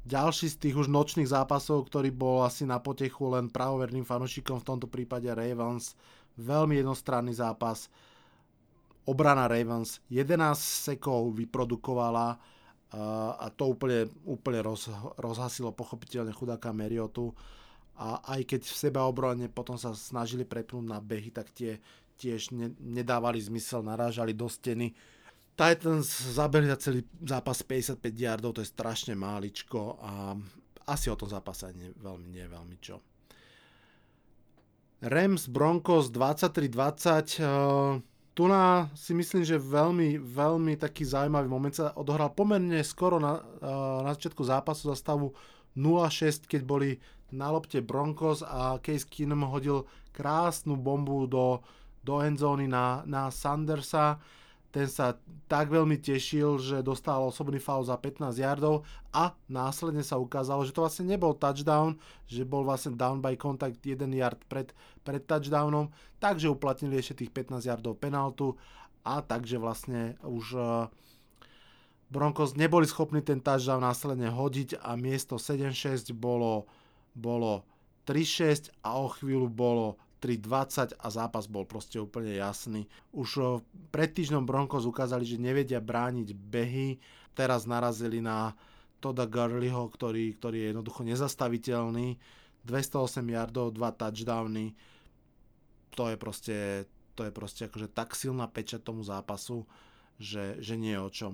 ďalší 0.07 0.47
z 0.47 0.57
tých 0.57 0.75
už 0.79 0.87
nočných 0.87 1.27
zápasov, 1.27 1.91
ktorý 1.91 2.13
bol 2.15 2.47
asi 2.47 2.63
na 2.63 2.79
potechu 2.79 3.27
len 3.27 3.51
pravoverným 3.51 4.07
fanúšikom, 4.07 4.63
v 4.63 4.67
tomto 4.73 4.87
prípade 4.87 5.27
Ravens. 5.27 5.99
Veľmi 6.37 6.79
jednostranný 6.79 7.35
zápas 7.35 7.91
obrana 9.07 9.47
Ravens 9.47 10.03
11 10.11 10.59
sekov 10.59 11.31
vyprodukovala 11.33 12.37
a 13.39 13.45
to 13.51 13.75
úplne, 13.75 14.07
úplne 14.23 14.63
roz, 14.63 14.87
rozhasilo 15.19 15.75
pochopiteľne 15.75 16.31
chudáka 16.31 16.71
Meriotu 16.71 17.35
a 17.99 18.23
aj 18.37 18.47
keď 18.47 18.61
v 18.63 18.79
seba 18.79 19.03
obrane 19.03 19.51
potom 19.51 19.75
sa 19.75 19.91
snažili 19.91 20.47
prepnúť 20.47 20.85
na 20.85 21.03
behy, 21.03 21.33
tak 21.33 21.51
tie 21.51 21.81
tiež 22.17 22.49
ne, 22.55 22.73
nedávali 22.81 23.37
zmysel, 23.37 23.85
narážali 23.85 24.33
do 24.33 24.49
steny. 24.49 24.97
Titans 25.57 26.05
zabehli 26.37 26.69
za 26.69 26.77
celý 26.77 27.01
zápas 27.21 27.61
55 27.61 28.01
yardov, 28.13 28.53
to 28.57 28.61
je 28.61 28.69
strašne 28.69 29.15
máličko 29.17 29.97
a 30.01 30.37
asi 30.87 31.09
o 31.09 31.15
tom 31.17 31.29
zápase 31.29 31.73
nie, 31.73 31.89
veľmi, 31.97 32.27
nie 32.29 32.45
veľmi 32.45 32.77
čo. 32.79 33.01
Rams 35.01 35.47
Broncos 35.49 36.09
23-20 36.09 38.01
tu 38.37 38.45
na, 38.45 38.85
si 38.93 39.17
myslím, 39.17 39.41
že 39.41 39.57
veľmi, 39.57 40.21
veľmi 40.21 40.77
taký 40.77 41.01
zaujímavý 41.09 41.49
moment 41.49 41.73
sa 41.73 41.89
odohral 41.97 42.29
pomerne 42.37 42.85
skoro 42.85 43.17
na, 43.17 43.41
na 44.05 44.13
začiatku 44.13 44.45
zápasu 44.45 44.93
za 44.93 44.95
stavu 44.95 45.33
0-6, 45.73 46.45
keď 46.45 46.61
boli 46.61 47.01
na 47.33 47.49
lopte 47.49 47.81
Broncos 47.81 48.45
a 48.45 48.77
Case 48.77 49.09
Keenum 49.09 49.49
hodil 49.49 49.89
krásnu 50.13 50.77
bombu 50.77 51.25
do, 51.25 51.65
do 52.05 52.21
endzóny 52.21 52.69
na, 52.69 53.01
na 53.09 53.33
Sandersa 53.33 54.21
ten 54.71 54.85
sa 54.85 55.15
tak 55.47 55.71
veľmi 55.71 55.95
tešil, 55.97 56.59
že 56.59 56.83
dostal 56.83 57.23
osobný 57.23 57.57
foul 57.57 57.87
za 57.87 57.95
15 57.95 58.35
yardov 58.35 58.83
a 59.15 59.31
následne 59.47 60.03
sa 60.03 60.19
ukázalo, 60.19 60.67
že 60.67 60.75
to 60.75 60.83
vlastne 60.83 61.07
nebol 61.07 61.31
touchdown, 61.31 61.95
že 62.27 62.43
bol 62.43 62.67
vlastne 62.67 62.99
down 62.99 63.23
by 63.23 63.39
contact 63.39 63.79
1 63.79 64.03
yard 64.11 64.37
pred, 64.51 64.75
pred 65.07 65.23
touchdownom, 65.23 65.87
takže 66.19 66.51
uplatnili 66.51 66.99
ešte 66.99 67.23
tých 67.23 67.31
15 67.31 67.63
yardov 67.63 67.95
penaltu 67.95 68.59
a 69.07 69.23
takže 69.23 69.55
vlastne 69.55 70.19
už 70.27 70.45
uh, 70.59 70.91
Broncos 72.11 72.55
neboli 72.55 72.87
schopní 72.87 73.23
ten 73.23 73.39
touchdown 73.39 73.83
následne 73.83 74.31
hodiť 74.31 74.83
a 74.83 74.99
miesto 74.99 75.39
7-6 75.39 76.11
bolo, 76.11 76.67
bolo 77.15 77.63
3-6 78.07 78.71
a 78.83 78.99
o 78.99 79.11
chvíľu 79.11 79.47
bolo 79.51 79.99
3-20 80.17 80.97
a 80.97 81.07
zápas 81.13 81.45
bol 81.45 81.63
proste 81.63 82.01
úplne 82.01 82.33
jasný. 82.33 82.89
Už 83.13 83.61
pred 83.93 84.09
týždňom 84.09 84.49
Broncos 84.49 84.89
ukázali, 84.89 85.23
že 85.23 85.37
nevedia 85.37 85.77
brániť 85.77 86.33
behy, 86.33 86.97
teraz 87.37 87.69
narazili 87.69 88.17
na 88.17 88.57
Toda 88.97 89.29
Gurleyho, 89.29 89.93
ktorý, 89.93 90.33
ktorý 90.33 90.57
je 90.57 90.67
jednoducho 90.73 91.01
nezastaviteľný. 91.05 92.17
208 92.65 93.23
yardov, 93.29 93.77
2 93.77 93.79
touchdowny. 93.93 94.73
To 95.93 96.09
je 96.09 96.17
proste, 96.17 96.57
to 97.13 97.21
je 97.23 97.31
proste 97.31 97.69
akože 97.69 97.93
tak 97.93 98.17
silná 98.17 98.49
pečať 98.49 98.83
tomu 98.83 99.05
zápasu, 99.05 99.63
že, 100.17 100.57
že 100.59 100.75
nie 100.75 100.97
je 100.97 101.01
o 101.01 101.09
čom. 101.13 101.33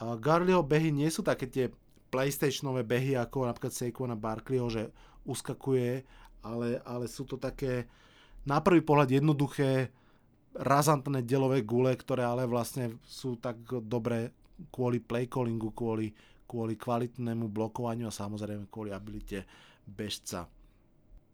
Garleyho 0.00 0.64
behy 0.64 0.92
nie 0.92 1.08
sú 1.08 1.20
také 1.20 1.48
tie 1.48 1.66
playstationové 2.08 2.84
behy 2.84 3.16
ako 3.16 3.48
napríklad 3.48 3.72
Saquona 3.72 4.16
Barkleyho, 4.16 4.68
že 4.72 4.88
uskakuje, 5.28 6.04
ale, 6.44 6.80
ale 6.84 7.04
sú 7.10 7.26
to 7.26 7.36
také 7.36 7.88
na 8.46 8.62
prvý 8.62 8.80
pohľad 8.80 9.10
jednoduché 9.10 9.90
razantné 10.56 11.26
delové 11.26 11.60
gule, 11.66 11.92
ktoré 11.92 12.24
ale 12.24 12.48
vlastne 12.48 12.96
sú 13.04 13.36
tak 13.36 13.60
dobré 13.84 14.32
kvôli 14.72 15.02
playcallingu, 15.04 15.74
kvôli, 15.76 16.14
kvôli 16.48 16.80
kvalitnému 16.80 17.52
blokovaniu 17.52 18.08
a 18.08 18.14
samozrejme 18.14 18.72
kvôli 18.72 18.94
abilite 18.94 19.44
bežca. 19.84 20.48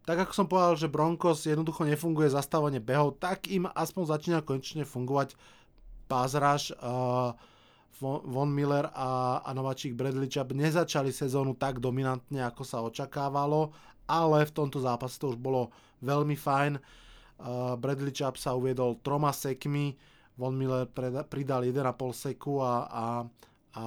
Tak 0.03 0.27
ako 0.27 0.33
som 0.35 0.51
povedal, 0.51 0.75
že 0.75 0.91
Broncos 0.91 1.47
jednoducho 1.47 1.87
nefunguje 1.87 2.27
zastávanie 2.27 2.83
behov, 2.83 3.15
tak 3.23 3.47
im 3.47 3.71
aspoň 3.71 4.03
začína 4.03 4.39
konečne 4.43 4.83
fungovať 4.83 5.39
rush. 6.11 6.75
Uh, 6.83 7.31
Von 8.03 8.51
Miller 8.51 8.89
a, 8.91 9.39
a 9.45 9.49
nováčik 9.53 9.95
Bradley 9.95 10.27
Chubb 10.27 10.51
nezačali 10.51 11.13
sezónu 11.13 11.55
tak 11.55 11.79
dominantne, 11.79 12.43
ako 12.43 12.63
sa 12.65 12.81
očakávalo, 12.83 13.71
ale 14.07 14.45
v 14.47 14.55
tomto 14.55 14.79
zápase 14.83 15.17
to 15.17 15.33
už 15.33 15.39
bolo 15.39 15.71
veľmi 16.03 16.35
fajn. 16.35 16.77
Uh, 17.43 17.75
Bradley 17.75 18.13
Chubb 18.13 18.37
sa 18.37 18.55
uviedol 18.55 19.01
troma 19.01 19.33
sekmi, 19.33 19.95
Von 20.33 20.57
Miller 20.57 20.89
pridal 21.29 21.61
1,5 21.61 21.93
seku 22.09 22.57
a, 22.57 22.65
a, 22.65 22.73
a, 22.89 23.05
a 23.77 23.85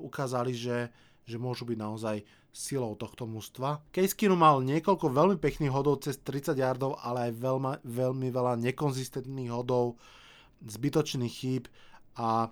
ukázali, 0.00 0.56
že, 0.56 0.88
že 1.28 1.36
môžu 1.36 1.68
byť 1.68 1.76
naozaj 1.76 2.16
silou 2.56 2.96
tohto 2.96 3.28
mužstva. 3.28 3.84
Keenum 3.92 4.40
mal 4.40 4.64
niekoľko 4.64 5.12
veľmi 5.12 5.36
pekných 5.36 5.68
hodov 5.68 6.00
cez 6.00 6.16
30 6.24 6.56
yardov, 6.56 6.96
ale 7.04 7.28
aj 7.28 7.32
veľma, 7.36 7.72
veľmi 7.84 8.32
veľa 8.32 8.56
nekonzistentných 8.64 9.52
hodov, 9.52 10.00
zbytočných 10.64 11.34
chýb 11.36 11.68
a 12.16 12.48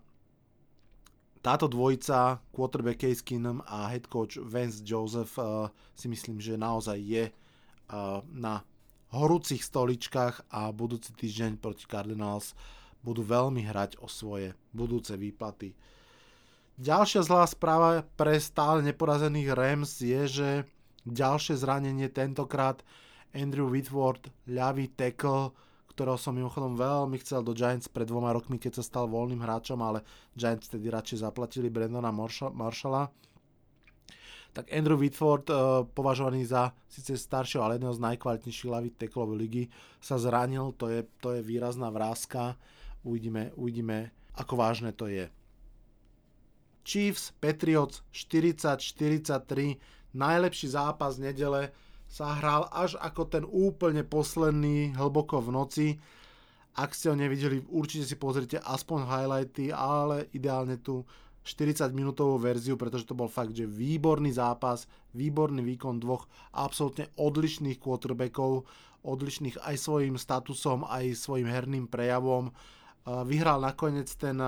táto 1.44 1.68
dvojica, 1.68 2.40
quarterback 2.48 3.04
Case 3.04 3.20
Keenum 3.20 3.60
a 3.68 3.92
head 3.92 4.08
coach 4.08 4.40
Vance 4.40 4.80
Joseph 4.80 5.36
uh, 5.36 5.68
si 5.92 6.08
myslím, 6.08 6.40
že 6.40 6.56
naozaj 6.56 6.96
je 6.96 7.24
uh, 7.28 8.24
na 8.32 8.64
horúcich 9.12 9.60
stoličkách 9.60 10.48
a 10.48 10.72
budúci 10.72 11.12
týždeň 11.12 11.60
proti 11.60 11.84
Cardinals 11.84 12.56
budú 13.04 13.20
veľmi 13.20 13.60
hrať 13.60 14.00
o 14.00 14.08
svoje 14.08 14.56
budúce 14.72 15.12
výplaty. 15.12 15.76
Ďalšia 16.80 17.22
zlá 17.22 17.44
správa 17.44 18.02
pre 18.16 18.40
stále 18.40 18.80
neporazených 18.80 19.52
Rams 19.52 20.00
je, 20.00 20.22
že 20.26 20.50
ďalšie 21.04 21.60
zranenie 21.60 22.08
tentokrát 22.08 22.80
Andrew 23.36 23.68
Whitworth, 23.68 24.32
ľavý 24.48 24.88
tackle, 24.96 25.52
ktorého 25.94 26.18
som 26.18 26.34
mimochodom 26.34 26.74
veľmi 26.74 27.22
chcel 27.22 27.46
do 27.46 27.54
Giants 27.54 27.86
pred 27.86 28.10
dvoma 28.10 28.34
rokmi, 28.34 28.58
keď 28.58 28.82
sa 28.82 28.84
stal 28.84 29.06
voľným 29.06 29.38
hráčom, 29.38 29.78
ale 29.78 30.02
Giants 30.34 30.66
tedy 30.66 30.90
radšej 30.90 31.22
zaplatili 31.22 31.70
Brandona 31.70 32.10
Marshalla. 32.10 33.06
Tak 34.54 34.70
Andrew 34.70 34.98
Whitford, 34.98 35.50
uh, 35.50 35.82
považovaný 35.86 36.46
za 36.46 36.70
síce 36.86 37.18
staršieho, 37.18 37.62
ale 37.62 37.78
jedného 37.78 37.94
z 37.94 38.04
najkvalitnejších 38.10 38.70
ľavých 38.70 38.98
teklov 38.98 39.34
ligy, 39.34 39.66
sa 39.98 40.18
zranil, 40.18 40.74
to 40.78 40.90
je, 40.90 41.06
to 41.18 41.34
je 41.34 41.40
výrazná 41.42 41.90
vrázka. 41.90 42.54
Uvidíme, 43.02 43.50
uvidíme, 43.58 44.14
ako 44.38 44.54
vážne 44.54 44.94
to 44.94 45.10
je. 45.10 45.26
Chiefs, 46.86 47.34
Patriots 47.38 48.06
40-43, 48.14 49.78
najlepší 50.14 50.66
zápas 50.70 51.18
nedele 51.18 51.74
sa 52.14 52.38
hral 52.38 52.70
až 52.70 52.94
ako 53.02 53.26
ten 53.26 53.42
úplne 53.42 54.06
posledný 54.06 54.94
hlboko 54.94 55.42
v 55.42 55.50
noci. 55.50 55.86
Ak 56.78 56.94
ste 56.94 57.10
ho 57.10 57.18
nevideli, 57.18 57.66
určite 57.66 58.06
si 58.06 58.14
pozrite 58.14 58.62
aspoň 58.62 59.02
highlighty, 59.02 59.74
ale 59.74 60.30
ideálne 60.30 60.78
tú 60.78 61.02
40 61.42 61.90
minútovú 61.90 62.38
verziu, 62.38 62.78
pretože 62.78 63.10
to 63.10 63.18
bol 63.18 63.26
fakt, 63.26 63.58
že 63.58 63.66
výborný 63.66 64.30
zápas, 64.30 64.86
výborný 65.10 65.66
výkon 65.74 65.98
dvoch 65.98 66.30
absolútne 66.54 67.10
odlišných 67.18 67.82
quarterbackov, 67.82 68.62
odlišných 69.02 69.66
aj 69.66 69.74
svojim 69.74 70.14
statusom, 70.14 70.86
aj 70.86 71.18
svojim 71.18 71.50
herným 71.50 71.90
prejavom. 71.90 72.54
Vyhral 73.26 73.58
nakoniec 73.58 74.06
ten 74.14 74.38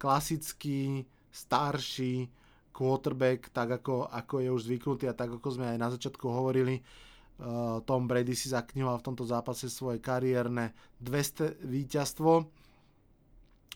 klasický, 0.00 1.04
starší, 1.28 2.32
quarterback, 2.78 3.50
tak 3.50 3.82
ako, 3.82 4.06
ako 4.06 4.38
je 4.38 4.48
už 4.54 4.62
zvyknutý 4.70 5.10
a 5.10 5.18
tak 5.18 5.34
ako 5.34 5.48
sme 5.50 5.74
aj 5.74 5.78
na 5.82 5.90
začiatku 5.90 6.22
hovorili, 6.30 6.78
uh, 6.78 7.82
Tom 7.82 8.06
Brady 8.06 8.38
si 8.38 8.54
zaknihoval 8.54 9.02
v 9.02 9.06
tomto 9.10 9.26
zápase 9.26 9.66
svoje 9.66 9.98
kariérne 9.98 10.70
200 11.02 11.58
víťazstvo. 11.66 12.46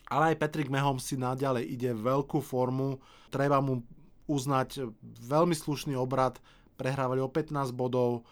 Ale 0.07 0.23
aj 0.31 0.39
Patrick 0.39 0.71
Mahomes 0.71 1.03
si 1.03 1.19
naďalej 1.19 1.67
ide 1.67 1.91
veľkú 1.91 2.39
formu. 2.39 3.03
Treba 3.27 3.59
mu 3.59 3.83
uznať 4.31 4.87
veľmi 5.27 5.55
slušný 5.55 5.99
obrad. 5.99 6.39
Prehrávali 6.79 7.19
o 7.19 7.27
15 7.27 7.75
bodov. 7.75 8.23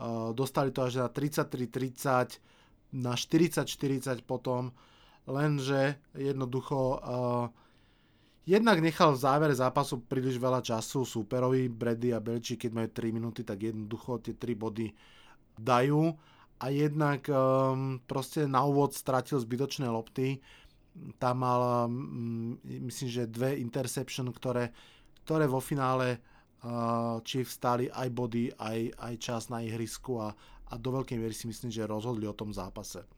Uh, 0.00 0.32
dostali 0.32 0.72
to 0.72 0.88
až 0.88 1.04
na 1.04 1.08
33-30, 1.12 2.40
na 2.96 3.12
40-40 3.12 4.24
potom. 4.24 4.72
Lenže 5.28 6.00
jednoducho 6.16 6.80
uh, 6.96 6.98
Jednak 8.44 8.84
nechal 8.84 9.16
v 9.16 9.22
závere 9.24 9.54
zápasu 9.56 10.04
príliš 10.04 10.36
veľa 10.36 10.60
času 10.60 11.08
súperovi, 11.08 11.72
Brady 11.72 12.12
a 12.12 12.20
Belči, 12.20 12.60
keď 12.60 12.70
majú 12.76 12.88
3 12.92 13.16
minúty, 13.16 13.40
tak 13.40 13.64
jednoducho 13.64 14.20
tie 14.20 14.36
3 14.36 14.52
body 14.52 14.92
dajú 15.56 16.12
a 16.60 16.66
jednak 16.68 17.24
um, 17.32 18.04
proste 18.04 18.44
na 18.44 18.60
úvod 18.68 18.92
stratil 18.92 19.40
zbytočné 19.40 19.88
lopty. 19.88 20.44
Tam 21.16 21.40
mal, 21.40 21.88
um, 21.88 22.60
myslím, 22.60 23.08
že 23.08 23.32
dve 23.32 23.56
interception, 23.56 24.28
ktoré, 24.28 24.76
ktoré 25.24 25.48
vo 25.48 25.58
finále 25.58 26.20
uh, 26.20 27.24
Chiefs 27.24 27.56
stali 27.56 27.88
aj 27.88 28.08
body, 28.12 28.52
aj, 28.60 28.78
aj 28.92 29.14
čas 29.24 29.42
na 29.48 29.64
ihrisku 29.64 30.20
a, 30.20 30.36
a 30.68 30.74
do 30.76 31.00
veľkej 31.00 31.16
miery 31.16 31.32
si 31.32 31.48
myslím, 31.48 31.72
že 31.72 31.88
rozhodli 31.88 32.28
o 32.28 32.36
tom 32.36 32.52
zápase. 32.52 33.08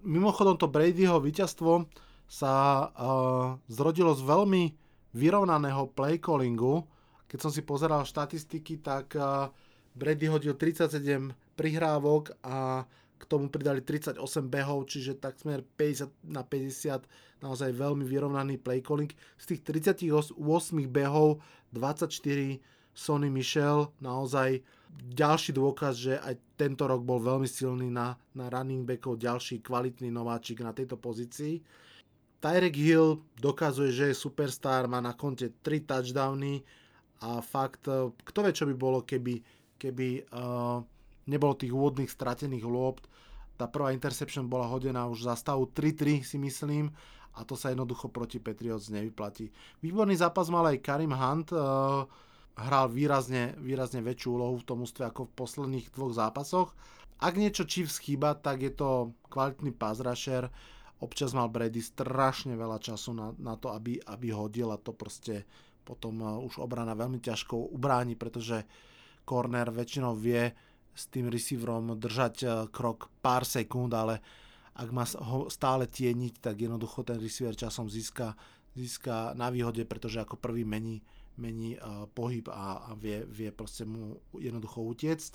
Mimochodom 0.00 0.56
to 0.56 0.68
Bradyho 0.68 1.20
víťazstvo 1.20 1.84
sa 2.28 2.88
uh, 2.90 3.60
zrodilo 3.70 4.16
z 4.16 4.22
veľmi 4.24 4.62
vyrovnaného 5.14 5.92
playcallingu. 5.94 6.84
Keď 7.30 7.38
som 7.38 7.52
si 7.52 7.62
pozeral 7.62 8.02
štatistiky, 8.06 8.82
tak 8.82 9.14
uh, 9.14 9.50
Brady 9.94 10.26
hodil 10.26 10.58
37 10.58 11.30
prihrávok 11.54 12.34
a 12.42 12.82
k 13.14 13.22
tomu 13.30 13.46
pridali 13.48 13.80
38 13.80 14.18
behov, 14.50 14.90
čiže 14.90 15.16
tak 15.16 15.38
smer 15.38 15.62
50 15.62 16.10
na 16.28 16.42
50, 16.42 17.06
naozaj 17.40 17.70
veľmi 17.72 18.04
vyrovnaný 18.04 18.58
playcalling. 18.58 19.14
Z 19.38 19.54
tých 19.54 19.62
38 19.62 20.34
behov 20.90 21.40
24 21.72 22.10
Sony 22.94 23.30
Michel, 23.30 23.90
naozaj 23.98 24.62
ďalší 24.94 25.50
dôkaz, 25.54 25.94
že 25.98 26.14
aj 26.22 26.38
tento 26.54 26.86
rok 26.86 27.02
bol 27.02 27.18
veľmi 27.18 27.48
silný 27.50 27.90
na, 27.90 28.14
na 28.34 28.46
running 28.46 28.86
backov, 28.86 29.18
ďalší 29.18 29.62
kvalitný 29.62 30.10
nováčik 30.14 30.62
na 30.62 30.70
tejto 30.70 30.94
pozícii. 30.94 31.58
Tyrek 32.44 32.76
Hill 32.76 33.24
dokazuje, 33.40 33.88
že 33.88 34.04
je 34.12 34.20
superstar, 34.20 34.84
má 34.84 35.00
na 35.00 35.16
konte 35.16 35.48
3 35.64 35.88
touchdowny 35.88 36.60
a 37.24 37.40
fakt, 37.40 37.88
eh, 37.88 38.12
kto 38.12 38.38
vie, 38.44 38.52
čo 38.52 38.68
by 38.68 38.74
bolo, 38.76 39.00
keby, 39.00 39.40
keby 39.80 40.28
uh, 40.28 40.80
nebolo 41.24 41.56
tých 41.56 41.72
úvodných 41.72 42.08
stratených 42.08 42.68
lopt. 42.68 43.08
Tá 43.56 43.64
prvá 43.64 43.96
interception 43.96 44.44
bola 44.44 44.68
hodená 44.68 45.08
už 45.08 45.24
za 45.24 45.34
stavu 45.40 45.72
3-3 45.72 46.20
si 46.20 46.36
myslím 46.36 46.92
a 47.34 47.48
to 47.48 47.56
sa 47.56 47.72
jednoducho 47.72 48.12
proti 48.12 48.38
Patriots 48.44 48.92
nevyplatí. 48.92 49.48
Výborný 49.80 50.16
zápas 50.20 50.52
mal 50.52 50.68
aj 50.68 50.84
Karim 50.84 51.16
Hunt, 51.16 51.48
uh, 51.56 52.04
hral 52.60 52.92
výrazne, 52.92 53.56
výrazne 53.56 54.04
väčšiu 54.04 54.28
úlohu 54.36 54.60
v 54.60 54.68
tom 54.68 54.84
ústve 54.84 55.08
ako 55.08 55.32
v 55.32 55.36
posledných 55.36 55.86
dvoch 55.96 56.12
zápasoch. 56.12 56.76
Ak 57.24 57.40
niečo 57.40 57.64
Chiefs 57.64 57.96
chýba, 58.04 58.36
tak 58.36 58.60
je 58.60 58.72
to 58.72 59.16
kvalitný 59.32 59.72
pass 59.72 60.04
rusher, 60.04 60.52
občas 61.02 61.34
mal 61.34 61.50
Brady 61.50 61.82
strašne 61.82 62.54
veľa 62.54 62.78
času 62.78 63.10
na, 63.16 63.34
na 63.40 63.54
to, 63.58 63.74
aby, 63.74 63.98
aby 63.98 64.30
hodil 64.30 64.70
a 64.70 64.78
to 64.78 64.94
proste 64.94 65.42
potom 65.84 66.24
uh, 66.24 66.40
už 66.40 66.62
obrana 66.64 66.96
veľmi 66.96 67.20
ťažko 67.20 67.74
ubráni, 67.76 68.16
pretože 68.16 68.64
corner 69.28 69.68
väčšinou 69.68 70.16
vie 70.16 70.48
s 70.94 71.10
tým 71.12 71.28
receiverom 71.28 71.98
držať 72.00 72.34
uh, 72.44 72.50
krok 72.72 73.12
pár 73.20 73.44
sekúnd, 73.44 73.92
ale, 73.92 74.22
ak 74.74 74.88
má 74.90 75.04
ho 75.04 75.46
stále 75.52 75.86
tieniť, 75.86 76.40
tak 76.40 76.56
jednoducho 76.64 77.04
ten 77.04 77.20
receiver 77.20 77.52
časom 77.52 77.86
získa, 77.92 78.32
získa 78.72 79.36
na 79.36 79.52
výhode, 79.52 79.84
pretože 79.84 80.24
ako 80.24 80.40
prvý 80.40 80.64
mení, 80.64 81.04
mení 81.36 81.76
uh, 81.76 82.08
pohyb 82.10 82.48
a, 82.48 82.88
a 82.88 82.90
vie, 82.96 83.22
vie 83.28 83.52
proste 83.52 83.84
mu 83.84 84.18
jednoducho 84.34 84.80
utiecť. 84.80 85.32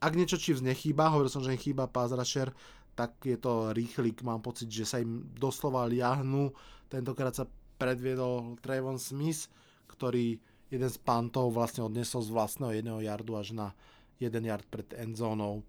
Ak 0.00 0.16
niečo 0.16 0.40
Chiefs 0.40 0.64
nechýba, 0.64 1.12
hovoril 1.12 1.28
som, 1.28 1.44
že 1.44 1.52
im 1.52 1.60
chýba 1.60 1.84
pass 1.84 2.12
rusher, 2.12 2.52
tak 3.00 3.16
je 3.24 3.40
to 3.40 3.72
rýchlik, 3.72 4.20
mám 4.20 4.44
pocit, 4.44 4.68
že 4.68 4.84
sa 4.84 5.00
im 5.00 5.24
doslova 5.32 5.88
liahnú. 5.88 6.52
Tentokrát 6.92 7.32
sa 7.32 7.48
predviedol 7.80 8.60
Trayvon 8.60 9.00
Smith, 9.00 9.48
ktorý 9.88 10.36
jeden 10.68 10.90
z 10.92 11.00
pantov 11.00 11.56
vlastne 11.56 11.80
odnesol 11.80 12.20
z 12.20 12.28
vlastného 12.28 12.76
jedného 12.76 13.00
yardu 13.00 13.40
až 13.40 13.56
na 13.56 13.72
jeden 14.20 14.44
yard 14.44 14.68
pred 14.68 14.84
endzónou. 15.00 15.64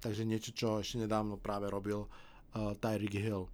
Takže 0.00 0.24
niečo, 0.24 0.56
čo 0.56 0.80
ešte 0.80 1.04
nedávno 1.04 1.36
práve 1.36 1.68
robil 1.68 2.08
uh, 2.08 2.72
Tyreek 2.80 3.20
Hill. 3.20 3.52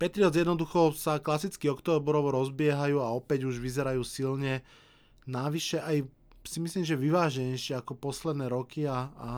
Patriots 0.00 0.40
jednoducho 0.40 0.96
sa 0.96 1.20
klasicky 1.20 1.68
oktobrovo 1.68 2.32
rozbiehajú 2.32 2.96
a 2.96 3.12
opäť 3.12 3.44
už 3.44 3.60
vyzerajú 3.60 4.00
silne. 4.00 4.64
Navyše 5.28 5.84
aj 5.84 6.08
si 6.48 6.58
myslím, 6.64 6.84
že 6.88 6.96
vyváženejšie 6.96 7.76
ako 7.76 7.92
posledné 8.00 8.48
roky 8.48 8.88
a, 8.88 9.12
a 9.20 9.30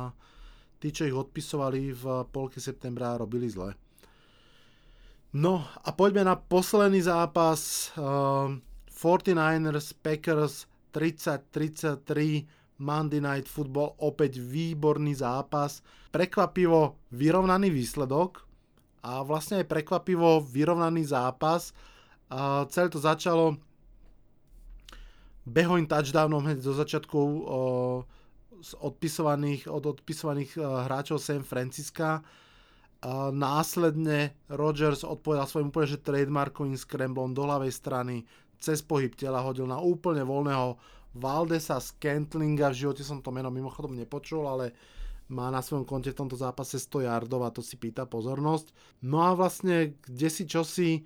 tí, 0.79 0.95
čo 0.95 1.07
ich 1.07 1.15
odpisovali 1.15 1.93
v 1.95 2.05
polke 2.31 2.63
septembra, 2.63 3.19
robili 3.19 3.51
zle. 3.51 3.75
No 5.37 5.61
a 5.85 5.93
poďme 5.93 6.25
na 6.25 6.41
posledný 6.41 7.05
zápas. 7.05 7.93
Uh, 7.95 8.57
49ers, 8.99 9.95
Packers 9.95 10.67
30-33 10.91 12.83
Monday 12.83 13.23
Night 13.23 13.47
Football, 13.47 13.95
opäť 14.03 14.43
výborný 14.43 15.15
zápas. 15.15 15.83
Prekvapivo 16.11 16.99
vyrovnaný 17.15 17.71
výsledok 17.71 18.43
a 19.07 19.23
vlastne 19.23 19.63
aj 19.63 19.71
prekvapivo 19.71 20.43
vyrovnaný 20.43 21.07
zápas. 21.07 21.71
A 22.31 22.67
celé 22.67 22.91
to 22.91 22.99
začalo 22.99 23.55
behovým 25.49 25.87
touchdownom 25.87 26.45
hneď 26.45 26.59
zo 26.61 26.75
začiatku 26.77 27.19
o, 27.19 27.31
z 28.61 28.73
odpisovaných, 28.79 29.71
od 29.71 29.99
odpisovaných 29.99 30.59
hráčov 30.59 31.23
San 31.23 31.47
Francisca. 31.47 32.23
Následne 33.33 34.35
Rodgers 34.51 35.07
odpovedal 35.07 35.47
svojim 35.47 35.71
úplne 35.71 35.87
že 35.87 36.03
trademarkovým 36.03 36.75
scramblom 36.75 37.31
do 37.31 37.47
ľavej 37.47 37.71
strany, 37.71 38.27
cez 38.59 38.83
pohyb 38.83 39.15
tela 39.15 39.39
hodil 39.39 39.71
na 39.71 39.79
úplne 39.79 40.27
voľného 40.27 40.75
Valdesa 41.15 41.79
Scantlinga, 41.79 42.75
v 42.75 42.85
živote 42.85 43.03
som 43.07 43.23
to 43.23 43.31
meno 43.31 43.49
mimochodom 43.49 43.95
nepočul, 43.95 44.45
ale 44.45 44.75
má 45.29 45.53
na 45.53 45.61
svojom 45.61 45.85
konte 45.85 46.13
v 46.13 46.21
tomto 46.25 46.37
zápase 46.37 46.81
100 46.81 47.05
yardov 47.05 47.45
a 47.45 47.53
to 47.53 47.61
si 47.61 47.77
pýta 47.77 48.09
pozornosť. 48.09 48.73
No 49.05 49.25
a 49.25 49.37
vlastne 49.37 49.97
kde 50.05 50.29
si 50.33 50.45
čosi 50.49 51.05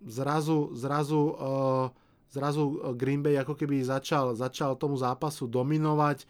zrazu, 0.00 0.72
zrazu, 0.72 1.36
uh, 1.36 1.86
zrazu 2.32 2.80
Green 2.96 3.20
Bay 3.20 3.36
ako 3.36 3.54
keby 3.58 3.84
začal, 3.84 4.32
začal 4.32 4.76
tomu 4.80 4.96
zápasu 4.96 5.44
dominovať. 5.44 6.24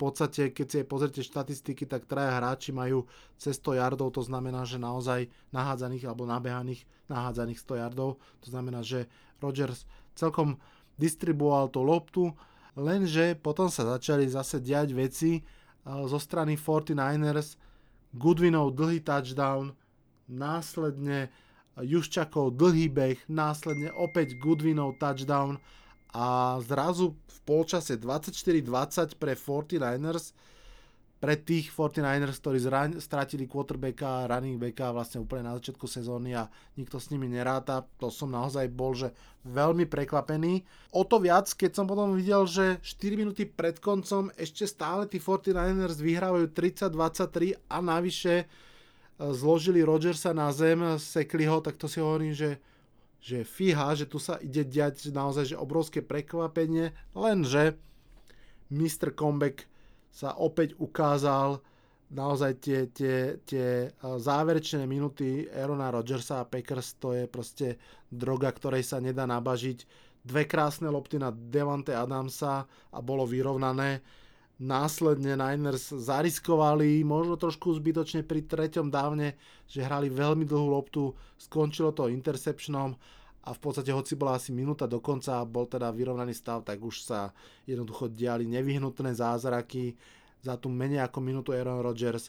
Podstate, 0.00 0.48
keď 0.48 0.66
si 0.66 0.76
aj 0.80 0.86
pozrite 0.88 1.20
štatistiky, 1.20 1.84
tak 1.84 2.08
traja 2.08 2.40
hráči 2.40 2.72
majú 2.72 3.04
cez 3.36 3.60
100 3.60 3.84
yardov, 3.84 4.16
to 4.16 4.24
znamená, 4.24 4.64
že 4.64 4.80
naozaj 4.80 5.28
nahádzaných 5.52 6.08
alebo 6.08 6.24
nabehaných 6.24 6.88
nahádzaných 7.12 7.60
100 7.60 7.84
yardov. 7.84 8.16
To 8.16 8.48
znamená, 8.48 8.80
že 8.80 9.12
Rodgers 9.44 9.84
celkom 10.16 10.56
distribuoval 10.96 11.68
tú 11.68 11.84
loptu, 11.84 12.32
lenže 12.80 13.36
potom 13.36 13.68
sa 13.68 13.84
začali 13.84 14.24
zase 14.24 14.64
diať 14.64 14.96
veci 14.96 15.44
zo 15.84 16.16
strany 16.16 16.56
49ers, 16.56 17.60
Goodwinov 18.16 18.72
dlhý 18.72 19.04
touchdown, 19.04 19.76
následne 20.32 21.28
Juščakov 21.76 22.56
dlhý 22.56 22.88
beh, 22.88 23.18
následne 23.28 23.92
opäť 23.92 24.40
Goodwinov 24.40 24.96
touchdown 24.96 25.60
a 26.14 26.58
zrazu 26.64 27.14
v 27.14 27.38
polčase 27.46 27.96
24-20 27.98 29.14
pre 29.16 29.32
49ers 29.38 30.34
pre 31.20 31.36
tých 31.36 31.68
49ers, 31.68 32.40
ktorí 32.40 32.58
zran- 32.64 32.96
stratili 32.96 33.44
quarterbacka 33.44 34.24
running 34.24 34.56
backa 34.56 34.88
vlastne 34.88 35.20
úplne 35.20 35.52
na 35.52 35.54
začiatku 35.60 35.84
sezóny 35.84 36.32
a 36.32 36.48
nikto 36.80 36.96
s 36.96 37.12
nimi 37.12 37.28
neráta, 37.28 37.84
to 38.00 38.08
som 38.08 38.32
naozaj 38.32 38.64
bol, 38.72 38.96
že 38.96 39.12
veľmi 39.44 39.84
prekvapený. 39.84 40.64
O 40.96 41.04
to 41.04 41.20
viac, 41.20 41.52
keď 41.52 41.76
som 41.76 41.84
potom 41.84 42.16
videl, 42.16 42.48
že 42.48 42.80
4 42.80 43.20
minúty 43.20 43.44
pred 43.44 43.76
koncom 43.84 44.32
ešte 44.32 44.64
stále 44.64 45.04
tí 45.04 45.20
49ers 45.20 46.00
vyhrávajú 46.00 46.56
30-23 46.56 47.68
a 47.68 47.76
navyše 47.84 48.34
e, 48.40 48.44
zložili 49.20 49.84
Rodgersa 49.84 50.32
na 50.32 50.48
zem, 50.56 50.80
sekli 50.96 51.44
ho, 51.44 51.60
tak 51.60 51.76
to 51.76 51.84
si 51.84 52.00
hovorím, 52.00 52.32
že 52.32 52.56
že 53.20 53.44
fíha, 53.44 53.92
že 53.92 54.08
tu 54.08 54.16
sa 54.16 54.40
ide 54.40 54.64
diať 54.64 55.12
naozaj 55.12 55.52
že 55.52 55.60
obrovské 55.60 56.00
prekvapenie, 56.00 56.96
lenže 57.12 57.76
Mr. 58.72 59.12
Comeback 59.12 59.68
sa 60.08 60.34
opäť 60.40 60.74
ukázal 60.80 61.60
naozaj 62.10 62.52
tie, 62.58 62.80
tie, 62.90 63.38
tie 63.46 63.94
záverečné 64.02 64.82
minuty 64.82 65.46
Aarona 65.46 65.94
Rodgersa 65.94 66.42
a 66.42 66.48
Packers, 66.48 66.98
to 66.98 67.14
je 67.14 67.24
proste 67.30 67.78
droga, 68.10 68.50
ktorej 68.50 68.82
sa 68.82 68.98
nedá 68.98 69.28
nabažiť. 69.30 69.86
Dve 70.20 70.44
krásne 70.44 70.90
lopty 70.90 71.16
na 71.16 71.30
Devante 71.32 71.94
Adamsa 71.94 72.66
a 72.66 72.98
bolo 73.00 73.24
vyrovnané. 73.24 74.02
Následne 74.60 75.40
Niners 75.40 75.88
zariskovali, 75.88 77.00
možno 77.00 77.40
trošku 77.40 77.72
zbytočne 77.80 78.20
pri 78.20 78.44
treťom 78.44 78.92
dávne, 78.92 79.40
že 79.64 79.80
hrali 79.80 80.12
veľmi 80.12 80.44
dlhú 80.44 80.68
loptu, 80.68 81.16
skončilo 81.40 81.96
to 81.96 82.12
interceptionom 82.12 82.92
a 83.40 83.56
v 83.56 83.60
podstate 83.60 83.88
hoci 83.88 84.20
bola 84.20 84.36
asi 84.36 84.52
minúta 84.52 84.84
do 84.84 85.00
konca, 85.00 85.48
bol 85.48 85.64
teda 85.64 85.88
vyrovnaný 85.88 86.36
stav, 86.36 86.60
tak 86.60 86.76
už 86.76 87.08
sa 87.08 87.32
jednoducho 87.64 88.12
diali 88.12 88.44
nevyhnutné 88.44 89.16
zázraky 89.16 89.96
za 90.44 90.60
tú 90.60 90.68
menej 90.68 91.08
ako 91.08 91.18
minútu 91.24 91.56
Aaron 91.56 91.80
Rodgers. 91.80 92.28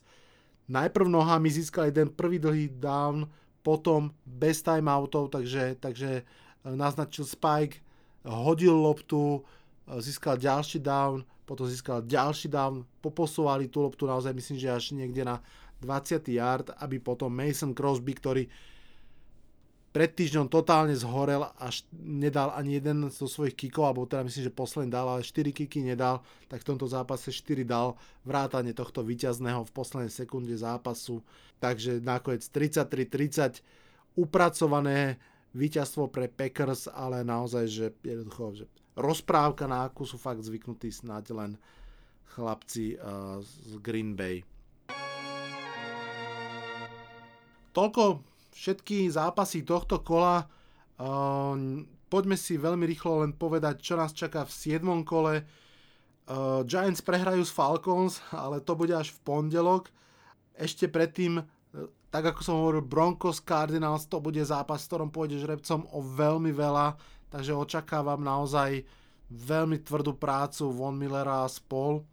Najprv 0.72 1.12
nohami 1.12 1.52
získal 1.52 1.92
jeden 1.92 2.16
prvý 2.16 2.40
dlhý 2.40 2.72
down, 2.80 3.28
potom 3.60 4.16
bez 4.24 4.64
timeoutov, 4.64 5.36
takže, 5.36 5.76
takže 5.84 6.24
e, 6.24 6.24
naznačil 6.64 7.28
Spike, 7.28 7.84
hodil 8.24 8.72
loptu, 8.72 9.44
e, 9.44 10.00
získal 10.00 10.40
ďalší 10.40 10.80
down, 10.80 11.28
potom 11.46 11.68
získal 11.68 12.06
ďalší 12.06 12.48
down, 12.48 12.88
poposúvali 13.04 13.68
tú 13.68 13.84
loptu 13.84 14.08
naozaj 14.08 14.32
myslím, 14.32 14.58
že 14.62 14.70
až 14.72 14.86
niekde 14.94 15.26
na 15.26 15.44
20. 15.82 16.22
yard, 16.30 16.70
aby 16.78 17.02
potom 17.02 17.34
Mason 17.34 17.74
Crosby, 17.74 18.14
ktorý 18.14 18.44
pred 19.92 20.08
týždňom 20.16 20.48
totálne 20.48 20.96
zhorel, 20.96 21.44
až 21.60 21.84
nedal 21.92 22.56
ani 22.56 22.80
jeden 22.80 23.12
zo 23.12 23.28
svojich 23.28 23.60
kikov, 23.60 23.92
alebo 23.92 24.08
teda 24.08 24.24
myslím, 24.24 24.48
že 24.48 24.54
posledný 24.56 24.88
dal, 24.88 25.04
ale 25.04 25.20
4 25.20 25.52
kiky 25.52 25.84
nedal, 25.84 26.24
tak 26.48 26.64
v 26.64 26.70
tomto 26.72 26.88
zápase 26.88 27.28
4 27.28 27.68
dal 27.68 28.00
vrátane 28.24 28.72
tohto 28.72 29.04
víťazného 29.04 29.68
v 29.68 29.76
poslednej 29.76 30.08
sekunde 30.08 30.56
zápasu. 30.56 31.20
Takže 31.60 32.00
nakoniec 32.00 32.48
33-30 32.48 33.60
upracované 34.16 35.20
víťazstvo 35.52 36.08
pre 36.08 36.32
Packers, 36.32 36.88
ale 36.88 37.28
naozaj, 37.28 37.66
že 37.68 37.86
jednoducho, 38.00 38.64
že 38.64 38.66
rozprávka, 38.96 39.70
na 39.70 39.88
akú 39.88 40.04
sú 40.04 40.20
fakt 40.20 40.44
zvyknutí 40.44 40.92
snáď 40.92 41.36
len 41.36 41.52
chlapci 42.36 42.96
uh, 42.96 43.39
z 43.44 43.72
Green 43.84 44.16
Bay. 44.16 44.44
Toľko 47.72 48.24
všetky 48.52 49.08
zápasy 49.08 49.64
tohto 49.64 50.04
kola. 50.04 50.44
Uh, 51.00 51.84
poďme 52.12 52.36
si 52.36 52.60
veľmi 52.60 52.84
rýchlo 52.84 53.24
len 53.24 53.32
povedať, 53.36 53.80
čo 53.80 53.96
nás 53.96 54.12
čaká 54.12 54.44
v 54.44 54.52
7. 54.52 54.84
kole. 55.08 55.44
Uh, 56.28 56.64
Giants 56.68 57.04
prehrajú 57.04 57.44
s 57.44 57.52
Falcons, 57.52 58.24
ale 58.32 58.64
to 58.64 58.76
bude 58.76 58.92
až 58.92 59.12
v 59.16 59.20
pondelok. 59.24 59.92
Ešte 60.56 60.92
predtým, 60.92 61.44
tak 62.12 62.36
ako 62.36 62.39
som 62.44 62.56
hovoril, 62.60 62.84
Broncos 62.84 63.39
Cardinals, 63.39 64.04
to 64.06 64.20
bude 64.20 64.44
zápas, 64.44 64.84
v 64.84 64.88
ktorom 64.92 65.10
pôjde 65.16 65.39
žrebcom 65.39 65.88
o 65.96 66.04
veľmi 66.04 66.52
veľa, 66.52 67.00
takže 67.32 67.56
očakávam 67.56 68.20
naozaj 68.20 68.84
veľmi 69.32 69.80
tvrdú 69.82 70.20
prácu 70.20 70.68
Von 70.76 71.00
Millera 71.00 71.48
a 71.48 71.50
spol. 71.50 72.04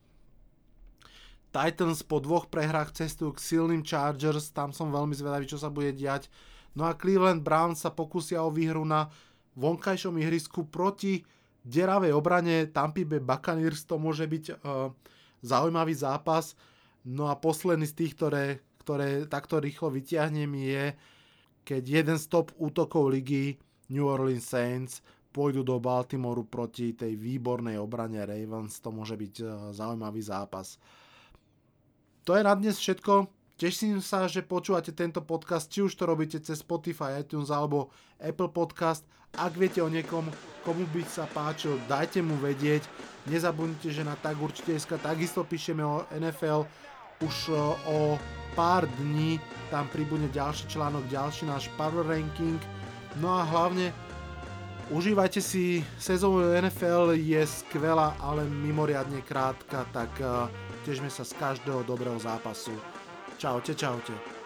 Titans 1.51 2.07
po 2.07 2.23
dvoch 2.23 2.47
prehrách 2.47 2.95
cestujú 2.95 3.35
k 3.35 3.43
silným 3.43 3.83
Chargers, 3.83 4.55
tam 4.55 4.71
som 4.71 4.95
veľmi 4.95 5.17
zvedavý, 5.19 5.51
čo 5.51 5.59
sa 5.59 5.73
bude 5.73 5.91
diať. 5.91 6.31
No 6.79 6.87
a 6.87 6.95
Cleveland 6.95 7.43
Browns 7.43 7.83
sa 7.83 7.91
pokusia 7.91 8.45
o 8.47 8.55
výhru 8.55 8.87
na 8.87 9.11
vonkajšom 9.59 10.15
ihrisku 10.23 10.71
proti 10.71 11.27
deravej 11.67 12.15
obrane 12.15 12.71
Tampa 12.71 13.03
Bay 13.03 13.19
Buccaneers, 13.19 13.83
to 13.83 13.99
môže 13.99 14.23
byť 14.29 14.45
uh, 14.55 14.95
zaujímavý 15.43 15.99
zápas. 15.99 16.55
No 17.03 17.27
a 17.27 17.35
posledný 17.35 17.89
z 17.89 17.97
tých, 17.97 18.13
ktoré, 18.15 18.63
ktoré 18.85 19.27
takto 19.27 19.59
rýchlo 19.59 19.91
vyťahnem 19.91 20.53
je, 20.55 20.85
keď 21.67 21.83
jeden 21.83 22.17
z 22.21 22.25
top 22.31 22.55
útokov 22.61 23.11
ligy 23.11 23.59
New 23.89 24.05
Orleans 24.05 24.45
Saints 24.45 25.01
pôjdu 25.29 25.63
do 25.63 25.77
Baltimoru 25.79 26.45
proti 26.49 26.97
tej 26.97 27.15
výbornej 27.15 27.77
obrane 27.77 28.19
Ravens, 28.25 28.81
to 28.81 28.89
môže 28.89 29.15
byť 29.15 29.35
uh, 29.45 29.49
zaujímavý 29.77 30.25
zápas. 30.25 30.81
To 32.25 32.37
je 32.37 32.43
na 32.45 32.53
dnes 32.53 32.77
všetko. 32.77 33.29
Teším 33.59 33.99
sa, 33.99 34.31
že 34.31 34.47
počúvate 34.47 34.95
tento 34.95 35.19
podcast, 35.19 35.67
či 35.67 35.83
už 35.83 35.91
to 35.99 36.07
robíte 36.07 36.39
cez 36.39 36.63
Spotify, 36.63 37.19
iTunes 37.19 37.51
alebo 37.51 37.91
Apple 38.23 38.55
Podcast. 38.55 39.03
Ak 39.35 39.59
viete 39.59 39.83
o 39.83 39.91
niekom, 39.91 40.31
komu 40.63 40.87
by 40.95 41.03
sa 41.03 41.27
páčil, 41.27 41.75
dajte 41.91 42.23
mu 42.23 42.39
vedieť. 42.39 42.87
Nezabudnite, 43.27 43.91
že 43.91 44.07
na 44.07 44.15
tak 44.15 44.39
určite 44.39 44.79
takisto 45.03 45.43
píšeme 45.43 45.83
o 45.83 46.07
NFL. 46.15 46.71
Už 47.19 47.51
e, 47.51 47.59
o 47.91 48.15
pár 48.55 48.87
dní 49.03 49.43
tam 49.75 49.91
pribudne 49.91 50.31
ďalší 50.31 50.71
článok, 50.71 51.11
ďalší 51.11 51.51
náš 51.51 51.67
Power 51.75 52.07
Ranking. 52.07 52.78
No 53.17 53.41
a 53.41 53.43
hlavne 53.49 53.97
užívajte 54.93 55.41
si 55.41 55.81
sezónu 55.97 56.45
NFL, 56.61 57.17
je 57.17 57.41
skvelá, 57.47 58.17
ale 58.21 58.45
mimoriadne 58.45 59.25
krátka, 59.25 59.89
tak 59.93 60.13
e, 60.21 60.25
tešme 60.85 61.09
sa 61.09 61.25
z 61.25 61.33
každého 61.41 61.85
dobrého 61.89 62.21
zápasu. 62.21 62.77
Čaute, 63.41 63.73
čaute. 63.73 64.38